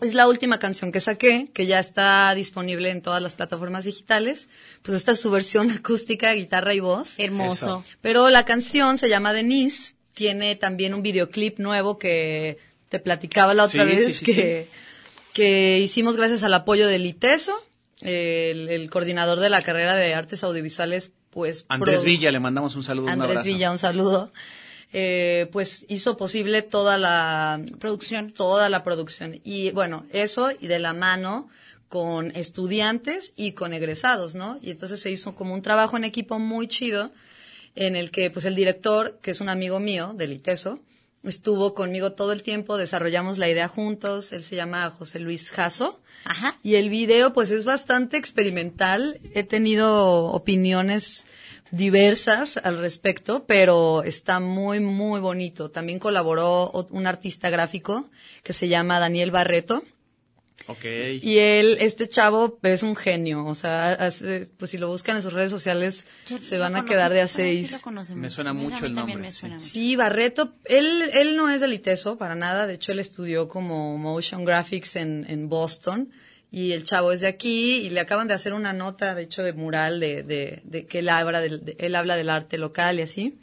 Es 0.00 0.14
la 0.14 0.28
última 0.28 0.58
canción 0.60 0.92
que 0.92 1.00
saqué, 1.00 1.48
que 1.52 1.66
ya 1.66 1.80
está 1.80 2.32
disponible 2.34 2.90
en 2.90 3.02
todas 3.02 3.20
las 3.20 3.34
plataformas 3.34 3.84
digitales. 3.84 4.48
Pues 4.82 4.96
esta 4.96 5.12
es 5.12 5.20
su 5.20 5.30
versión 5.30 5.70
acústica, 5.72 6.32
guitarra 6.32 6.74
y 6.74 6.80
voz. 6.80 7.18
Hermoso. 7.18 7.82
Pero 8.00 8.30
la 8.30 8.44
canción 8.44 8.98
se 8.98 9.08
llama 9.08 9.32
Denise. 9.32 9.94
Tiene 10.14 10.54
también 10.56 10.94
un 10.94 11.02
videoclip 11.02 11.58
nuevo 11.58 11.98
que 11.98 12.58
te 12.88 13.00
platicaba 13.00 13.54
la 13.54 13.64
otra 13.64 13.84
Sí, 13.84 13.88
vez 13.88 14.04
sí, 14.06 14.14
sí, 14.14 14.24
que, 14.24 14.68
que 15.34 15.78
hicimos 15.78 16.16
gracias 16.16 16.42
al 16.42 16.54
apoyo 16.54 16.86
del 16.86 17.06
ITESO, 17.06 17.54
el, 18.00 18.68
el 18.68 18.90
coordinador 18.90 19.40
de 19.40 19.50
la 19.50 19.62
carrera 19.62 19.94
de 19.94 20.14
artes 20.14 20.42
audiovisuales, 20.42 21.12
pues 21.30 21.66
Andrés 21.68 22.04
Villa, 22.04 22.32
le 22.32 22.40
mandamos 22.40 22.74
un 22.76 22.82
saludo, 22.82 23.06
un 23.06 23.12
Andrés 23.12 23.30
abrazo. 23.30 23.46
Villa, 23.46 23.70
un 23.70 23.78
saludo. 23.78 24.32
Eh, 24.92 25.48
pues 25.52 25.84
hizo 25.88 26.16
posible 26.16 26.62
toda 26.62 26.96
la 26.96 27.60
Producción. 27.78 28.30
toda 28.30 28.70
la 28.70 28.82
producción 28.84 29.38
y 29.44 29.70
bueno 29.72 30.06
eso 30.14 30.50
y 30.58 30.66
de 30.66 30.78
la 30.78 30.94
mano 30.94 31.50
con 31.90 32.34
estudiantes 32.34 33.34
y 33.36 33.52
con 33.52 33.74
egresados, 33.74 34.34
¿no? 34.34 34.58
Y 34.62 34.70
entonces 34.70 35.00
se 35.00 35.10
hizo 35.10 35.34
como 35.34 35.52
un 35.52 35.60
trabajo 35.60 35.96
en 35.98 36.04
equipo 36.04 36.38
muy 36.38 36.68
chido 36.68 37.12
en 37.74 37.96
el 37.96 38.10
que 38.10 38.30
pues 38.30 38.44
el 38.44 38.54
director, 38.54 39.18
que 39.22 39.30
es 39.30 39.40
un 39.40 39.48
amigo 39.48 39.78
mío 39.78 40.14
del 40.14 40.32
ITESO, 40.32 40.80
estuvo 41.22 41.74
conmigo 41.74 42.12
todo 42.12 42.32
el 42.32 42.42
tiempo, 42.42 42.76
desarrollamos 42.76 43.38
la 43.38 43.48
idea 43.48 43.68
juntos, 43.68 44.32
él 44.32 44.42
se 44.42 44.56
llama 44.56 44.88
José 44.90 45.18
Luis 45.18 45.50
Jasso. 45.50 46.00
Ajá. 46.24 46.58
Y 46.62 46.74
el 46.74 46.90
video, 46.90 47.32
pues 47.32 47.50
es 47.50 47.64
bastante 47.64 48.16
experimental. 48.16 49.20
He 49.34 49.44
tenido 49.44 50.24
opiniones 50.26 51.24
diversas 51.70 52.56
al 52.56 52.78
respecto, 52.78 53.44
pero 53.46 54.02
está 54.02 54.40
muy, 54.40 54.80
muy 54.80 55.20
bonito. 55.20 55.70
También 55.70 55.98
colaboró 55.98 56.70
un 56.90 57.06
artista 57.06 57.50
gráfico 57.50 58.08
que 58.42 58.52
se 58.52 58.68
llama 58.68 58.98
Daniel 58.98 59.30
Barreto. 59.30 59.82
Ok. 60.66 60.84
Y 61.22 61.38
él, 61.38 61.78
este 61.80 62.08
chavo, 62.08 62.58
es 62.62 62.82
un 62.82 62.94
genio. 62.96 63.46
O 63.46 63.54
sea, 63.54 63.92
hace- 63.92 64.50
pues 64.58 64.70
si 64.72 64.76
lo 64.76 64.88
buscan 64.88 65.16
en 65.16 65.22
sus 65.22 65.32
redes 65.32 65.50
sociales, 65.50 66.04
Yo 66.26 66.38
se 66.38 66.58
van 66.58 66.76
a 66.76 66.84
quedar 66.84 67.12
de 67.12 67.22
a 67.22 67.28
sí 67.28 67.34
seis. 67.36 67.80
conocemos. 67.80 68.20
Me 68.20 68.28
suena 68.28 68.52
mucho 68.52 68.84
el 68.84 68.92
nombre, 68.94 69.32
sí. 69.32 69.46
mucho. 69.46 69.60
Sí, 69.60 69.96
Barreto, 69.96 70.52
él, 70.64 71.10
él 71.14 71.36
no 71.36 71.48
es 71.48 71.60
del 71.62 71.72
ITESO 71.72 72.18
para 72.18 72.34
nada, 72.34 72.66
de 72.66 72.74
hecho 72.74 72.92
él 72.92 72.98
estudió 72.98 73.48
como 73.48 73.96
motion 73.96 74.44
graphics 74.44 74.96
en, 74.96 75.24
en 75.28 75.48
Boston 75.48 76.10
y 76.50 76.72
el 76.72 76.84
chavo 76.84 77.12
es 77.12 77.20
de 77.20 77.26
aquí 77.28 77.76
y 77.78 77.90
le 77.90 78.00
acaban 78.00 78.28
de 78.28 78.34
hacer 78.34 78.54
una 78.54 78.72
nota, 78.72 79.14
de 79.14 79.22
hecho, 79.22 79.42
de 79.42 79.52
mural 79.52 80.00
de, 80.00 80.22
de, 80.22 80.60
de 80.64 80.86
que 80.86 81.00
él 81.00 81.08
habla 81.08 81.40
del, 81.40 81.64
de- 81.64 81.76
él 81.78 81.94
habla 81.94 82.16
del 82.16 82.30
arte 82.30 82.56
local 82.58 82.98
y 82.98 83.02
así. 83.02 83.38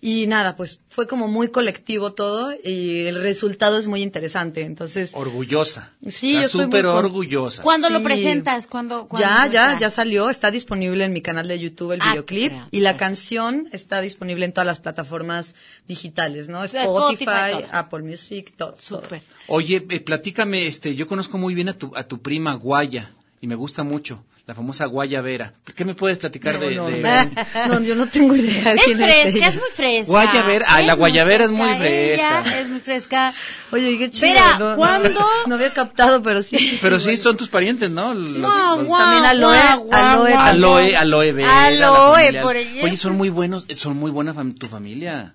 Y 0.00 0.26
nada, 0.26 0.56
pues 0.56 0.80
fue 0.90 1.06
como 1.06 1.26
muy 1.26 1.48
colectivo 1.48 2.12
todo 2.12 2.52
y 2.62 3.00
el 3.06 3.20
resultado 3.22 3.78
es 3.78 3.86
muy 3.88 4.02
interesante. 4.02 4.60
Entonces, 4.60 5.10
Orgullosa. 5.14 5.92
Sí, 6.06 6.30
Está 6.36 6.40
yo 6.40 6.46
estoy 6.46 6.58
muy 6.60 6.64
súper 6.66 6.86
orgullosa. 6.86 7.62
¿Cuándo 7.62 7.88
lo 7.88 8.02
presentas? 8.02 8.66
¿Cuándo, 8.66 9.08
cuándo 9.08 9.26
ya, 9.26 9.46
ya, 9.50 9.66
está? 9.72 9.80
ya 9.80 9.90
salió, 9.90 10.28
está 10.30 10.50
disponible 10.50 11.04
en 11.04 11.12
mi 11.12 11.22
canal 11.22 11.48
de 11.48 11.58
YouTube 11.58 11.92
el 11.92 12.00
Ah, 12.02 12.10
videoclip 12.12 12.52
claro. 12.52 12.68
y 12.70 12.80
la 12.80 12.96
canción 12.98 13.68
está 13.72 14.00
disponible 14.02 14.44
en 14.44 14.52
todas 14.52 14.66
las 14.66 14.80
plataformas 14.80 15.54
digitales, 15.88 16.48
¿no? 16.48 16.62
Spotify. 16.62 17.64
Apple 17.72 18.02
Music, 18.02 18.52
todo. 18.56 18.72
todo. 18.74 19.00
Súper. 19.02 19.22
Oye, 19.48 19.84
eh, 19.88 20.00
platícame, 20.00 20.66
este, 20.66 20.94
yo 20.94 21.06
conozco 21.06 21.38
muy 21.38 21.54
bien 21.54 21.68
a 21.70 21.72
tu, 21.72 21.92
a 21.96 22.04
tu 22.04 22.20
prima 22.20 22.54
Guaya 22.54 23.12
y 23.40 23.46
me 23.46 23.54
gusta 23.54 23.82
mucho. 23.82 24.22
La 24.46 24.54
famosa 24.54 24.86
guayabera. 24.86 25.54
¿Qué 25.74 25.84
me 25.84 25.94
puedes 25.96 26.18
platicar 26.18 26.60
de, 26.60 26.76
no, 26.76 26.86
de- 26.86 27.00
no, 27.02 27.66
no, 27.66 27.80
yo 27.80 27.96
no 27.96 28.06
tengo 28.06 28.36
idea. 28.36 28.74
Es 28.74 28.84
quién 28.84 28.96
fresca, 28.98 29.28
ella. 29.28 29.48
es 29.48 29.56
muy 29.56 29.70
fresca. 29.74 30.06
Guayabera, 30.12 30.66
ay, 30.68 30.86
la 30.86 30.94
guayabera 30.94 31.44
es 31.46 31.50
muy 31.50 31.68
Ella 31.68 31.78
fresca. 32.42 32.60
es 32.60 32.68
muy 32.68 32.78
fresca. 32.80 33.34
Oye, 33.72 33.98
qué 33.98 34.08
chido. 34.08 34.28
Vera, 34.34 34.58
no, 34.60 34.70
no, 34.70 34.76
¿cuándo? 34.76 35.26
No, 35.48 35.54
había 35.56 35.72
captado, 35.72 36.22
pero 36.22 36.44
sí. 36.44 36.78
Pero 36.80 37.00
sí, 37.00 37.16
son 37.16 37.36
tus 37.36 37.48
parientes, 37.48 37.90
¿no? 37.90 38.14
Los- 38.14 38.32
Guau, 38.40 38.78
los- 38.78 38.86
guau, 38.86 39.00
También 39.00 39.24
aloe, 39.24 39.56
guau, 39.56 39.80
guau, 39.84 40.00
aloe, 40.04 40.30
guau. 40.30 40.40
Aloe, 40.46 40.96
aloe 40.96 41.32
vera. 41.32 41.64
Aloe, 41.64 42.42
por 42.42 42.54
ella. 42.56 42.84
Oye, 42.84 42.96
son 42.96 43.16
muy 43.16 43.30
buenos, 43.30 43.66
son 43.76 43.96
muy 43.96 44.12
buena 44.12 44.32
fam- 44.32 44.56
tu 44.56 44.68
familia. 44.68 45.34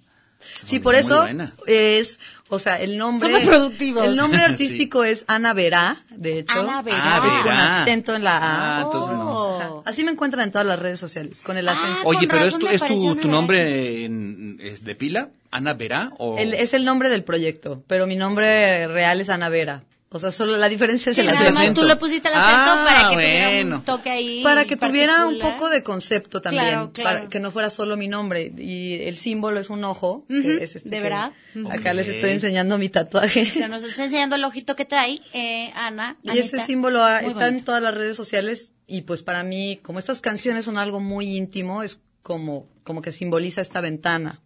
Sí, 0.63 0.79
Familia 0.79 0.83
por 0.83 0.93
muy 0.93 1.01
eso 1.01 1.17
buena. 1.21 1.53
es, 1.67 2.19
o 2.51 2.59
sea, 2.59 2.79
el 2.81 2.97
nombre. 2.97 3.29
Somos 3.31 3.47
productivos. 3.47 4.05
El 4.05 4.15
nombre 4.15 4.41
artístico 4.43 5.03
es 5.03 5.25
Ana 5.27 5.53
Verá, 5.53 5.97
de 6.09 6.39
hecho. 6.39 6.59
Ana 6.59 6.81
Verá. 6.81 6.97
Ah, 7.01 7.27
Es 7.27 7.33
con 7.43 7.51
acento 7.53 8.15
en 8.15 8.23
la 8.23 8.37
A. 8.37 8.41
Ah, 8.79 8.81
entonces 8.85 9.11
no. 9.17 9.55
Ajá. 9.59 9.71
Así 9.85 10.03
me 10.03 10.11
encuentran 10.11 10.43
en 10.45 10.51
todas 10.51 10.67
las 10.67 10.77
redes 10.77 10.99
sociales, 10.99 11.41
con 11.41 11.57
el 11.57 11.67
acento. 11.67 11.95
Ah, 11.99 12.01
Oye, 12.05 12.27
pero 12.27 12.43
es 12.45 12.57
tu, 12.57 12.67
es 12.67 12.81
tu, 13.19 13.27
nombre 13.27 14.05
en- 14.05 14.59
es 14.61 14.83
de 14.83 14.95
pila, 14.95 15.29
Ana 15.49 15.73
Verá 15.73 16.11
o 16.17 16.37
El- 16.37 16.53
es 16.53 16.73
el 16.73 16.85
nombre 16.85 17.09
del 17.09 17.23
proyecto, 17.23 17.83
pero 17.87 18.05
mi 18.05 18.15
nombre 18.15 18.87
real 18.87 19.21
es 19.21 19.29
Ana 19.29 19.49
Vera. 19.49 19.83
O 20.13 20.19
sea, 20.19 20.29
solo 20.33 20.57
la 20.57 20.67
diferencia 20.67 21.11
es 21.11 21.15
Sí, 21.15 21.21
el 21.21 21.29
acento. 21.29 21.53
más 21.53 21.61
acento. 21.61 21.81
tú 21.81 21.87
le 21.87 21.95
pusiste 21.95 22.27
el 22.27 22.33
acento 22.33 22.71
Ah, 22.73 22.83
para 22.85 23.09
que 23.09 23.15
tuviera 23.15 23.47
bueno. 23.49 23.75
un 23.77 23.81
toque 23.83 24.09
ahí 24.09 24.43
Para 24.43 24.65
que 24.65 24.75
tuviera 24.75 25.25
un 25.25 25.39
poco 25.39 25.69
de 25.69 25.83
concepto 25.83 26.41
también, 26.41 26.65
Claro, 26.65 26.91
claro. 26.91 27.17
para 27.19 27.29
que 27.29 27.39
no 27.39 27.49
fuera 27.49 27.69
solo 27.69 27.95
mi 27.95 28.09
nombre. 28.09 28.51
Y 28.57 28.95
el 29.03 29.15
símbolo 29.15 29.61
es 29.61 29.69
un 29.69 29.85
ojo, 29.85 30.25
que 30.27 30.39
Ujú, 30.39 30.49
es 30.59 30.75
este 30.75 30.89
de 30.89 30.97
que- 30.97 31.01
verdad. 31.03 31.31
Acá 31.69 31.93
les 31.93 32.09
estoy 32.09 32.31
enseñando 32.31 32.77
mi 32.77 32.89
tatuaje. 32.89 33.43
O 33.43 33.45
sea, 33.53 33.69
nos 33.69 33.83
está 33.85 34.03
enseñando 34.03 34.35
el 34.35 34.43
ojito 34.43 34.75
que 34.75 34.83
trae 34.83 35.21
eh, 35.31 35.71
Ana. 35.75 36.17
Y 36.23 36.37
ese 36.39 36.59
símbolo 36.59 37.01
ah, 37.03 37.19
está 37.21 37.47
en 37.47 37.63
todas 37.63 37.81
las 37.81 37.93
redes 37.93 38.17
sociales 38.17 38.73
y 38.87 39.03
pues 39.03 39.23
para 39.23 39.43
mí, 39.43 39.79
como 39.81 39.97
estas 39.99 40.19
canciones 40.19 40.65
son 40.65 40.77
algo 40.77 40.99
muy 40.99 41.37
íntimo, 41.37 41.83
es 41.83 42.01
como, 42.21 42.67
como 42.83 43.01
que 43.01 43.13
simboliza 43.13 43.61
esta 43.61 43.79
ventana. 43.79 44.41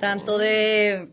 Tanto 0.00 0.38
de, 0.38 1.08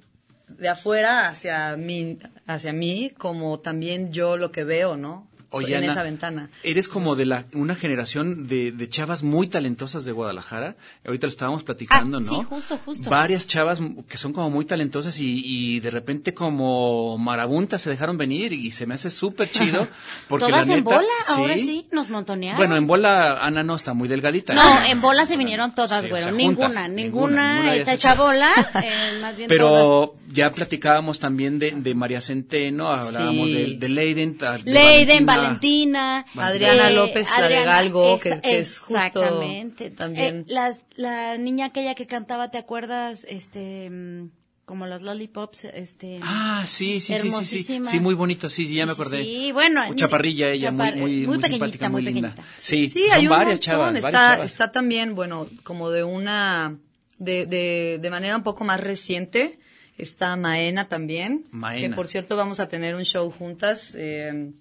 de 0.47 0.69
afuera 0.69 1.27
hacia 1.27 1.75
mí, 1.77 2.19
hacia 2.45 2.73
mí, 2.73 3.11
como 3.17 3.59
también 3.59 4.11
yo 4.11 4.37
lo 4.37 4.51
que 4.51 4.63
veo, 4.63 4.97
¿no? 4.97 5.27
Oye, 5.51 5.75
en 5.75 5.85
esa 5.85 6.03
ventana. 6.03 6.49
Eres 6.63 6.87
como 6.87 7.15
de 7.15 7.25
la 7.25 7.45
una 7.53 7.75
generación 7.75 8.47
de, 8.47 8.71
de 8.71 8.89
chavas 8.89 9.23
muy 9.23 9.47
talentosas 9.47 10.03
de 10.05 10.11
Guadalajara. 10.11 10.75
Ahorita 11.05 11.27
lo 11.27 11.31
estábamos 11.31 11.63
platicando, 11.63 12.17
Ah, 12.17 12.21
¿no? 12.21 12.29
sí, 12.39 12.45
justo, 12.49 12.79
justo. 12.83 13.09
Varias 13.09 13.47
chavas 13.47 13.79
que 14.09 14.17
son 14.17 14.33
como 14.33 14.49
muy 14.49 14.65
talentosas 14.65 15.19
y, 15.19 15.41
y 15.45 15.79
de 15.79 15.89
repente 15.91 16.33
como 16.33 17.17
marabuntas 17.17 17.81
se 17.81 17.89
dejaron 17.89 18.17
venir 18.17 18.51
y 18.53 18.71
se 18.71 18.85
me 18.85 18.95
hace 18.95 19.09
súper 19.09 19.49
chido. 19.49 19.87
Porque 20.27 20.47
Todas 20.47 20.67
la 20.67 20.73
en 20.75 20.83
neta, 20.83 20.95
bola, 20.97 21.07
ahora 21.29 21.55
sí, 21.55 21.87
nos 21.91 22.09
montonearon. 22.09 22.57
Bueno, 22.57 22.75
en 22.75 22.87
bola 22.87 23.37
Ana 23.45 23.63
no 23.63 23.75
está 23.75 23.93
muy 23.93 24.07
delgadita. 24.07 24.53
No, 24.53 24.85
en 24.85 24.99
bola 25.01 25.25
se 25.25 25.37
vinieron 25.37 25.73
todas, 25.73 26.01
Sí, 26.01 26.07
o 26.07 26.09
güero. 26.09 26.25
sea, 26.25 26.33
ninguna, 26.33 26.65
juntas, 26.67 26.89
ninguna, 26.89 27.03
ninguna, 27.03 27.53
ninguna 27.53 27.71
de 27.71 27.79
está 27.79 27.93
esas. 27.93 28.11
hecha 28.11 28.15
bola, 28.21 28.51
eh, 28.83 29.19
más 29.21 29.35
bien 29.37 29.47
todas. 29.47 29.59
Pero 29.61 30.15
ya 30.31 30.53
platicábamos 30.53 31.19
también 31.19 31.57
de, 31.59 31.71
de 31.71 31.95
María 31.95 32.19
Centeno, 32.21 32.89
hablábamos 32.91 33.47
Sí. 33.47 33.53
de, 33.53 33.75
de 33.77 33.89
Leiden. 33.89 34.37
Leiden, 34.65 35.25
Valentina. 35.25 35.46
Valentina, 35.47 36.25
Adriana 36.35 36.89
eh, 36.89 36.93
López, 36.93 37.29
la 37.31 37.37
de 37.37 37.43
Adriana, 37.45 37.65
Galgo, 37.65 38.19
que- 38.19 38.39
es 38.43 38.79
justo 38.79 38.95
exactamente. 38.97 39.89
también. 39.91 40.39
Eh, 40.39 40.43
las- 40.47 40.83
la 40.95 41.37
niña 41.37 41.67
aquella 41.67 41.95
que 41.95 42.05
cantaba, 42.07 42.51
¿te 42.51 42.57
acuerdas? 42.57 43.25
Este, 43.29 43.89
mm, 43.89 44.29
como 44.65 44.85
los 44.85 45.01
lollipops, 45.01 45.63
este. 45.63 46.19
Ah, 46.21 46.63
sí, 46.67 46.99
sí, 46.99 47.13
sí, 47.15 47.31
sí, 47.63 47.79
sí. 47.85 47.99
Muy 48.01 48.15
bonito, 48.15 48.49
sí, 48.49 48.65
sí, 48.65 48.75
ya 48.75 48.85
me 48.85 48.91
acordé. 48.91 49.23
Sí, 49.23 49.51
bueno. 49.53 49.81
Chaparrilla 49.95 50.49
ella, 50.49 50.71
muy, 50.71 50.85
chapar- 50.85 50.95
muy, 50.97 51.11
muy, 51.11 51.27
muy 51.27 51.37
pequeñita, 51.37 51.65
simpática, 51.65 51.89
muy 51.89 52.01
muy, 52.01 52.11
linda. 52.13 52.29
pequeñita. 52.31 52.53
Sí, 52.59 52.89
Sí, 52.89 53.03
son 53.07 53.17
hay 53.17 53.23
un 53.27 53.29
varias 53.29 53.59
chavas, 53.61 53.95
está, 53.95 54.01
varias 54.11 54.21
chavas. 54.33 54.51
está 54.51 54.71
también, 54.73 55.15
bueno, 55.15 55.47
como 55.63 55.89
de 55.89 56.03
una, 56.03 56.77
de, 57.17 57.45
de, 57.45 57.97
de 58.01 58.09
manera 58.09 58.35
un 58.35 58.43
poco 58.43 58.65
más 58.65 58.79
reciente, 58.81 59.57
está 59.97 60.35
Maena 60.35 60.89
también. 60.89 61.45
Maena. 61.51 61.87
Que 61.87 61.95
por 61.95 62.07
cierto 62.09 62.35
vamos 62.35 62.59
a 62.59 62.67
tener 62.67 62.93
un 62.95 63.05
show 63.05 63.31
juntas, 63.31 63.95
eh, 63.97 64.51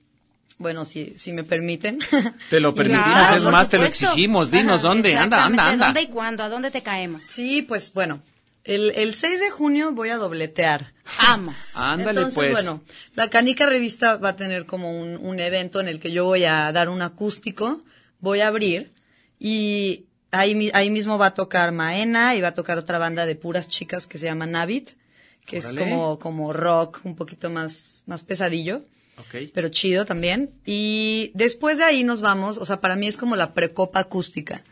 bueno, 0.58 0.84
si, 0.84 1.14
si 1.16 1.32
me 1.32 1.44
permiten. 1.44 1.98
Te 2.50 2.60
lo 2.60 2.74
permitimos, 2.74 3.06
Claro, 3.08 3.36
es 3.36 3.44
más, 3.44 3.68
te 3.68 3.78
lo 3.78 3.84
exigimos. 3.84 4.50
Dinos 4.50 4.80
Ajá, 4.80 4.88
dónde, 4.88 5.16
anda, 5.16 5.44
anda, 5.44 5.68
anda. 5.68 5.86
¿Dónde 5.86 6.02
y 6.02 6.06
cuándo? 6.08 6.42
¿A 6.42 6.48
dónde 6.48 6.70
te 6.70 6.82
caemos? 6.82 7.26
sí, 7.26 7.62
pues 7.62 7.92
bueno, 7.92 8.22
el, 8.64 8.90
el 8.96 9.14
6 9.14 9.38
de 9.40 9.50
junio 9.50 9.92
voy 9.92 10.08
a 10.08 10.16
dobletear. 10.16 10.92
Vamos. 11.18 11.54
Ándale, 11.74 12.10
Entonces, 12.22 12.34
pues. 12.34 12.52
bueno, 12.52 12.82
la 13.14 13.28
Canica 13.30 13.66
Revista 13.66 14.16
va 14.16 14.30
a 14.30 14.36
tener 14.36 14.66
como 14.66 14.98
un, 14.98 15.16
un 15.18 15.38
evento 15.40 15.80
en 15.80 15.88
el 15.88 16.00
que 16.00 16.10
yo 16.10 16.24
voy 16.24 16.44
a 16.44 16.72
dar 16.72 16.88
un 16.88 17.02
acústico, 17.02 17.82
voy 18.20 18.40
a 18.40 18.48
abrir 18.48 18.92
y 19.38 20.06
ahí, 20.30 20.70
ahí 20.74 20.90
mismo 20.90 21.18
va 21.18 21.26
a 21.26 21.34
tocar 21.34 21.70
Maena 21.72 22.34
y 22.34 22.40
va 22.40 22.48
a 22.48 22.54
tocar 22.54 22.78
otra 22.78 22.98
banda 22.98 23.26
de 23.26 23.36
puras 23.36 23.68
chicas 23.68 24.06
que 24.06 24.18
se 24.18 24.24
llama 24.26 24.46
Navit, 24.46 24.90
que 25.46 25.58
Órale. 25.58 25.82
es 25.82 25.88
como, 25.88 26.18
como 26.18 26.52
rock, 26.52 27.00
un 27.04 27.14
poquito 27.14 27.50
más, 27.50 28.02
más 28.06 28.24
pesadillo, 28.24 28.82
Ok. 29.18 29.50
pero 29.54 29.68
chido 29.68 30.04
también. 30.04 30.50
Y 30.64 31.30
después 31.34 31.78
de 31.78 31.84
ahí 31.84 32.04
nos 32.04 32.20
vamos, 32.20 32.58
o 32.58 32.66
sea, 32.66 32.80
para 32.80 32.96
mí 32.96 33.08
es 33.08 33.16
como 33.16 33.36
la 33.36 33.54
precopa 33.54 34.00
acústica. 34.00 34.62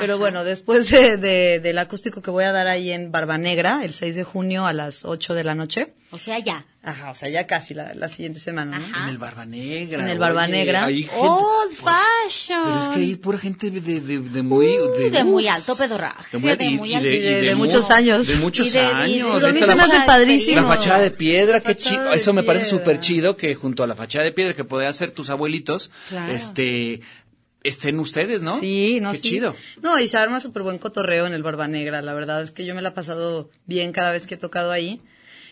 Pero 0.00 0.18
bueno, 0.18 0.44
después 0.44 0.90
de, 0.90 1.16
de- 1.16 1.60
del 1.60 1.78
acústico 1.78 2.22
que 2.22 2.30
voy 2.30 2.44
a 2.44 2.52
dar 2.52 2.66
ahí 2.66 2.90
en 2.90 3.10
Barba 3.12 3.38
Negra, 3.38 3.80
el 3.84 3.92
6 3.94 4.14
de 4.16 4.24
junio 4.24 4.66
a 4.66 4.72
las 4.72 5.04
8 5.04 5.34
de 5.34 5.44
la 5.44 5.54
noche, 5.54 5.92
O 6.10 6.18
sea, 6.18 6.38
ya. 6.38 6.66
Ajá, 6.84 7.12
o 7.12 7.14
sea, 7.14 7.28
ya 7.30 7.46
casi 7.46 7.74
la, 7.74 7.94
la 7.94 8.08
siguiente 8.08 8.40
semana, 8.40 8.78
¿no? 8.78 8.84
Ajá. 8.84 9.04
En 9.04 9.08
el 9.10 9.18
Barba 9.18 9.44
Negra. 9.46 10.02
En 10.02 10.08
el 10.10 10.18
Barba 10.18 10.42
oye, 10.44 10.52
Negra. 10.52 10.84
hay 10.86 11.02
gente- 11.04 11.16
Old 11.16 11.72
fashion. 11.72 12.60
Pero 12.64 12.82
es 12.82 12.88
que 12.88 12.94
hay 12.96 13.16
pura 13.16 13.38
gente 13.38 13.70
de, 13.70 13.80
de, 14.00 14.18
de 14.18 14.42
muy... 14.42 14.66
Uy, 14.78 15.10
de 15.10 15.18
uf, 15.22 15.24
muy 15.24 15.46
alto 15.48 15.76
pedorraje. 15.76 16.26
de 16.32 16.38
muy, 16.38 16.56
de 16.56 16.64
y- 16.64 16.76
muy 16.76 16.90
y 16.90 16.94
alto. 16.94 17.08
de, 17.08 17.20
de- 17.20 17.42
de 17.42 17.54
muchos 17.54 17.90
años. 17.90 18.26
De 18.26 18.36
muchos 18.36 18.66
Y 18.66 18.70
de- 18.70 18.78
y 18.80 18.82
de- 18.82 19.22
años. 19.22 19.42
Me 19.54 19.60
fa- 19.62 19.72
hace 19.84 20.00
padrísimo. 20.06 20.60
La 20.60 20.66
fachada 20.66 20.98
de 21.00 21.10
piedra, 21.12 21.60
qué 21.60 21.76
chido. 21.76 22.10
de 22.10 22.16
Eso 22.16 22.32
me 22.32 22.42
parece 22.42 22.66
súper 22.66 22.98
chido 23.00 23.36
que 23.36 23.54
junto 23.54 23.82
a 23.84 23.86
la 23.86 23.94
fachada 23.94 24.24
de 24.24 24.32
piedra 24.32 24.54
que 24.54 24.64
podían 24.64 24.90
hacer 24.90 25.12
tus 25.12 25.30
abuelitos, 25.30 25.90
Claro. 26.08 26.32
este, 26.32 27.00
estén 27.64 27.98
ustedes, 27.98 28.42
¿no? 28.42 28.58
Sí, 28.58 29.00
no, 29.00 29.12
Qué 29.12 29.18
sí. 29.18 29.22
chido. 29.22 29.56
No, 29.80 29.98
y 29.98 30.08
se 30.08 30.16
arma 30.16 30.40
súper 30.40 30.62
buen 30.62 30.78
cotorreo 30.78 31.26
en 31.26 31.32
el 31.32 31.42
Barba 31.42 31.68
Negra, 31.68 32.02
la 32.02 32.14
verdad 32.14 32.42
es 32.42 32.50
que 32.50 32.64
yo 32.64 32.74
me 32.74 32.82
la 32.82 32.90
he 32.90 32.92
pasado 32.92 33.50
bien 33.66 33.92
cada 33.92 34.12
vez 34.12 34.26
que 34.26 34.34
he 34.34 34.38
tocado 34.38 34.70
ahí. 34.70 35.00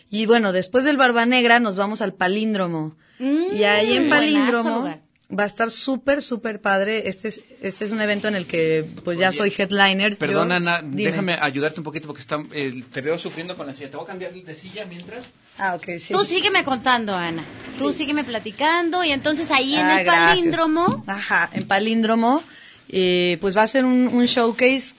Y 0.09 0.25
bueno, 0.25 0.51
después 0.51 0.83
del 0.83 0.97
Barba 0.97 1.25
Negra 1.25 1.59
nos 1.59 1.75
vamos 1.77 2.01
al 2.01 2.13
Palíndromo. 2.13 2.97
Mm, 3.19 3.55
y 3.55 3.63
ahí 3.63 3.93
en 3.93 4.09
Palíndromo. 4.09 5.01
Va 5.37 5.43
a 5.43 5.47
estar 5.47 5.71
súper, 5.71 6.21
súper 6.21 6.61
padre. 6.61 7.07
Este 7.09 7.29
es, 7.29 7.41
este 7.61 7.85
es 7.85 7.91
un 7.91 8.01
evento 8.01 8.27
en 8.27 8.35
el 8.35 8.45
que 8.47 8.85
pues 9.03 9.17
ya 9.17 9.31
soy 9.31 9.53
headliner. 9.57 10.17
Perdona, 10.17 10.57
Ana, 10.57 10.81
dime. 10.83 11.09
déjame 11.11 11.33
ayudarte 11.41 11.79
un 11.79 11.83
poquito 11.83 12.07
porque 12.07 12.21
está, 12.21 12.39
eh, 12.53 12.83
te 12.91 13.01
veo 13.01 13.17
sufriendo 13.17 13.55
con 13.55 13.67
la 13.67 13.73
silla. 13.73 13.89
Te 13.89 13.97
voy 13.97 14.05
a 14.05 14.07
cambiar 14.07 14.33
de 14.33 14.55
silla 14.55 14.85
mientras. 14.85 15.25
Ah, 15.57 15.75
ok, 15.75 15.85
sí. 15.99 16.13
Tú 16.13 16.23
sígueme 16.25 16.63
contando, 16.63 17.15
Ana. 17.15 17.45
Tú 17.77 17.93
sígueme 17.93 18.23
platicando 18.23 19.03
y 19.03 19.11
entonces 19.11 19.51
ahí 19.51 19.75
en 19.75 19.79
Ah, 19.85 19.99
el 19.99 20.05
gracias. 20.05 20.29
palíndromo. 20.29 21.03
Ajá, 21.07 21.49
en 21.53 21.67
Palíndromo, 21.67 22.43
eh, 22.89 23.37
pues 23.41 23.55
va 23.55 23.63
a 23.63 23.67
ser 23.67 23.85
un, 23.85 24.07
un 24.11 24.25
showcase 24.25 24.95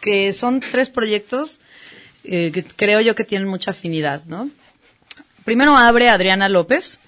que 0.00 0.32
son 0.32 0.60
tres 0.60 0.90
proyectos 0.90 1.60
eh, 2.24 2.50
que 2.52 2.64
creo 2.64 3.00
yo 3.00 3.14
que 3.14 3.24
tienen 3.24 3.48
mucha 3.48 3.72
afinidad, 3.72 4.24
¿no? 4.26 4.50
Primero 5.44 5.76
abre 5.76 6.08
Adriana 6.08 6.48
López. 6.48 7.00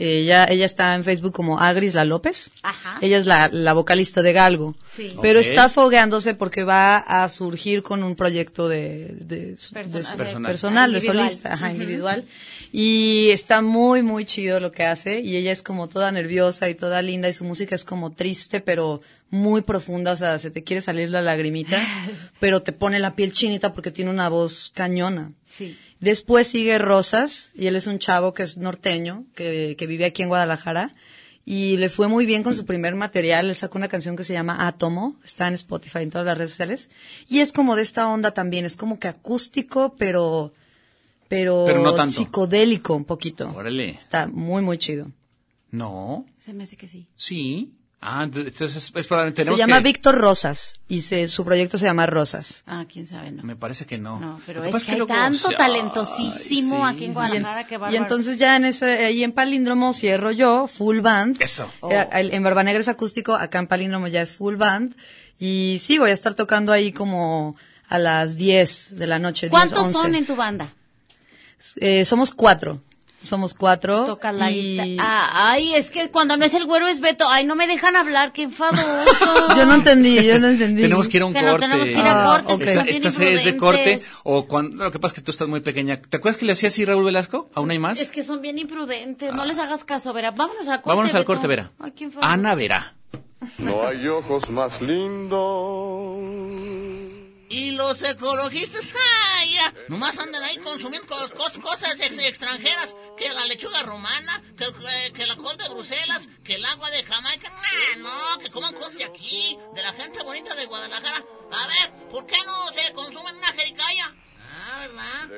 Ella, 0.00 0.44
ella 0.48 0.64
está 0.64 0.94
en 0.94 1.02
Facebook 1.02 1.32
como 1.32 1.58
Agris 1.58 1.92
La 1.94 2.04
López. 2.04 2.52
Ajá. 2.62 2.98
Ella 3.02 3.18
es 3.18 3.26
la, 3.26 3.48
la 3.52 3.72
vocalista 3.72 4.22
de 4.22 4.32
Galgo. 4.32 4.76
Sí. 4.94 5.14
Pero 5.20 5.40
está 5.40 5.68
fogueándose 5.68 6.34
porque 6.34 6.62
va 6.62 6.98
a 6.98 7.28
surgir 7.28 7.82
con 7.82 8.04
un 8.04 8.14
proyecto 8.14 8.68
de, 8.68 9.16
de, 9.20 9.36
de- 9.56 9.56
Personal. 9.72 9.90
de- 9.92 10.16
Personal. 10.16 10.50
personal, 10.52 10.92
de 10.92 10.98
Individual. 10.98 11.26
solista, 11.28 11.52
ajá, 11.54 11.72
individual. 11.72 12.24
Y 12.72 13.30
está 13.30 13.60
muy, 13.60 14.02
muy 14.02 14.24
chido 14.24 14.60
lo 14.60 14.70
que 14.70 14.84
hace. 14.84 15.20
Y 15.20 15.36
ella 15.36 15.50
es 15.52 15.62
como 15.62 15.88
toda 15.88 16.12
nerviosa 16.12 16.68
y 16.68 16.74
toda 16.76 17.02
linda 17.02 17.28
y 17.28 17.32
su 17.32 17.44
música 17.44 17.74
es 17.74 17.84
como 17.84 18.12
triste, 18.12 18.60
pero 18.60 19.00
muy 19.30 19.62
profunda. 19.62 20.12
O 20.12 20.16
sea, 20.16 20.38
se 20.38 20.50
te 20.52 20.62
quiere 20.62 20.80
salir 20.80 21.10
la 21.10 21.22
lagrimita, 21.22 21.76
pero 22.40 22.62
te 22.62 22.72
pone 22.72 22.98
la 23.00 23.16
piel 23.16 23.32
chinita 23.32 23.72
porque 23.72 23.90
tiene 23.90 24.10
una 24.12 24.28
voz 24.28 24.70
cañona. 24.74 25.32
Sí. 25.50 25.76
Después 26.00 26.46
sigue 26.46 26.78
Rosas, 26.78 27.50
y 27.54 27.66
él 27.66 27.76
es 27.76 27.86
un 27.86 27.98
chavo 27.98 28.32
que 28.34 28.42
es 28.44 28.56
norteño, 28.58 29.24
que, 29.34 29.74
que 29.78 29.86
vive 29.86 30.04
aquí 30.04 30.22
en 30.22 30.28
Guadalajara, 30.28 30.94
y 31.44 31.76
le 31.78 31.88
fue 31.88 32.08
muy 32.08 32.26
bien 32.26 32.42
con 32.42 32.54
su 32.54 32.64
primer 32.66 32.94
material. 32.94 33.48
Él 33.48 33.56
sacó 33.56 33.78
una 33.78 33.88
canción 33.88 34.14
que 34.16 34.24
se 34.24 34.34
llama 34.34 34.66
Átomo, 34.68 35.16
está 35.24 35.48
en 35.48 35.54
Spotify, 35.54 36.00
en 36.00 36.10
todas 36.10 36.26
las 36.26 36.36
redes 36.38 36.50
sociales, 36.50 36.90
y 37.28 37.40
es 37.40 37.52
como 37.52 37.74
de 37.74 37.82
esta 37.82 38.06
onda 38.08 38.32
también, 38.32 38.64
es 38.66 38.76
como 38.76 38.98
que 38.98 39.08
acústico, 39.08 39.94
pero, 39.98 40.52
pero, 41.28 41.64
Pero 41.66 41.82
no 41.82 41.94
tanto. 41.94 42.12
psicodélico 42.20 42.94
un 42.94 43.04
poquito. 43.04 43.50
Órale. 43.54 43.90
Está 43.90 44.26
muy, 44.28 44.62
muy 44.62 44.78
chido. 44.78 45.10
No, 45.70 46.24
Se 46.38 46.52
me 46.54 46.64
hace 46.64 46.76
que 46.76 46.86
sí. 46.88 47.08
sí. 47.16 47.74
Ah, 48.00 48.22
entonces 48.22 48.76
es, 48.76 48.92
es 48.94 49.06
probablemente 49.08 49.44
Se 49.44 49.56
llama 49.56 49.78
que- 49.78 49.82
Víctor 49.82 50.14
Rosas 50.16 50.74
y 50.86 51.02
se, 51.02 51.26
su 51.26 51.44
proyecto 51.44 51.78
se 51.78 51.84
llama 51.86 52.06
Rosas. 52.06 52.62
Ah, 52.66 52.84
quién 52.90 53.08
sabe, 53.08 53.32
no. 53.32 53.42
Me 53.42 53.56
parece 53.56 53.86
que 53.86 53.98
no. 53.98 54.20
No, 54.20 54.40
pero 54.46 54.62
Lo 54.62 54.70
que 54.70 54.76
es 54.76 54.84
que 54.84 54.92
hay 54.92 55.04
tanto 55.04 55.48
Ay, 55.48 55.56
talentosísimo 55.56 56.76
sí. 56.76 56.94
aquí 56.94 57.04
en 57.06 57.14
Guadalajara 57.14 57.66
que 57.66 57.78
y 57.90 57.96
entonces 57.96 58.36
ya 58.38 58.54
en 58.54 58.66
ese, 58.66 59.04
ahí 59.04 59.24
en 59.24 59.32
Palíndromo 59.32 59.92
cierro 59.92 60.30
yo, 60.30 60.68
full 60.68 61.00
band. 61.00 61.42
Eso. 61.42 61.72
Eh, 61.90 62.06
el- 62.12 62.32
En 62.32 62.44
Barba 62.44 62.62
Negra 62.62 62.80
es 62.80 62.88
acústico, 62.88 63.34
acá 63.34 63.58
en 63.58 63.66
Palíndromo 63.66 64.06
ya 64.06 64.22
es 64.22 64.32
full 64.32 64.54
band. 64.54 64.94
Y 65.40 65.78
sí, 65.80 65.98
voy 65.98 66.10
a 66.10 66.14
estar 66.14 66.34
tocando 66.34 66.72
ahí 66.72 66.92
como 66.92 67.56
a 67.88 67.98
las 67.98 68.36
10 68.36 68.94
de 68.96 69.06
la 69.08 69.18
noche. 69.18 69.46
10, 69.48 69.50
¿Cuántos 69.50 69.78
11. 69.86 69.92
son 69.92 70.14
en 70.14 70.24
tu 70.24 70.36
banda? 70.36 70.72
Eh, 71.76 72.04
somos 72.04 72.32
cuatro. 72.32 72.80
Somos 73.20 73.52
cuatro. 73.54 74.04
Toca 74.06 74.30
la 74.30 74.50
y-. 74.52 74.96
Ah, 75.00 75.50
ay, 75.50 75.74
es 75.74 75.90
que 75.90 76.08
cuando 76.10 76.36
no 76.36 76.44
es 76.44 76.54
el 76.54 76.64
güero 76.66 76.86
es 76.86 77.00
Beto. 77.00 77.28
Ay, 77.28 77.44
no 77.44 77.56
me 77.56 77.66
dejan 77.66 77.96
hablar, 77.96 78.32
qué 78.32 78.44
enfadoso. 78.44 79.48
Yo 79.56 79.66
no 79.66 79.74
entendí, 79.74 80.22
yo 80.24 80.38
no 80.38 80.48
entendí. 80.48 80.82
Tenemos 80.82 81.08
que 81.08 81.16
ir 81.16 81.24
a 81.24 81.26
un 81.26 81.32
Que 81.34 81.42
no 81.42 81.50
corte. 81.50 81.66
tenemos 81.66 81.86
que 81.88 81.94
ir 81.94 81.98
a 81.98 82.34
Ah, 82.36 82.42
cortes, 82.44 82.68
Esta, 82.68 82.82
esta 82.84 83.10
serie 83.10 83.34
es 83.34 83.44
de 83.44 83.56
corte 83.56 84.00
o 84.22 84.46
cuando 84.46 84.84
lo 84.84 84.90
que 84.92 84.98
pasa 85.00 85.12
es 85.12 85.14
que 85.16 85.22
tú 85.22 85.30
estás 85.32 85.48
muy 85.48 85.60
pequeña. 85.60 86.00
¿Te 86.00 86.16
acuerdas 86.18 86.38
que 86.38 86.46
le 86.46 86.52
hacía 86.52 86.68
así 86.68 86.84
Raúl 86.84 87.04
Velasco? 87.04 87.50
¿Aún 87.54 87.70
hay 87.72 87.78
más? 87.80 88.00
Es 88.00 88.12
que 88.12 88.22
son 88.22 88.40
bien 88.40 88.56
imprudentes, 88.58 89.32
no 89.34 89.44
les 89.44 89.58
hagas 89.58 89.84
caso, 89.84 90.12
Vera. 90.12 90.30
Vámonos 90.30 90.68
al 90.68 90.76
corte. 90.76 90.88
Vámonos 90.88 91.14
al 91.14 91.24
corte, 91.24 91.46
Vera. 91.48 91.72
Ay, 91.80 91.90
qué 91.96 92.04
enfadoso. 92.04 92.30
Ana 92.32 92.54
Vera. 92.54 92.94
No 93.58 93.86
hay 93.86 94.06
ojos 94.06 94.48
más 94.50 94.80
lindos. 94.80 95.38
Y 97.50 97.70
los 97.70 98.02
ecologistas, 98.02 98.92
¡ay! 99.38 99.54
ya, 99.54 99.72
nomás 99.88 100.18
andan 100.18 100.42
ahí 100.42 100.58
consumiendo 100.58 101.08
cos- 101.08 101.32
cos- 101.32 101.58
cosas 101.62 101.98
ex- 102.00 102.18
extranjeras, 102.18 102.94
que 103.16 103.30
la 103.30 103.44
lechuga 103.46 103.82
romana, 103.84 104.42
que, 104.56 104.66
que- 104.66 105.12
que 105.14 105.26
la 105.26 105.34
col 105.36 105.56
de 105.56 105.66
Bruselas, 105.70 106.28
que 106.44 106.56
el 106.56 106.64
agua 106.66 106.90
de 106.90 107.02
Jamaica, 107.04 107.50
¡Ah, 107.50 107.96
no, 107.96 108.38
que 108.38 108.50
coman 108.50 108.74
cosas 108.74 108.98
de 108.98 109.04
aquí, 109.04 109.58
de 109.74 109.82
la 109.82 109.92
gente 109.92 110.22
bonita 110.22 110.54
de 110.54 110.66
Guadalajara. 110.66 111.24
A 111.50 111.66
ver, 111.68 112.08
¿por 112.10 112.26
qué 112.26 112.36
no 112.44 112.70
se 112.72 112.92
consumen 112.92 113.36
una 113.36 113.46
jericaya? 113.48 114.14
Ah, 114.50 114.78
¿verdad? 114.80 115.28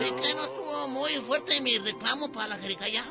¿Y 0.00 0.10
que 0.20 0.34
no 0.34 0.42
estuvo 0.44 0.88
muy 0.88 1.14
fuerte 1.18 1.60
mi 1.60 1.78
reclamo 1.78 2.32
para 2.32 2.48
la 2.48 2.56
jericaya? 2.56 3.04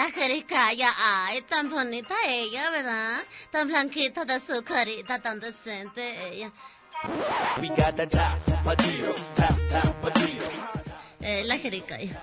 La 0.00 0.10
jericaya, 0.10 0.88
ay, 0.96 1.42
tan 1.42 1.68
bonita 1.68 2.14
ella, 2.26 2.70
¿verdad? 2.70 3.18
Tan 3.50 3.68
blanquita 3.68 4.24
de 4.24 4.40
su 4.40 4.64
carita, 4.64 5.18
tan 5.18 5.38
decente 5.40 6.02
ella. 6.32 6.50
Eh, 11.20 11.44
la 11.44 11.58
jericaya. 11.58 12.18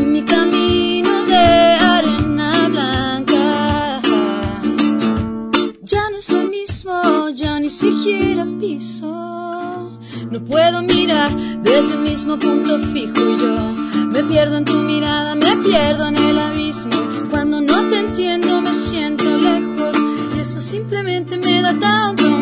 Y 0.00 0.04
mi 0.04 0.22
camino 0.22 1.24
de 1.26 1.44
arena 1.94 2.68
blanca 2.68 4.02
ya 5.82 6.10
no 6.10 6.16
es 6.16 6.28
lo 6.30 6.42
mismo, 6.48 7.28
ya 7.30 7.58
ni 7.60 7.70
siquiera 7.70 8.46
piso. 8.60 9.98
No 10.30 10.44
puedo 10.44 10.82
mirar 10.82 11.30
desde 11.62 11.94
el 11.94 12.00
mismo 12.00 12.38
punto 12.38 12.78
fijo 12.92 13.22
yo 13.40 13.84
me 14.14 14.22
pierdo 14.22 14.58
en 14.58 14.64
tu 14.64 14.74
mirada, 14.74 15.34
me 15.34 15.56
pierdo 15.56 16.06
en 16.06 16.16
el 16.16 16.38
abismo. 16.38 16.96
Cuando 17.30 17.60
no 17.60 17.90
te 17.90 17.98
entiendo 17.98 18.60
me 18.60 18.72
siento 18.72 19.24
lejos 19.24 19.96
y 20.36 20.38
eso 20.38 20.60
simplemente 20.60 21.36
me 21.36 21.60
da 21.60 21.76
tanto 21.78 22.33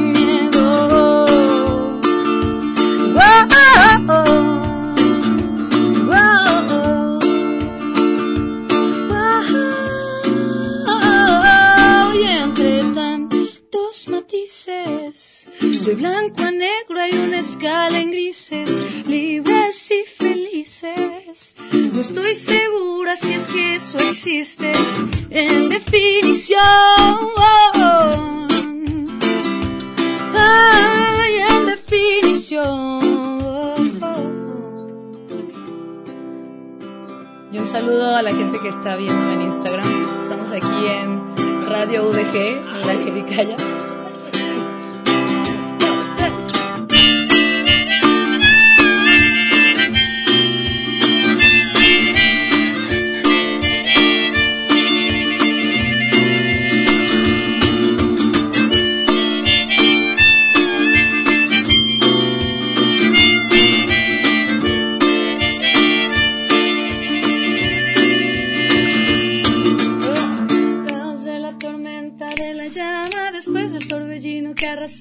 de 15.85 15.95
blanco 15.97 16.43
a 16.43 16.51
negro 16.53 17.01
hay 17.01 17.13
una 17.13 17.41
escala 17.41 17.99
en 17.99 18.13
grises, 18.13 18.71
libres 19.07 19.91
y 19.91 20.05
felices. 20.07 21.57
No 21.73 22.01
estoy 22.01 22.35
segura 22.35 23.17
si 23.17 23.33
es 23.33 23.47
que 23.49 23.75
eso 23.75 23.99
existe 23.99 24.73
en 25.31 25.69
definición. 25.69 26.61
Ay, 30.35 31.33
en 31.51 31.67
definición. 31.67 33.03
Y 37.51 37.59
un 37.59 37.67
saludo 37.67 38.15
a 38.15 38.23
la 38.23 38.33
gente 38.33 38.61
que 38.61 38.69
está 38.69 38.95
viendo 38.95 39.33
en 39.33 39.43
Instagram. 39.43 40.23
Estamos 40.23 40.51
aquí 40.53 40.87
en 40.87 41.67
Radio 41.69 42.09
UDG, 42.09 42.37
en 42.37 42.87
la 42.87 42.95
Jericaya. 43.05 43.57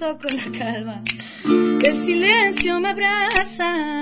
Con 0.01 0.35
la 0.35 0.57
calma. 0.57 1.01
El 1.45 2.03
silencio 2.03 2.79
me 2.79 2.89
abraza. 2.89 4.01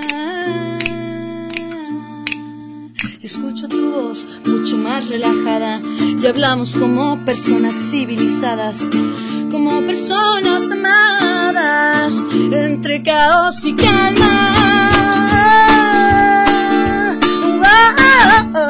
Escucho 3.22 3.68
tu 3.68 3.90
voz 3.90 4.26
mucho 4.46 4.78
más 4.78 5.10
relajada. 5.10 5.78
Y 6.00 6.26
hablamos 6.26 6.74
como 6.74 7.22
personas 7.26 7.76
civilizadas, 7.90 8.80
como 9.50 9.78
personas 9.82 10.62
amadas, 10.70 12.14
entre 12.50 13.02
caos 13.02 13.62
y 13.62 13.74
calma. 13.74 14.60
Y 17.44 18.69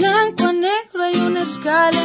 blanco 0.00 0.44
a 0.44 0.52
negro 0.52 1.02
hay 1.02 1.16
una 1.16 1.42
escala 1.42 2.04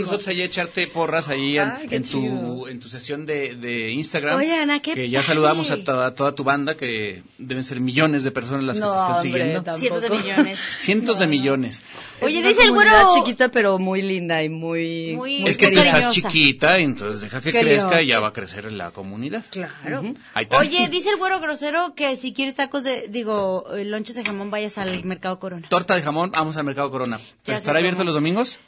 nosotros 0.00 0.28
ahí 0.28 0.42
a 0.42 0.44
echarte 0.44 0.86
porras 0.86 1.28
ahí 1.28 1.58
en, 1.58 2.02
tu, 2.04 2.66
en 2.66 2.80
tu 2.80 2.88
sesión 2.88 3.26
de, 3.26 3.54
de 3.56 3.90
Instagram. 3.90 4.36
Oye, 4.38 4.54
Ana, 4.54 4.80
qué 4.80 4.94
Que 4.94 5.10
ya 5.10 5.22
saludamos 5.22 5.70
a 5.70 5.82
toda, 5.82 6.14
toda 6.14 6.32
tu 6.34 6.44
banda, 6.44 6.76
que 6.76 7.22
deben 7.38 7.64
ser 7.64 7.80
millones 7.80 8.24
de 8.24 8.30
personas 8.30 8.64
las 8.64 8.76
que 8.76 8.82
te 8.82 8.88
están 8.88 9.12
hombre, 9.12 9.22
siguiendo. 9.22 9.62
tampoco. 9.62 9.78
Cientos 10.00 10.02
de 10.02 10.10
millones. 10.10 10.58
Cientos 10.78 11.18
de 11.18 11.26
millones. 11.26 11.82
Oye, 12.20 12.42
dice 12.42 12.62
el 12.64 12.72
güero... 12.72 12.90
chiquita, 13.14 13.50
pero 13.50 13.78
muy 13.78 14.02
linda 14.02 14.42
y 14.42 14.48
muy... 14.48 15.14
Muy- 15.16 15.46
es 15.46 15.56
que 15.56 15.68
tú 15.68 15.74
cariñosa. 15.76 15.98
estás 15.98 16.14
chiquita, 16.14 16.78
entonces 16.78 17.20
deja 17.20 17.40
que 17.40 17.50
crezca 17.52 18.02
y 18.02 18.06
ya 18.08 18.20
va 18.20 18.28
a 18.28 18.32
crecer 18.32 18.72
la 18.72 18.90
comunidad. 18.90 19.44
Claro. 19.50 20.02
Ahí 20.34 20.44
está. 20.44 20.58
Oye, 20.58 20.88
dice 20.88 21.10
el 21.10 21.16
güero 21.16 21.40
grosero 21.40 21.94
que 21.94 22.16
si 22.16 22.32
quieres 22.32 22.54
tacos 22.54 22.84
de, 22.84 23.08
digo, 23.08 23.64
eh, 23.74 23.84
lonches 23.84 24.16
de 24.16 24.24
jamón, 24.24 24.50
vayas 24.50 24.78
al 24.78 25.04
Mercado 25.04 25.38
Corona. 25.38 25.66
Torta 25.68 25.94
de 25.94 26.02
jamón, 26.02 26.30
vamos 26.32 26.56
al 26.56 26.64
Mercado 26.64 26.90
Corona. 26.90 27.18
¿Estará 27.46 27.78
abierto 27.78 28.04
los 28.04 28.14
domingos? 28.14 28.58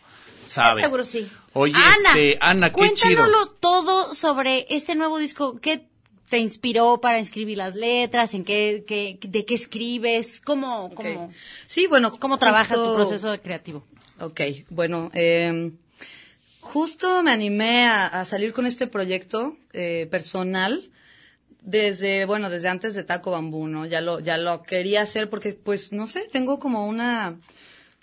Sabe. 0.50 0.82
Seguro 0.82 1.04
sí. 1.04 1.30
Oye, 1.52 1.74
Ana, 1.76 2.08
este, 2.08 2.38
Ana, 2.40 2.72
qué 2.72 2.92
chido. 2.94 3.24
Todo 3.60 4.14
sobre 4.14 4.66
este 4.70 4.94
nuevo 4.94 5.18
disco. 5.18 5.60
¿Qué 5.60 5.86
te 6.28 6.38
inspiró 6.38 7.00
para 7.00 7.18
escribir 7.18 7.58
las 7.58 7.74
letras? 7.74 8.34
¿En 8.34 8.44
qué, 8.44 8.84
qué- 8.86 9.18
de 9.22 9.44
qué 9.44 9.54
escribes? 9.54 10.40
¿Cómo, 10.40 10.90
Sí, 11.66 11.86
bueno. 11.86 12.10
cómo 12.18 12.38
trabajas 12.38 12.76
tu 12.76 12.94
proceso 12.94 13.36
creativo? 13.42 13.84
Ok, 14.20 14.40
bueno, 14.70 15.10
eh, 15.14 15.72
justo 16.60 17.22
me 17.22 17.30
animé 17.32 17.86
a, 17.86 18.06
a 18.06 18.24
salir 18.24 18.52
con 18.52 18.66
este 18.66 18.86
proyecto 18.86 19.56
eh, 19.72 20.06
personal 20.10 20.90
desde, 21.62 22.24
bueno, 22.24 22.48
desde 22.50 22.68
antes 22.68 22.94
de 22.94 23.04
Taco 23.04 23.30
Bambú, 23.30 23.66
¿no? 23.68 23.86
Ya 23.86 24.00
lo, 24.00 24.18
ya 24.20 24.36
lo 24.38 24.62
quería 24.62 25.02
hacer 25.02 25.28
porque, 25.28 25.52
pues, 25.52 25.92
no 25.92 26.06
sé, 26.06 26.28
tengo 26.32 26.58
como 26.58 26.86
una, 26.86 27.36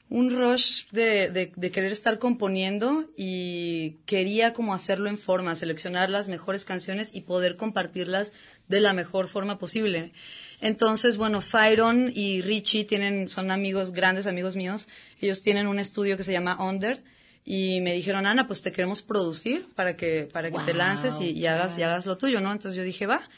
un 0.09 0.29
rush 0.29 0.85
de, 0.91 1.29
de, 1.29 1.51
de 1.55 1.71
querer 1.71 1.91
estar 1.91 2.17
componiendo 2.17 3.05
y 3.17 3.97
quería 4.05 4.53
como 4.53 4.73
hacerlo 4.73 5.09
en 5.09 5.17
forma, 5.17 5.55
seleccionar 5.55 6.09
las 6.09 6.29
mejores 6.29 6.63
canciones 6.63 7.13
y 7.13 7.21
poder 7.21 7.57
compartirlas 7.57 8.31
de 8.69 8.79
la 8.79 8.93
mejor 8.93 9.27
forma 9.27 9.59
posible. 9.59 10.13
Entonces, 10.61 11.17
bueno, 11.17 11.41
Fyron 11.41 12.11
y 12.13 12.41
Richie 12.41 12.85
tienen, 12.85 13.27
son 13.27 13.51
amigos, 13.51 13.91
grandes 13.91 14.27
amigos 14.27 14.55
míos. 14.55 14.87
Ellos 15.21 15.41
tienen 15.41 15.67
un 15.67 15.79
estudio 15.79 16.15
que 16.15 16.23
se 16.23 16.31
llama 16.31 16.57
Under 16.63 17.03
y 17.43 17.81
me 17.81 17.93
dijeron, 17.93 18.25
Ana, 18.25 18.47
pues 18.47 18.61
te 18.61 18.71
queremos 18.71 19.01
producir 19.01 19.67
para 19.75 19.95
que, 19.95 20.27
para 20.31 20.51
que 20.51 20.59
te 20.65 20.73
lances 20.73 21.15
y, 21.19 21.31
y 21.31 21.45
hagas, 21.47 21.77
y 21.77 21.83
hagas 21.83 22.05
lo 22.05 22.17
tuyo, 22.17 22.41
¿no? 22.41 22.51
Entonces 22.51 22.77
yo 22.77 22.83
dije, 22.83 23.07
va. 23.07 23.29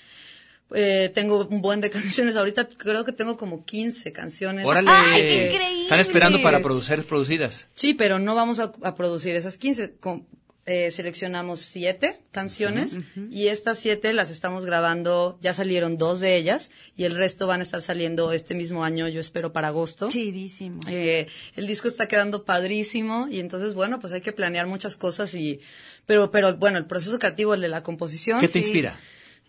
Eh, 0.74 1.12
tengo 1.14 1.46
un 1.48 1.62
buen 1.62 1.82
de 1.82 1.90
canciones. 1.92 2.36
Ahorita 2.36 2.68
creo 2.70 3.06
que 3.06 3.12
tengo 3.12 3.38
como 3.38 3.66
15 3.66 4.12
canciones. 4.12 4.66
Órale. 4.66 4.90
¡Ay, 4.92 5.22
qué 5.22 5.46
increíble! 5.48 5.84
Están 5.84 6.00
esperando 6.00 6.42
para 6.42 6.62
producir 6.62 7.04
producidas. 7.06 7.68
Sí, 7.76 7.94
pero 7.94 8.20
no 8.20 8.36
vamos 8.36 8.60
a, 8.60 8.72
a 8.84 8.96
producir 8.96 9.36
esas 9.36 9.58
15. 9.58 9.96
Con- 10.00 10.28
eh, 10.66 10.92
seleccionamos 10.92 11.62
siete 11.62 12.20
canciones 12.32 13.00
y 13.32 13.48
estas 13.48 13.80
siete 13.80 14.14
las 14.14 14.30
estamos 14.30 14.66
grabando, 14.66 15.40
ya 15.42 15.56
salieron 15.56 15.98
dos 15.98 16.20
de 16.20 16.36
ellas 16.36 16.70
y 16.96 17.06
el 17.06 17.16
resto 17.16 17.48
van 17.48 17.62
a 17.62 17.64
estar 17.64 17.82
saliendo 17.82 18.34
este 18.34 18.54
mismo 18.54 18.84
año, 18.84 19.08
yo 19.08 19.20
espero 19.20 19.52
para 19.52 19.70
agosto. 19.70 20.10
Chidísimo. 20.10 20.82
Eh, 20.88 21.26
el 21.56 21.66
disco 21.66 21.88
está 21.88 22.08
quedando 22.08 22.44
padrísimo 22.46 23.28
y 23.32 23.40
entonces 23.40 23.74
bueno, 23.74 24.00
pues 24.00 24.14
hay 24.14 24.22
que 24.22 24.32
planear 24.32 24.68
muchas 24.68 24.96
cosas 24.96 25.34
y, 25.34 25.60
pero, 26.06 26.30
pero 26.30 26.56
bueno, 26.56 26.78
el 26.78 26.86
proceso 26.86 27.18
creativo, 27.18 27.56
el 27.56 27.62
de 27.62 27.70
la 27.70 27.82
composición. 27.82 28.40
¿Qué 28.40 28.48
te 28.48 28.54
sí. 28.54 28.60
inspira? 28.60 29.00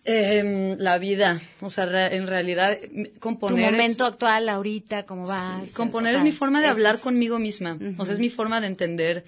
Eh, 0.03 0.75
la 0.79 0.97
vida, 0.97 1.39
o 1.61 1.69
sea, 1.69 1.85
re- 1.85 2.15
en 2.15 2.25
realidad 2.25 2.75
Tu 2.81 3.19
componer 3.19 3.65
es- 3.65 3.71
momento 3.71 4.05
actual, 4.05 4.49
ahorita, 4.49 5.05
cómo 5.05 5.27
vas. 5.27 5.71
Componer 5.73 6.09
o 6.09 6.11
sea, 6.13 6.19
es 6.19 6.23
mi 6.23 6.31
forma 6.31 6.59
de 6.59 6.67
hablar 6.67 6.95
es- 6.95 7.01
conmigo 7.01 7.37
misma. 7.37 7.77
O 7.99 8.05
sea, 8.05 8.15
es 8.15 8.19
mi 8.19 8.31
forma 8.31 8.59
de 8.61 8.67
entender 8.67 9.25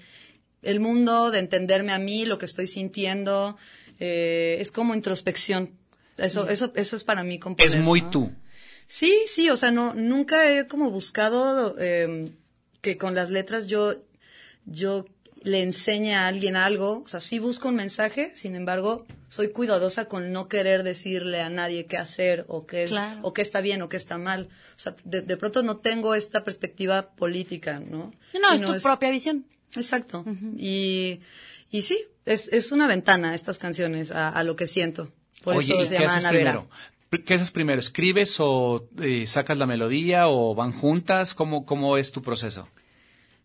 el 0.62 0.80
mundo, 0.80 1.30
de 1.30 1.38
entenderme 1.38 1.92
a 1.92 1.98
mí, 2.00 2.24
lo 2.24 2.38
que 2.38 2.46
estoy 2.46 2.66
sintiendo. 2.66 3.56
Eh, 4.00 4.56
es 4.58 4.72
como 4.72 4.94
introspección. 4.96 5.70
Eso, 6.16 6.48
eso, 6.48 6.72
eso 6.74 6.96
es 6.96 7.04
para 7.04 7.22
mí 7.22 7.38
componer. 7.38 7.70
Es 7.72 7.80
muy 7.80 8.00
¿no? 8.02 8.10
tú. 8.10 8.32
Sí, 8.88 9.14
sí, 9.26 9.50
o 9.50 9.56
sea, 9.56 9.70
no, 9.70 9.94
nunca 9.94 10.50
he 10.50 10.66
como 10.66 10.90
buscado 10.90 11.76
eh, 11.78 12.32
que 12.80 12.96
con 12.98 13.14
las 13.14 13.30
letras 13.30 13.66
yo, 13.66 13.94
yo 14.66 15.06
le 15.44 15.62
enseñe 15.62 16.14
a 16.14 16.26
alguien 16.26 16.56
algo. 16.56 17.02
O 17.04 17.08
sea, 17.08 17.20
sí 17.20 17.38
busco 17.38 17.68
un 17.68 17.76
mensaje, 17.76 18.32
sin 18.34 18.54
embargo, 18.56 19.06
soy 19.28 19.48
cuidadosa 19.50 20.06
con 20.06 20.32
no 20.32 20.48
querer 20.48 20.82
decirle 20.82 21.40
a 21.42 21.50
nadie 21.50 21.86
qué 21.86 21.96
hacer 21.98 22.44
o 22.48 22.66
qué, 22.66 22.86
Claro. 22.86 23.20
o 23.22 23.32
qué 23.32 23.42
está 23.42 23.60
bien 23.60 23.82
o 23.82 23.88
qué 23.88 23.96
está 23.96 24.18
mal. 24.18 24.48
O 24.74 24.78
sea, 24.78 24.96
de, 25.04 25.22
de 25.22 25.36
pronto 25.36 25.62
no 25.62 25.76
tengo 25.76 26.14
esta 26.14 26.42
perspectiva 26.44 27.10
política, 27.10 27.78
¿no? 27.78 28.12
No, 28.40 28.52
es 28.52 28.62
tu 28.62 28.74
propia 28.82 29.10
visión. 29.10 29.44
Exacto. 29.76 30.24
Y, 30.56 31.20
y 31.70 31.82
sí, 31.82 31.98
es, 32.24 32.48
es 32.52 32.72
una 32.72 32.86
ventana 32.86 33.34
estas 33.34 33.58
canciones 33.58 34.10
a, 34.10 34.28
a 34.30 34.42
lo 34.44 34.56
que 34.56 34.66
siento. 34.66 35.12
Por 35.42 35.56
Oye, 35.56 35.74
eso 35.74 35.82
¿y 35.82 35.86
se 35.86 35.94
qué 35.96 36.00
llama 36.00 36.12
haces 36.12 36.24
Ana 36.24 36.32
Vera. 36.38 36.50
primero? 36.52 36.70
Pr- 37.10 37.24
¿Qué 37.24 37.34
haces 37.34 37.50
primero? 37.50 37.80
¿Escribes 37.80 38.36
o 38.38 38.88
eh, 39.02 39.26
sacas 39.26 39.58
la 39.58 39.66
melodía 39.66 40.28
o 40.28 40.54
van 40.54 40.72
juntas? 40.72 41.34
¿Cómo, 41.34 41.66
cómo 41.66 41.98
es 41.98 42.12
tu 42.12 42.22
proceso? 42.22 42.68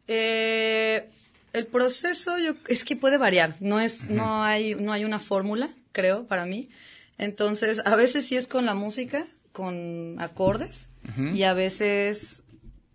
Eh, 0.08 1.10
el 1.54 1.68
proceso 1.68 2.38
yo, 2.38 2.54
es 2.68 2.84
que 2.84 2.96
puede 2.96 3.18
variar, 3.18 3.56
no 3.60 3.80
es, 3.80 4.10
no 4.10 4.44
hay, 4.44 4.76
no 4.76 4.94
hay 4.94 5.06
una 5.06 5.20
fórmula, 5.20 5.70
creo, 5.92 6.26
para 6.28 6.46
mí. 6.46 6.70
Entonces, 7.18 7.82
a 7.86 7.96
veces 7.96 8.26
sí 8.28 8.36
es 8.36 8.48
con 8.48 8.66
la 8.66 8.76
música, 8.76 9.28
con 9.52 10.16
acordes, 10.20 10.88
y 11.34 11.44
a 11.44 11.54
veces, 11.54 12.44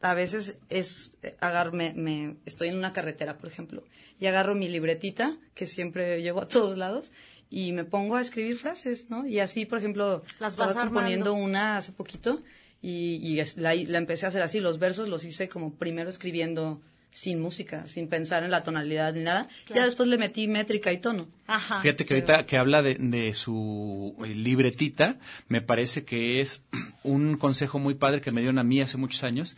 a 0.00 0.14
veces 0.14 0.56
es 0.68 1.12
eh, 1.22 1.34
agar, 1.40 1.72
me, 1.72 2.36
estoy 2.46 2.68
en 2.68 2.76
una 2.76 2.92
carretera, 2.92 3.38
por 3.38 3.48
ejemplo, 3.48 3.82
y 4.20 4.26
agarro 4.26 4.54
mi 4.54 4.68
libretita, 4.68 5.36
que 5.54 5.66
siempre 5.66 6.22
llevo 6.22 6.40
a 6.40 6.48
todos 6.48 6.78
lados, 6.78 7.10
y 7.50 7.72
me 7.72 7.84
pongo 7.84 8.16
a 8.16 8.20
escribir 8.20 8.56
frases, 8.56 9.10
¿no? 9.10 9.26
Y 9.26 9.40
así, 9.40 9.66
por 9.66 9.78
ejemplo, 9.78 10.22
Las 10.38 10.52
estaba 10.52 10.74
componiendo 10.74 11.30
armando. 11.30 11.44
una 11.44 11.76
hace 11.76 11.92
poquito 11.92 12.42
y, 12.80 13.20
y 13.22 13.44
la 13.56 13.98
empecé 13.98 14.26
a 14.26 14.28
hacer 14.28 14.42
así. 14.42 14.60
Los 14.60 14.78
versos 14.78 15.08
los 15.08 15.24
hice 15.24 15.48
como 15.48 15.74
primero 15.74 16.08
escribiendo 16.10 16.80
sin 17.14 17.40
música, 17.40 17.86
sin 17.86 18.08
pensar 18.08 18.42
en 18.42 18.50
la 18.50 18.64
tonalidad 18.64 19.14
ni 19.14 19.22
nada. 19.22 19.48
Ya 19.72 19.84
después 19.84 20.08
le 20.08 20.18
metí 20.18 20.48
métrica 20.48 20.92
y 20.92 20.98
tono. 20.98 21.28
Ajá. 21.46 21.80
Fíjate 21.80 22.04
que 22.04 22.14
ahorita 22.14 22.44
que 22.44 22.58
habla 22.58 22.82
de, 22.82 22.96
de 22.96 23.32
su 23.34 24.16
eh, 24.26 24.34
libretita, 24.34 25.18
me 25.46 25.62
parece 25.62 26.04
que 26.04 26.40
es 26.40 26.64
un 27.04 27.36
consejo 27.36 27.78
muy 27.78 27.94
padre 27.94 28.20
que 28.20 28.32
me 28.32 28.40
dieron 28.40 28.58
a 28.58 28.64
mí 28.64 28.80
hace 28.80 28.96
muchos 28.96 29.22
años. 29.22 29.56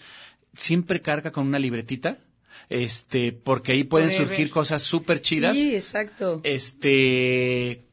Siempre 0.52 1.00
carga 1.00 1.32
con 1.32 1.46
una 1.46 1.58
libretita, 1.58 2.18
este, 2.68 3.32
porque 3.32 3.72
ahí 3.72 3.84
pueden 3.84 4.10
surgir 4.10 4.50
cosas 4.50 4.82
súper 4.82 5.22
chidas. 5.22 5.56
Sí, 5.56 5.74
exacto. 5.74 6.42
Este, 6.44 7.85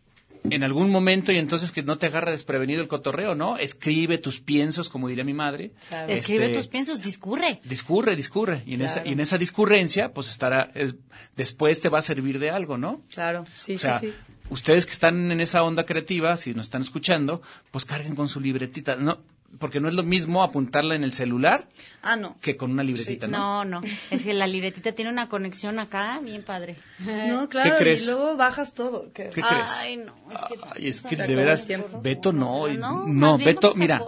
en 0.49 0.63
algún 0.63 0.89
momento 0.89 1.31
y 1.31 1.37
entonces 1.37 1.71
que 1.71 1.83
no 1.83 1.97
te 1.97 2.07
agarra 2.07 2.31
desprevenido 2.31 2.81
el 2.81 2.87
cotorreo, 2.87 3.33
¿no? 3.35 3.57
Escribe 3.57 4.17
tus 4.17 4.39
piensos, 4.41 4.89
como 4.89 5.07
diría 5.07 5.23
mi 5.23 5.33
madre. 5.33 5.71
Claro. 5.89 6.11
Escribe 6.11 6.45
Este, 6.47 6.57
tus 6.57 6.67
piensos, 6.67 7.01
discurre. 7.01 7.61
Discurre, 7.63 8.15
discurre. 8.15 8.63
Y 8.65 8.73
en, 8.75 8.81
esa, 8.81 9.05
y 9.05 9.13
en 9.13 9.19
esa 9.21 9.37
discurrencia, 9.37 10.13
pues 10.13 10.29
estará, 10.29 10.71
es- 10.75 10.95
después 11.35 11.79
te 11.81 11.89
va 11.89 11.99
a 11.99 12.01
servir 12.01 12.39
de 12.39 12.49
algo, 12.49 12.77
¿no? 12.77 13.01
Claro, 13.13 13.45
sí, 13.55 13.75
o 13.75 13.79
sea, 13.79 13.99
sí, 13.99 14.07
sí. 14.09 14.13
ustedes 14.49 14.85
que 14.85 14.91
están 14.91 15.31
en 15.31 15.39
esa 15.39 15.63
onda 15.63 15.85
creativa, 15.85 16.35
si 16.37 16.53
nos 16.53 16.65
están 16.67 16.81
escuchando, 16.81 17.41
pues 17.71 17.85
carguen 17.85 18.15
con 18.15 18.27
su 18.27 18.39
libretita, 18.41 18.95
¿no? 18.97 19.21
Porque 19.59 19.79
no 19.79 19.87
es 19.87 19.93
lo 19.93 20.03
mismo 20.03 20.41
apuntarla 20.43 20.95
en 20.95 21.03
el 21.03 21.11
celular 21.13 21.67
Ah, 22.01 22.15
no. 22.15 22.37
que 22.41 22.57
con 22.57 22.71
una 22.71 22.83
libretita, 22.83 23.27
¿no? 23.27 23.63
No, 23.63 23.81
no. 23.81 23.87
Es 24.09 24.23
que 24.23 24.33
la 24.33 24.47
libretita 24.47 24.93
tiene 24.93 25.11
una 25.11 25.29
conexión 25.29 25.79
acá 25.79 26.19
bien 26.23 26.43
padre. 26.43 26.75
No, 26.99 27.47
claro. 27.49 27.75
crees? 27.77 28.03
Y 28.03 28.11
luego 28.11 28.35
bajas 28.35 28.73
todo. 28.73 29.11
que- 29.13 29.29
¿Qué 29.29 29.41
crees? 29.41 29.71
Ay, 29.79 29.97
no. 29.97 30.13
Es 30.31 30.37
que, 30.47 30.55
Ay, 30.75 30.87
es 30.87 31.01
que 31.03 31.15
de 31.15 31.35
veras, 31.35 31.65
tiempo. 31.67 32.01
Beto 32.01 32.31
no, 32.33 32.67
no, 32.67 33.05
no, 33.07 33.37
Beto, 33.37 33.73
mira, 33.75 34.01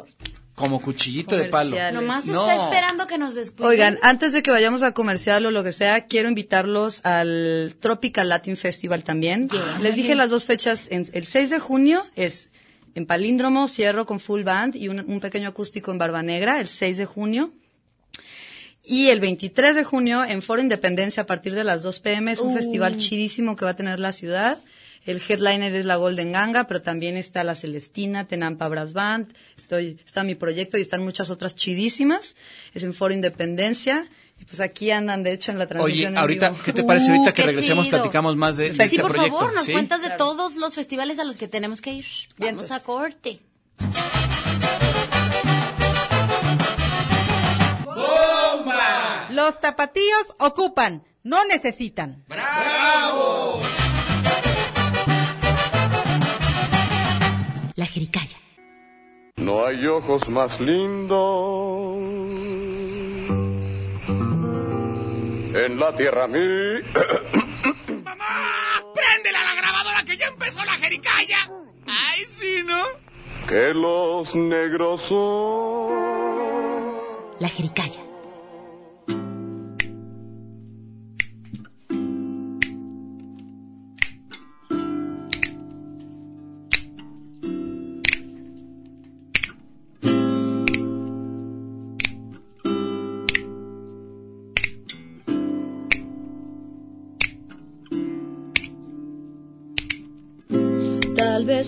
como 0.55 0.81
cuchillito 0.81 1.35
de 1.35 1.45
palo. 1.45 1.75
Nomás 1.91 2.25
No. 2.25 2.49
está 2.49 2.63
esperando 2.63 3.07
que 3.07 3.17
nos 3.17 3.35
descuiden. 3.35 3.69
Oigan, 3.69 3.99
antes 4.01 4.31
de 4.33 4.41
que 4.41 4.51
vayamos 4.51 4.83
a 4.83 4.93
comercial 4.93 5.45
o 5.45 5.51
lo 5.51 5.63
que 5.63 5.71
sea, 5.73 6.05
quiero 6.07 6.29
invitarlos 6.29 7.05
al 7.05 7.75
Tropical 7.79 8.29
Latin 8.29 8.55
Festival 8.57 9.03
también. 9.03 9.49
Les 9.81 9.95
dije 9.95 10.15
las 10.15 10.29
dos 10.29 10.45
fechas. 10.45 10.87
En, 10.89 11.07
el 11.13 11.25
6 11.25 11.49
de 11.49 11.59
junio 11.59 12.03
es 12.15 12.49
en 12.95 13.05
Palíndromo, 13.05 13.67
cierro 13.67 14.05
con 14.05 14.19
full 14.19 14.43
band 14.43 14.75
y 14.75 14.87
un, 14.87 14.99
un 15.01 15.19
pequeño 15.19 15.49
acústico 15.49 15.91
en 15.91 15.97
Barba 15.97 16.23
Negra, 16.23 16.59
el 16.59 16.67
6 16.67 16.97
de 16.97 17.05
junio. 17.05 17.51
Y 18.83 19.09
el 19.09 19.19
23 19.19 19.75
de 19.75 19.83
junio 19.83 20.23
en 20.23 20.41
Foro 20.41 20.61
Independencia 20.61 21.23
a 21.23 21.25
partir 21.25 21.55
de 21.55 21.63
las 21.63 21.81
2 21.83 21.99
pm 22.01 22.31
es 22.31 22.39
un 22.39 22.53
festival 22.53 22.97
chidísimo 22.97 23.55
que 23.55 23.65
va 23.65 23.71
a 23.71 23.75
tener 23.75 23.99
la 23.99 24.11
ciudad. 24.11 24.59
El 25.05 25.21
headliner 25.27 25.73
es 25.75 25.85
la 25.85 25.97
Golden 25.97 26.31
Ganga, 26.31 26.65
pero 26.65 26.81
también 26.81 27.17
está 27.17 27.43
la 27.43 27.55
Celestina, 27.55 28.25
Tenampa 28.25 28.67
Brass 28.67 28.93
Band, 28.93 29.33
estoy, 29.55 29.99
está 30.05 30.23
mi 30.23 30.33
proyecto 30.35 30.77
y 30.77 30.81
están 30.81 31.03
muchas 31.03 31.29
otras 31.29 31.55
chidísimas. 31.55 32.35
Es 32.73 32.83
en 32.83 32.93
Foro 32.93 33.13
Independencia. 33.13 34.07
Pues 34.47 34.59
aquí 34.61 34.91
andan, 34.91 35.23
de 35.23 35.33
hecho, 35.33 35.51
en 35.51 35.57
la 35.57 35.63
Oye, 35.65 35.69
transmisión. 35.73 36.13
en 36.13 36.17
ahorita, 36.19 36.49
vivo. 36.51 36.61
¿qué 36.63 36.73
te 36.73 36.83
parece 36.83 37.11
ahorita 37.11 37.33
que 37.33 37.41
regresemos, 37.43 37.85
chido. 37.85 37.97
platicamos 37.97 38.35
más 38.35 38.57
de, 38.57 38.71
de 38.71 38.75
Sí, 38.87 38.95
este 38.95 39.01
por 39.01 39.11
proyecto? 39.13 39.39
favor, 39.39 39.53
nos 39.53 39.65
¿sí? 39.65 39.73
cuentas 39.73 40.01
de 40.01 40.11
todos 40.11 40.55
los 40.55 40.75
festivales 40.75 41.19
a 41.19 41.23
los 41.23 41.37
que 41.37 41.47
tenemos 41.47 41.81
que 41.81 41.93
ir. 41.93 42.05
Vamos 42.37 42.37
Vientos. 42.37 42.71
a 42.71 42.79
corte. 42.81 43.39
Lo 49.29 49.45
Los 49.45 49.59
tapatíos 49.59 50.33
ocupan, 50.39 51.03
no 51.23 51.43
necesitan. 51.45 52.23
La 57.75 57.85
jericaya. 57.85 58.37
No 59.37 59.65
hay 59.65 59.85
ojos 59.85 60.29
más 60.29 60.59
lindos 60.61 61.97
en 65.55 65.79
la 65.79 65.95
tierra 65.95 66.27
mí. 66.27 66.39
¡Préndela 68.93 69.43
la 69.43 69.55
grabadora 69.55 70.03
que 70.05 70.17
ya 70.17 70.27
empezó 70.27 70.63
la 70.65 70.73
jericaya! 70.73 71.49
¡Ay, 71.87 72.25
sí, 72.29 72.63
¿no? 72.65 72.83
que 73.47 73.73
los 73.73 74.35
negros 74.35 75.01
son. 75.01 75.93
La 77.39 77.49
jericaya. 77.49 77.99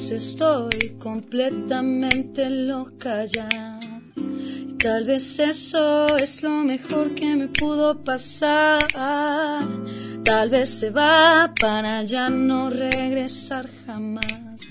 Vez 0.09 0.23
estoy 0.23 0.95
completamente 0.99 2.49
loca 2.49 3.25
ya. 3.25 3.77
Tal 4.79 5.03
vez 5.03 5.37
eso 5.37 6.15
es 6.15 6.41
lo 6.41 6.63
mejor 6.63 7.13
que 7.13 7.35
me 7.35 7.49
pudo 7.49 8.05
pasar. 8.05 8.87
Tal 10.23 10.49
vez 10.49 10.69
se 10.69 10.91
va 10.91 11.53
para 11.59 12.03
ya 12.03 12.29
no 12.29 12.69
regresar 12.69 13.69
jamás. 13.85 14.61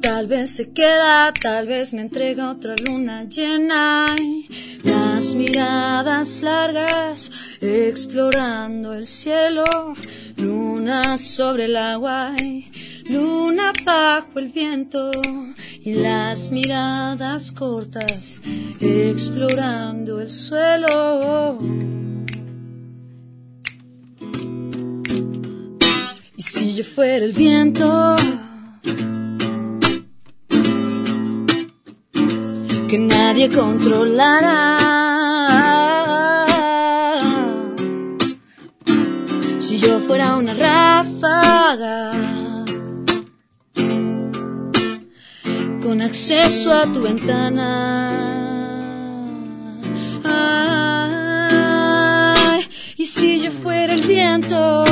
Tal 0.00 0.28
vez 0.28 0.52
se 0.52 0.70
queda, 0.70 1.32
tal 1.32 1.66
vez 1.66 1.92
me 1.92 2.02
entrega 2.02 2.52
otra 2.52 2.76
luna 2.86 3.24
llena. 3.24 4.14
y 4.20 4.46
Las 4.84 5.34
miradas 5.34 6.42
largas 6.42 7.28
explorando 7.60 8.92
el 8.92 9.08
cielo. 9.08 9.64
Luna 10.36 11.18
sobre 11.18 11.64
el 11.64 11.76
agua 11.76 12.36
y 12.40 12.70
luna 13.04 13.72
bajo 13.84 14.38
el 14.38 14.48
viento. 14.48 15.10
Y 15.80 15.92
las 15.92 16.50
miradas 16.50 17.52
cortas 17.52 18.40
explorando 18.80 20.20
el 20.20 20.30
suelo. 20.30 21.58
Y 26.36 26.42
si 26.42 26.74
yo 26.74 26.84
fuera 26.84 27.24
el 27.24 27.32
viento 27.32 28.16
que 32.88 32.98
nadie 32.98 33.50
controlará. 33.50 34.78
Si 39.58 39.78
yo 39.78 40.00
fuera 40.00 40.36
una 40.36 40.54
ráfaga 40.54 42.63
con 45.94 46.02
acceso 46.02 46.72
a 46.72 46.86
tu 46.92 47.02
ventana. 47.02 47.70
Y 52.96 53.06
si 53.06 53.42
yo 53.42 53.52
fuera 53.52 53.94
el 53.94 54.02
viento 54.02 54.84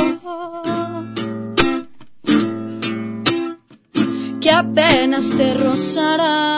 que 4.39 4.49
apenas 4.49 5.29
te 5.31 5.53
rozará. 5.55 6.57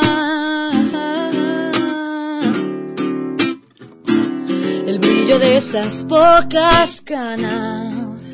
El 4.85 4.99
brillo 4.99 5.39
de 5.39 5.57
esas 5.57 6.03
pocas 6.03 7.01
canas. 7.01 8.31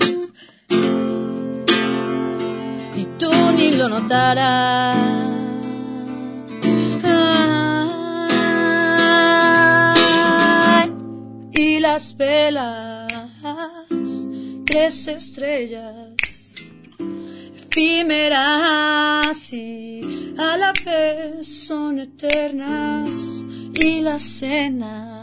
Y 2.98 3.06
tú 3.18 3.32
ni 3.56 3.72
lo 3.72 3.88
notarás. 3.88 5.21
Las 11.94 12.16
velas, 12.16 13.12
tres 14.66 15.08
estrellas. 15.08 16.14
Efímeras 17.68 19.52
y 19.52 20.34
a 20.38 20.56
la 20.56 20.72
vez 20.86 21.46
son 21.68 22.00
eternas. 22.00 23.44
Y 23.74 24.00
la 24.02 24.20
cena, 24.20 25.22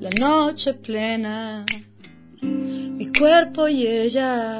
la 0.00 0.10
noche 0.18 0.72
plena, 0.72 1.66
mi 2.40 3.12
cuerpo 3.12 3.68
y 3.68 3.86
ella 3.86 4.58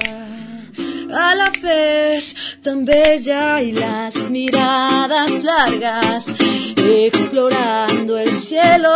a 1.12 1.34
la 1.34 1.50
vez 1.62 2.34
tan 2.62 2.84
bella 2.84 3.62
y 3.62 3.72
las 3.72 4.14
miradas 4.30 5.42
largas 5.42 6.26
explorando 6.76 8.18
el 8.18 8.32
cielo, 8.40 8.94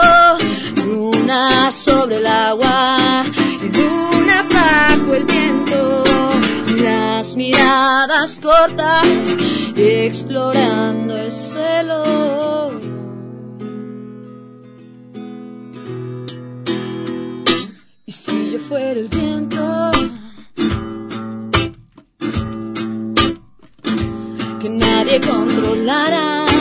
luna 0.84 1.70
sobre 1.70 2.16
el 2.16 2.26
agua 2.26 3.24
y 3.62 3.76
luna 3.76 4.46
bajo 4.50 5.14
el 5.14 5.24
viento 5.24 6.04
las 6.82 7.36
miradas 7.36 8.40
cortas 8.40 9.06
explorando 9.76 11.16
el 11.16 11.32
suelo. 11.32 12.72
Y 18.04 18.12
si 18.12 18.50
yo 18.52 18.58
fuera 18.58 19.00
el 19.00 19.08
viento 19.08 19.61
que 24.62 24.68
nadie 24.68 25.20
controlará. 25.20 26.51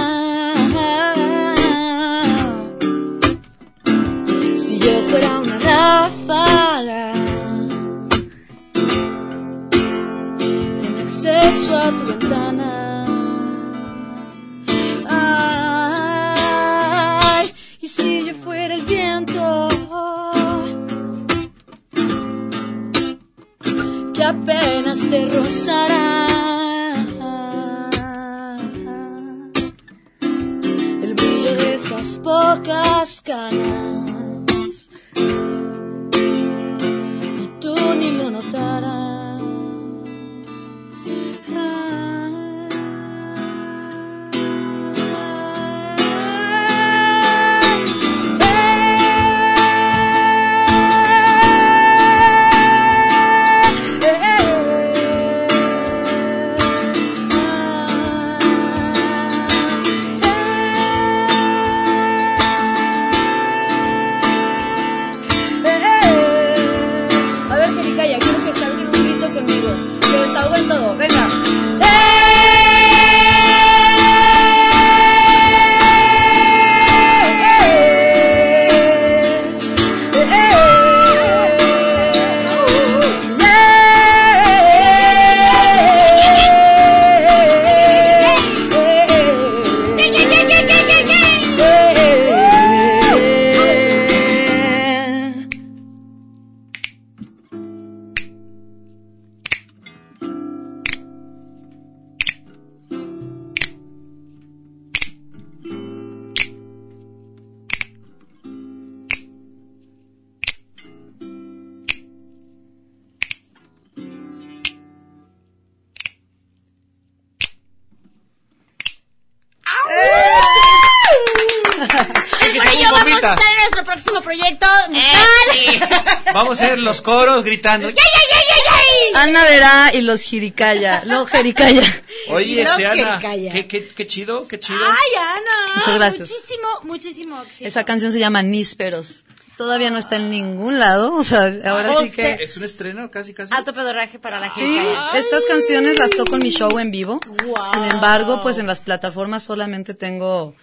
Vamos 126.34 126.60
a 126.60 126.66
hacer 126.66 126.80
los 126.80 127.02
coros 127.02 127.44
gritando. 127.44 127.88
¡Yay, 127.90 127.96
yay, 127.96 128.04
yay, 128.32 128.44
yay, 128.50 129.14
yay! 129.14 129.22
Ana 129.30 129.44
Verá 129.44 129.92
y 129.94 130.02
los 130.02 130.22
Jiricaya. 130.22 131.04
No, 131.06 131.26
Jericaya. 131.26 131.84
Oye, 132.30 132.62
este, 132.62 132.86
Ana, 132.86 133.20
qué, 133.20 133.68
qué, 133.68 133.88
qué 133.88 134.08
chido, 134.08 134.48
qué 134.48 134.60
chido. 134.60 134.80
Ay, 134.86 135.16
Ana. 135.20 135.76
Muchas 135.76 135.96
gracias. 135.96 136.30
Muchísimo, 136.30 136.68
muchísimo 136.84 137.42
éxito. 137.44 137.68
Esa 137.68 137.84
canción 137.84 138.12
se 138.12 138.20
llama 138.20 138.42
Nísperos. 138.42 139.24
Todavía 139.58 139.92
no 139.92 140.00
está 140.00 140.16
en 140.16 140.32
ningún 140.32 140.80
lado, 140.80 141.14
o 141.16 141.24
sea, 141.24 141.42
ahora 141.66 141.92
O 141.92 142.02
sí 142.04 142.12
que... 142.12 142.38
Es 142.40 142.58
un 142.58 142.64
estreno 142.64 143.12
casi, 143.12 143.34
casi. 143.34 143.54
Alto 143.54 143.74
pedorraje 143.74 144.18
para 144.18 144.40
la 144.40 144.52
Sí, 144.56 144.62
gente. 144.62 145.20
estas 145.20 145.46
canciones 145.46 146.00
las 146.00 146.10
toco 146.12 146.36
en 146.36 146.42
mi 146.42 146.50
show 146.52 146.80
en 146.80 146.90
vivo. 146.90 147.20
Wow. 147.44 147.56
Sin 147.74 147.84
embargo, 147.84 148.42
pues 148.42 148.58
en 148.58 148.66
las 148.66 148.80
plataformas 148.80 149.44
solamente 149.44 149.94
tengo 149.94 150.56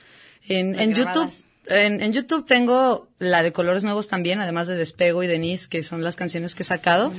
en, 0.49 0.79
en 0.81 0.95
YouTube. 0.95 1.31
En, 1.69 2.01
en 2.03 2.13
YouTube 2.13 2.47
tengo 2.47 3.09
la 3.19 3.43
de 3.43 3.53
Colores 3.53 3.85
Nuevos 3.85 4.09
también, 4.09 4.41
además 4.41 4.69
de 4.69 4.77
Despego 4.77 5.23
y 5.23 5.27
Denise, 5.27 5.69
que 5.69 5.83
son 5.83 6.03
las 6.03 6.17
canciones 6.17 6.55
que 6.55 6.63
he 6.63 6.67
sacado. 6.67 7.13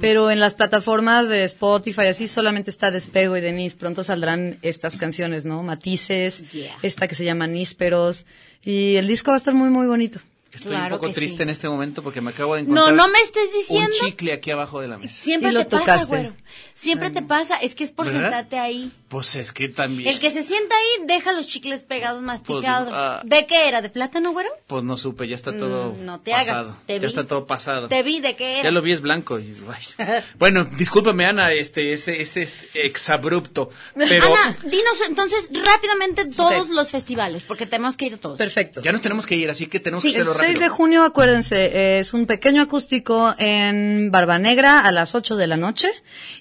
Pero 0.00 0.30
en 0.30 0.40
las 0.40 0.54
plataformas 0.54 1.28
de 1.28 1.44
Spotify 1.44 2.06
así 2.06 2.26
solamente 2.28 2.70
está 2.70 2.90
Despego 2.90 3.36
y 3.36 3.40
Denise. 3.40 3.76
Pronto 3.76 4.02
saldrán 4.04 4.58
estas 4.62 4.96
canciones, 4.98 5.44
¿no? 5.44 5.62
Matices, 5.62 6.42
Yeah. 6.52 6.76
esta 6.82 7.06
que 7.08 7.14
se 7.14 7.24
llama 7.24 7.46
Nísperos. 7.46 8.24
Y 8.62 8.96
el 8.96 9.06
disco 9.06 9.30
va 9.30 9.36
a 9.36 9.38
estar 9.38 9.54
muy, 9.54 9.68
muy 9.70 9.86
bonito. 9.86 10.20
Estoy 10.52 10.72
Claro 10.72 10.96
un 10.96 11.00
poco 11.00 11.12
triste 11.12 11.38
sí. 11.38 11.42
en 11.44 11.48
este 11.48 11.66
momento 11.66 12.02
porque 12.02 12.20
me 12.20 12.28
acabo 12.30 12.54
de 12.56 12.62
No, 12.64 12.72
encontrar 12.88 12.94
no 12.94 13.08
me 13.08 13.18
estés 13.20 13.50
diciendo. 13.54 13.88
un 14.02 14.06
chicle 14.08 14.32
aquí 14.34 14.50
abajo 14.50 14.80
de 14.82 14.88
la 14.88 14.98
mesa. 14.98 15.22
Siempre 15.22 15.48
Y 15.50 15.54
lo 15.54 15.60
te 15.60 15.70
pasa, 15.70 15.84
tocaste. 15.84 16.06
güero. 16.06 16.34
Siempre 16.82 17.10
te 17.10 17.22
pasa. 17.22 17.56
Es 17.58 17.74
que 17.74 17.84
es 17.84 17.92
por 17.92 18.06
¿Verdad? 18.06 18.20
sentarte 18.22 18.58
ahí. 18.58 18.92
Pues 19.08 19.36
es 19.36 19.52
que 19.52 19.68
también. 19.68 20.08
El 20.08 20.18
que 20.20 20.30
se 20.30 20.42
sienta 20.42 20.74
ahí 20.74 21.06
deja 21.06 21.32
los 21.32 21.46
chicles 21.46 21.84
pegados 21.84 22.22
masticados. 22.22 22.90
ah. 22.92 23.20
¿De 23.24 23.46
qué 23.46 23.68
era? 23.68 23.82
¿De 23.82 23.90
plátano, 23.90 24.32
güero? 24.32 24.48
Pues 24.66 24.82
no 24.84 24.96
supe, 24.96 25.28
ya 25.28 25.34
está 25.36 25.56
todo 25.56 25.92
Mm, 25.92 26.04
no 26.04 26.20
te 26.20 26.32
hagas, 26.32 26.46
pasado. 26.48 26.76
te 26.86 26.94
ya 26.94 27.00
vi. 27.00 27.06
está 27.06 27.26
todo 27.26 27.46
pasado. 27.46 27.88
Te 27.88 28.02
vi 28.02 28.20
de 28.20 28.34
qué 28.36 28.54
era. 28.54 28.64
Ya 28.64 28.70
lo 28.70 28.80
vi, 28.82 28.92
es 28.92 29.00
blanco. 29.02 29.38
y- 29.38 29.54
bueno, 30.38 30.64
discúlpame, 30.64 31.26
Ana, 31.26 31.52
este, 31.52 31.92
ese, 31.92 32.20
ese 32.22 32.42
es 32.42 32.70
exabrupto. 32.74 33.70
Pero 33.94 34.34
Ana, 34.34 34.56
dinos 34.64 35.00
entonces 35.06 35.48
rápidamente 35.52 36.24
todos 36.26 36.70
los 36.70 36.90
festivales, 36.90 37.42
porque 37.46 37.66
tenemos 37.66 37.96
que 37.96 38.06
ir 38.06 38.18
todos. 38.18 38.38
Perfecto. 38.38 38.80
ya 38.82 38.92
nos 38.92 39.02
tenemos 39.02 39.26
que 39.26 39.36
ir, 39.36 39.50
así 39.50 39.66
que 39.66 39.78
tenemos 39.80 40.02
Sí, 40.02 40.08
que 40.08 40.16
hacerlo 40.16 40.32
El 40.32 40.38
6 40.38 40.48
rápido. 40.48 40.62
de 40.62 40.68
junio, 40.70 41.04
acuérdense, 41.04 41.98
es 41.98 42.14
un 42.14 42.26
pequeño 42.26 42.62
acústico 42.62 43.34
en 43.38 44.10
Barba 44.10 44.38
Negra 44.38 44.80
a 44.80 44.90
las 44.92 45.14
8 45.14 45.36
de 45.36 45.46
la 45.46 45.56
noche 45.56 45.88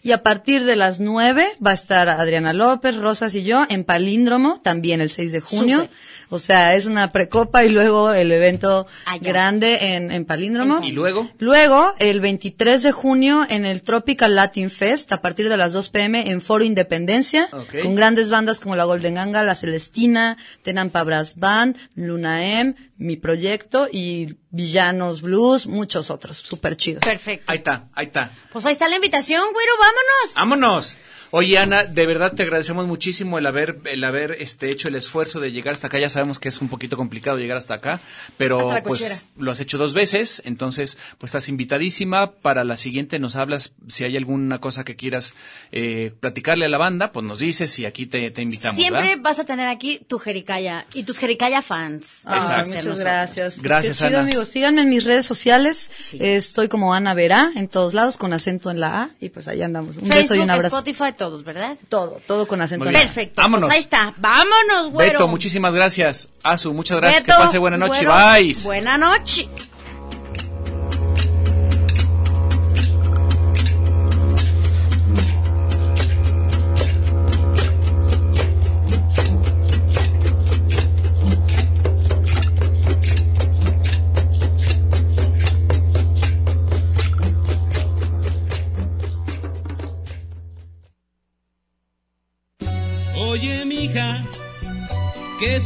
y 0.04 0.12
a 0.14 0.24
partir 0.32 0.64
de 0.64 0.78
las 0.78 1.02
9 1.02 1.46
va 1.66 1.72
a 1.72 1.74
estar 1.74 2.08
Adriana 2.08 2.54
López, 2.54 2.96
Rosas 2.96 3.36
y 3.36 3.44
yo 3.44 3.66
en 3.70 3.84
Palíndromo, 3.84 4.62
también 4.62 5.02
el 5.02 5.10
6 5.10 5.34
de 5.34 5.42
junio. 5.42 5.90
O 6.30 6.40
sea, 6.40 6.74
es 6.76 6.86
una 6.86 7.12
precopa 7.12 7.66
y 7.66 7.70
luego 7.70 8.14
el 8.14 8.32
evento 8.32 8.88
Allá. 9.06 9.22
grande 9.22 9.94
en, 9.94 10.10
en 10.10 10.24
Palíndromo. 10.24 10.80
¿Y 10.86 10.94
luego? 10.94 11.30
Luego, 11.38 11.92
el 12.00 12.22
23 12.22 12.82
de 12.82 12.94
junio 12.94 13.46
en 13.50 13.66
el 13.66 13.82
Tropical 13.82 14.34
Latin 14.34 14.70
Fest 14.70 15.12
a 15.12 15.22
partir 15.22 15.50
de 15.50 15.58
las 15.58 15.74
2 15.74 15.90
pm 15.90 16.30
en 16.30 16.40
Foro 16.40 16.64
Independencia 16.64 17.50
con 17.50 17.96
grandes 17.96 18.30
bandas 18.30 18.62
como 18.62 18.78
la 18.78 18.86
Golden 18.86 19.16
Ganga, 19.16 19.44
la 19.44 19.56
Celestina, 19.56 20.38
Tenampa 20.64 21.04
Brass 21.04 21.38
Band, 21.38 21.76
Luna 21.96 22.46
M, 22.62 22.74
Mi 23.02 23.18
Proyecto 23.18 23.88
y 23.92 24.38
Villanos 24.52 25.24
Blues, 25.24 25.66
muchos 25.66 26.12
otros. 26.12 26.38
Súper 26.38 26.78
chido. 26.78 27.00
Perfecto. 27.00 27.52
Ahí 27.52 27.58
está, 27.58 27.90
ahí 27.94 28.06
está. 28.06 28.32
Pues 28.54 28.64
ahí 28.68 28.74
está 28.74 28.88
la 28.88 28.96
invitación, 28.96 29.42
güero, 29.52 29.72
vámonos. 29.80 30.36
¡Vámonos! 30.36 30.98
Oye, 31.32 31.58
Ana, 31.58 31.86
de 31.86 32.06
verdad 32.06 32.34
te 32.34 32.44
agradecemos 32.44 32.88
muchísimo 32.88 33.38
el 33.40 33.46
haber, 33.46 33.80
el 33.86 34.04
haber 34.04 34.34
este, 34.40 34.70
hecho 34.70 34.90
el 34.90 34.96
esfuerzo 34.96 35.40
de 35.40 35.52
llegar 35.52 35.74
hasta 35.74 35.88
acá. 35.88 35.98
Ya 36.00 36.10
sabemos 36.10 36.40
que 36.40 36.50
es 36.50 36.60
un 36.62 36.68
poquito 36.68 36.98
complicado 36.98 37.38
llegar 37.38 37.58
hasta 37.58 37.76
acá, 37.76 38.02
pero 38.38 38.70
Hasta 38.72 38.84
pues 38.84 39.30
lo 39.38 39.52
has 39.52 39.60
hecho 39.62 39.78
dos 39.78 39.94
veces, 39.94 40.42
entonces 40.46 40.98
pues 41.18 41.30
estás 41.30 41.48
invitadísima. 41.48 42.32
Para 42.34 42.64
la 42.64 42.78
siguiente 42.78 43.18
nos 43.20 43.36
hablas, 43.38 43.74
si 43.88 44.04
hay 44.04 44.18
alguna 44.18 44.60
cosa 44.60 44.84
que 44.84 44.96
quieras 44.96 45.34
eh, 45.72 46.12
platicarle 46.20 46.66
a 46.66 46.70
la 46.70 46.78
banda, 46.78 47.12
pues 47.14 47.26
nos 47.26 47.40
dices 47.40 47.78
y 47.80 47.86
aquí 47.86 48.06
te, 48.08 48.30
te 48.32 48.42
invitamos. 48.42 48.76
Siempre 48.80 49.02
¿verdad? 49.02 49.22
vas 49.24 49.40
a 49.40 49.46
tener 49.46 49.68
aquí 49.70 50.02
tu 50.08 50.20
Jericaya 50.20 50.86
y 50.94 51.04
tus 51.04 51.18
Jericaya 51.18 51.62
fans. 51.62 52.24
Ser 52.24 52.32
muchas 52.32 52.68
nosotros. 52.68 53.00
gracias. 53.00 53.54
Pues 53.54 53.62
Gracias, 53.62 53.98
qué 54.00 54.08
chido, 54.08 54.20
Ana. 54.20 54.28
amigos. 54.28 54.50
Síganme 54.50 54.82
en 54.82 54.90
mis 54.90 55.04
redes 55.06 55.26
sociales. 55.26 55.90
Sí. 56.00 56.18
Eh, 56.20 56.36
Estoy 56.36 56.68
como 56.68 56.94
Ana 56.94 57.14
Verá 57.14 57.52
en 57.56 57.68
todos 57.70 57.94
lados 57.94 58.18
con 58.18 58.34
acento 58.34 58.70
en 58.72 58.80
la 58.80 59.04
A 59.04 59.10
y 59.22 59.30
pues 59.30 59.48
ahí 59.48 59.62
andamos. 59.62 59.96
Un 59.98 60.10
beso 60.10 60.18
y 60.20 60.28
Facebook, 60.28 60.44
un 60.44 60.50
abrazo. 60.50 60.78
Spotify, 60.80 61.14
todos, 61.22 61.44
¿verdad? 61.44 61.78
Todo, 61.88 62.20
todo 62.26 62.48
con 62.48 62.64
acento. 62.64 62.84
Perfecto. 62.86 63.40
Vámonos. 63.40 63.68
Pues 63.68 63.78
ahí 63.78 63.84
está. 63.84 64.12
Vámonos, 64.18 64.92
güero. 64.92 65.12
Beto, 65.12 65.28
muchísimas 65.28 65.76
gracias. 65.76 66.30
Azu, 66.42 66.74
muchas 66.74 66.98
gracias. 66.98 67.22
Beto, 67.22 67.38
que 67.38 67.44
pase 67.44 67.60
buena 67.60 67.78
noche. 67.78 68.06
güero, 68.06 68.14
Bye. 68.34 68.56
Buena 68.64 68.98
noche. 68.98 69.48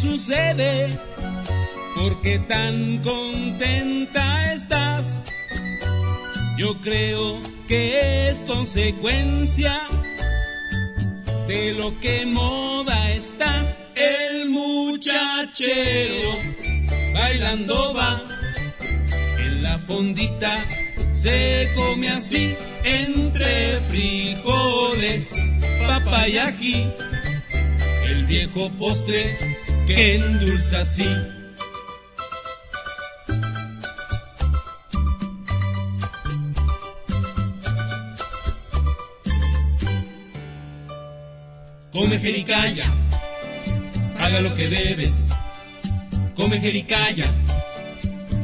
Sucede? 0.06 0.88
¿Por 1.96 2.22
qué 2.22 2.40
tan 2.40 3.00
contenta 3.00 4.54
estás? 4.54 5.26
Yo 6.58 6.80
creo 6.82 7.42
que 7.68 8.30
es 8.30 8.42
consecuencia 8.42 9.88
de 11.48 11.74
lo 11.74 12.00
que 12.00 12.26
moda 12.26 13.12
está. 13.12 13.78
El 13.96 14.50
muchachero 14.50 16.32
bailando 17.14 17.94
va 17.94 18.22
en 19.40 19.64
la 19.64 19.80
fondita. 19.80 20.66
Se 21.14 21.72
come 21.76 22.10
así 22.10 22.56
entre 22.84 23.80
frijoles, 23.90 25.34
papa 25.88 26.28
y 26.28 26.38
ají 26.38 26.94
el 28.06 28.26
viejo 28.26 28.70
postre 28.78 29.55
que 29.88 30.16
endulza 30.16 30.82
así. 30.82 31.10
Come 41.92 42.20
jericaya, 42.20 42.86
paga 44.18 44.42
lo 44.42 44.54
que 44.56 44.68
debes. 44.70 45.28
Come 46.36 46.60
jericaya, 46.60 47.32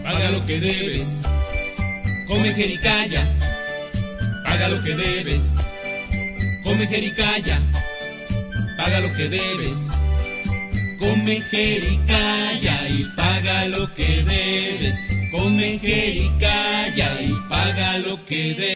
paga 0.03 0.31
lo 0.31 0.45
que 0.45 0.59
debes. 0.59 1.21
Come 2.27 2.53
jericaya, 2.53 3.27
paga 4.45 4.69
lo 4.69 4.81
que 4.83 4.95
debes. 4.95 5.53
Come 6.63 6.87
jericaya 6.87 7.61
paga 8.81 8.99
lo 8.99 9.13
que 9.13 9.29
debes. 9.29 9.90
Come 11.01 11.41
jericaya 11.49 12.87
y 12.87 13.03
paga 13.15 13.65
lo 13.65 13.91
que 13.91 14.21
debes. 14.21 15.01
Come 15.31 15.79
jericaya 15.79 17.21
y 17.23 17.33
paga 17.49 17.97
lo 17.97 18.23
que 18.23 18.53
debes. 18.53 18.61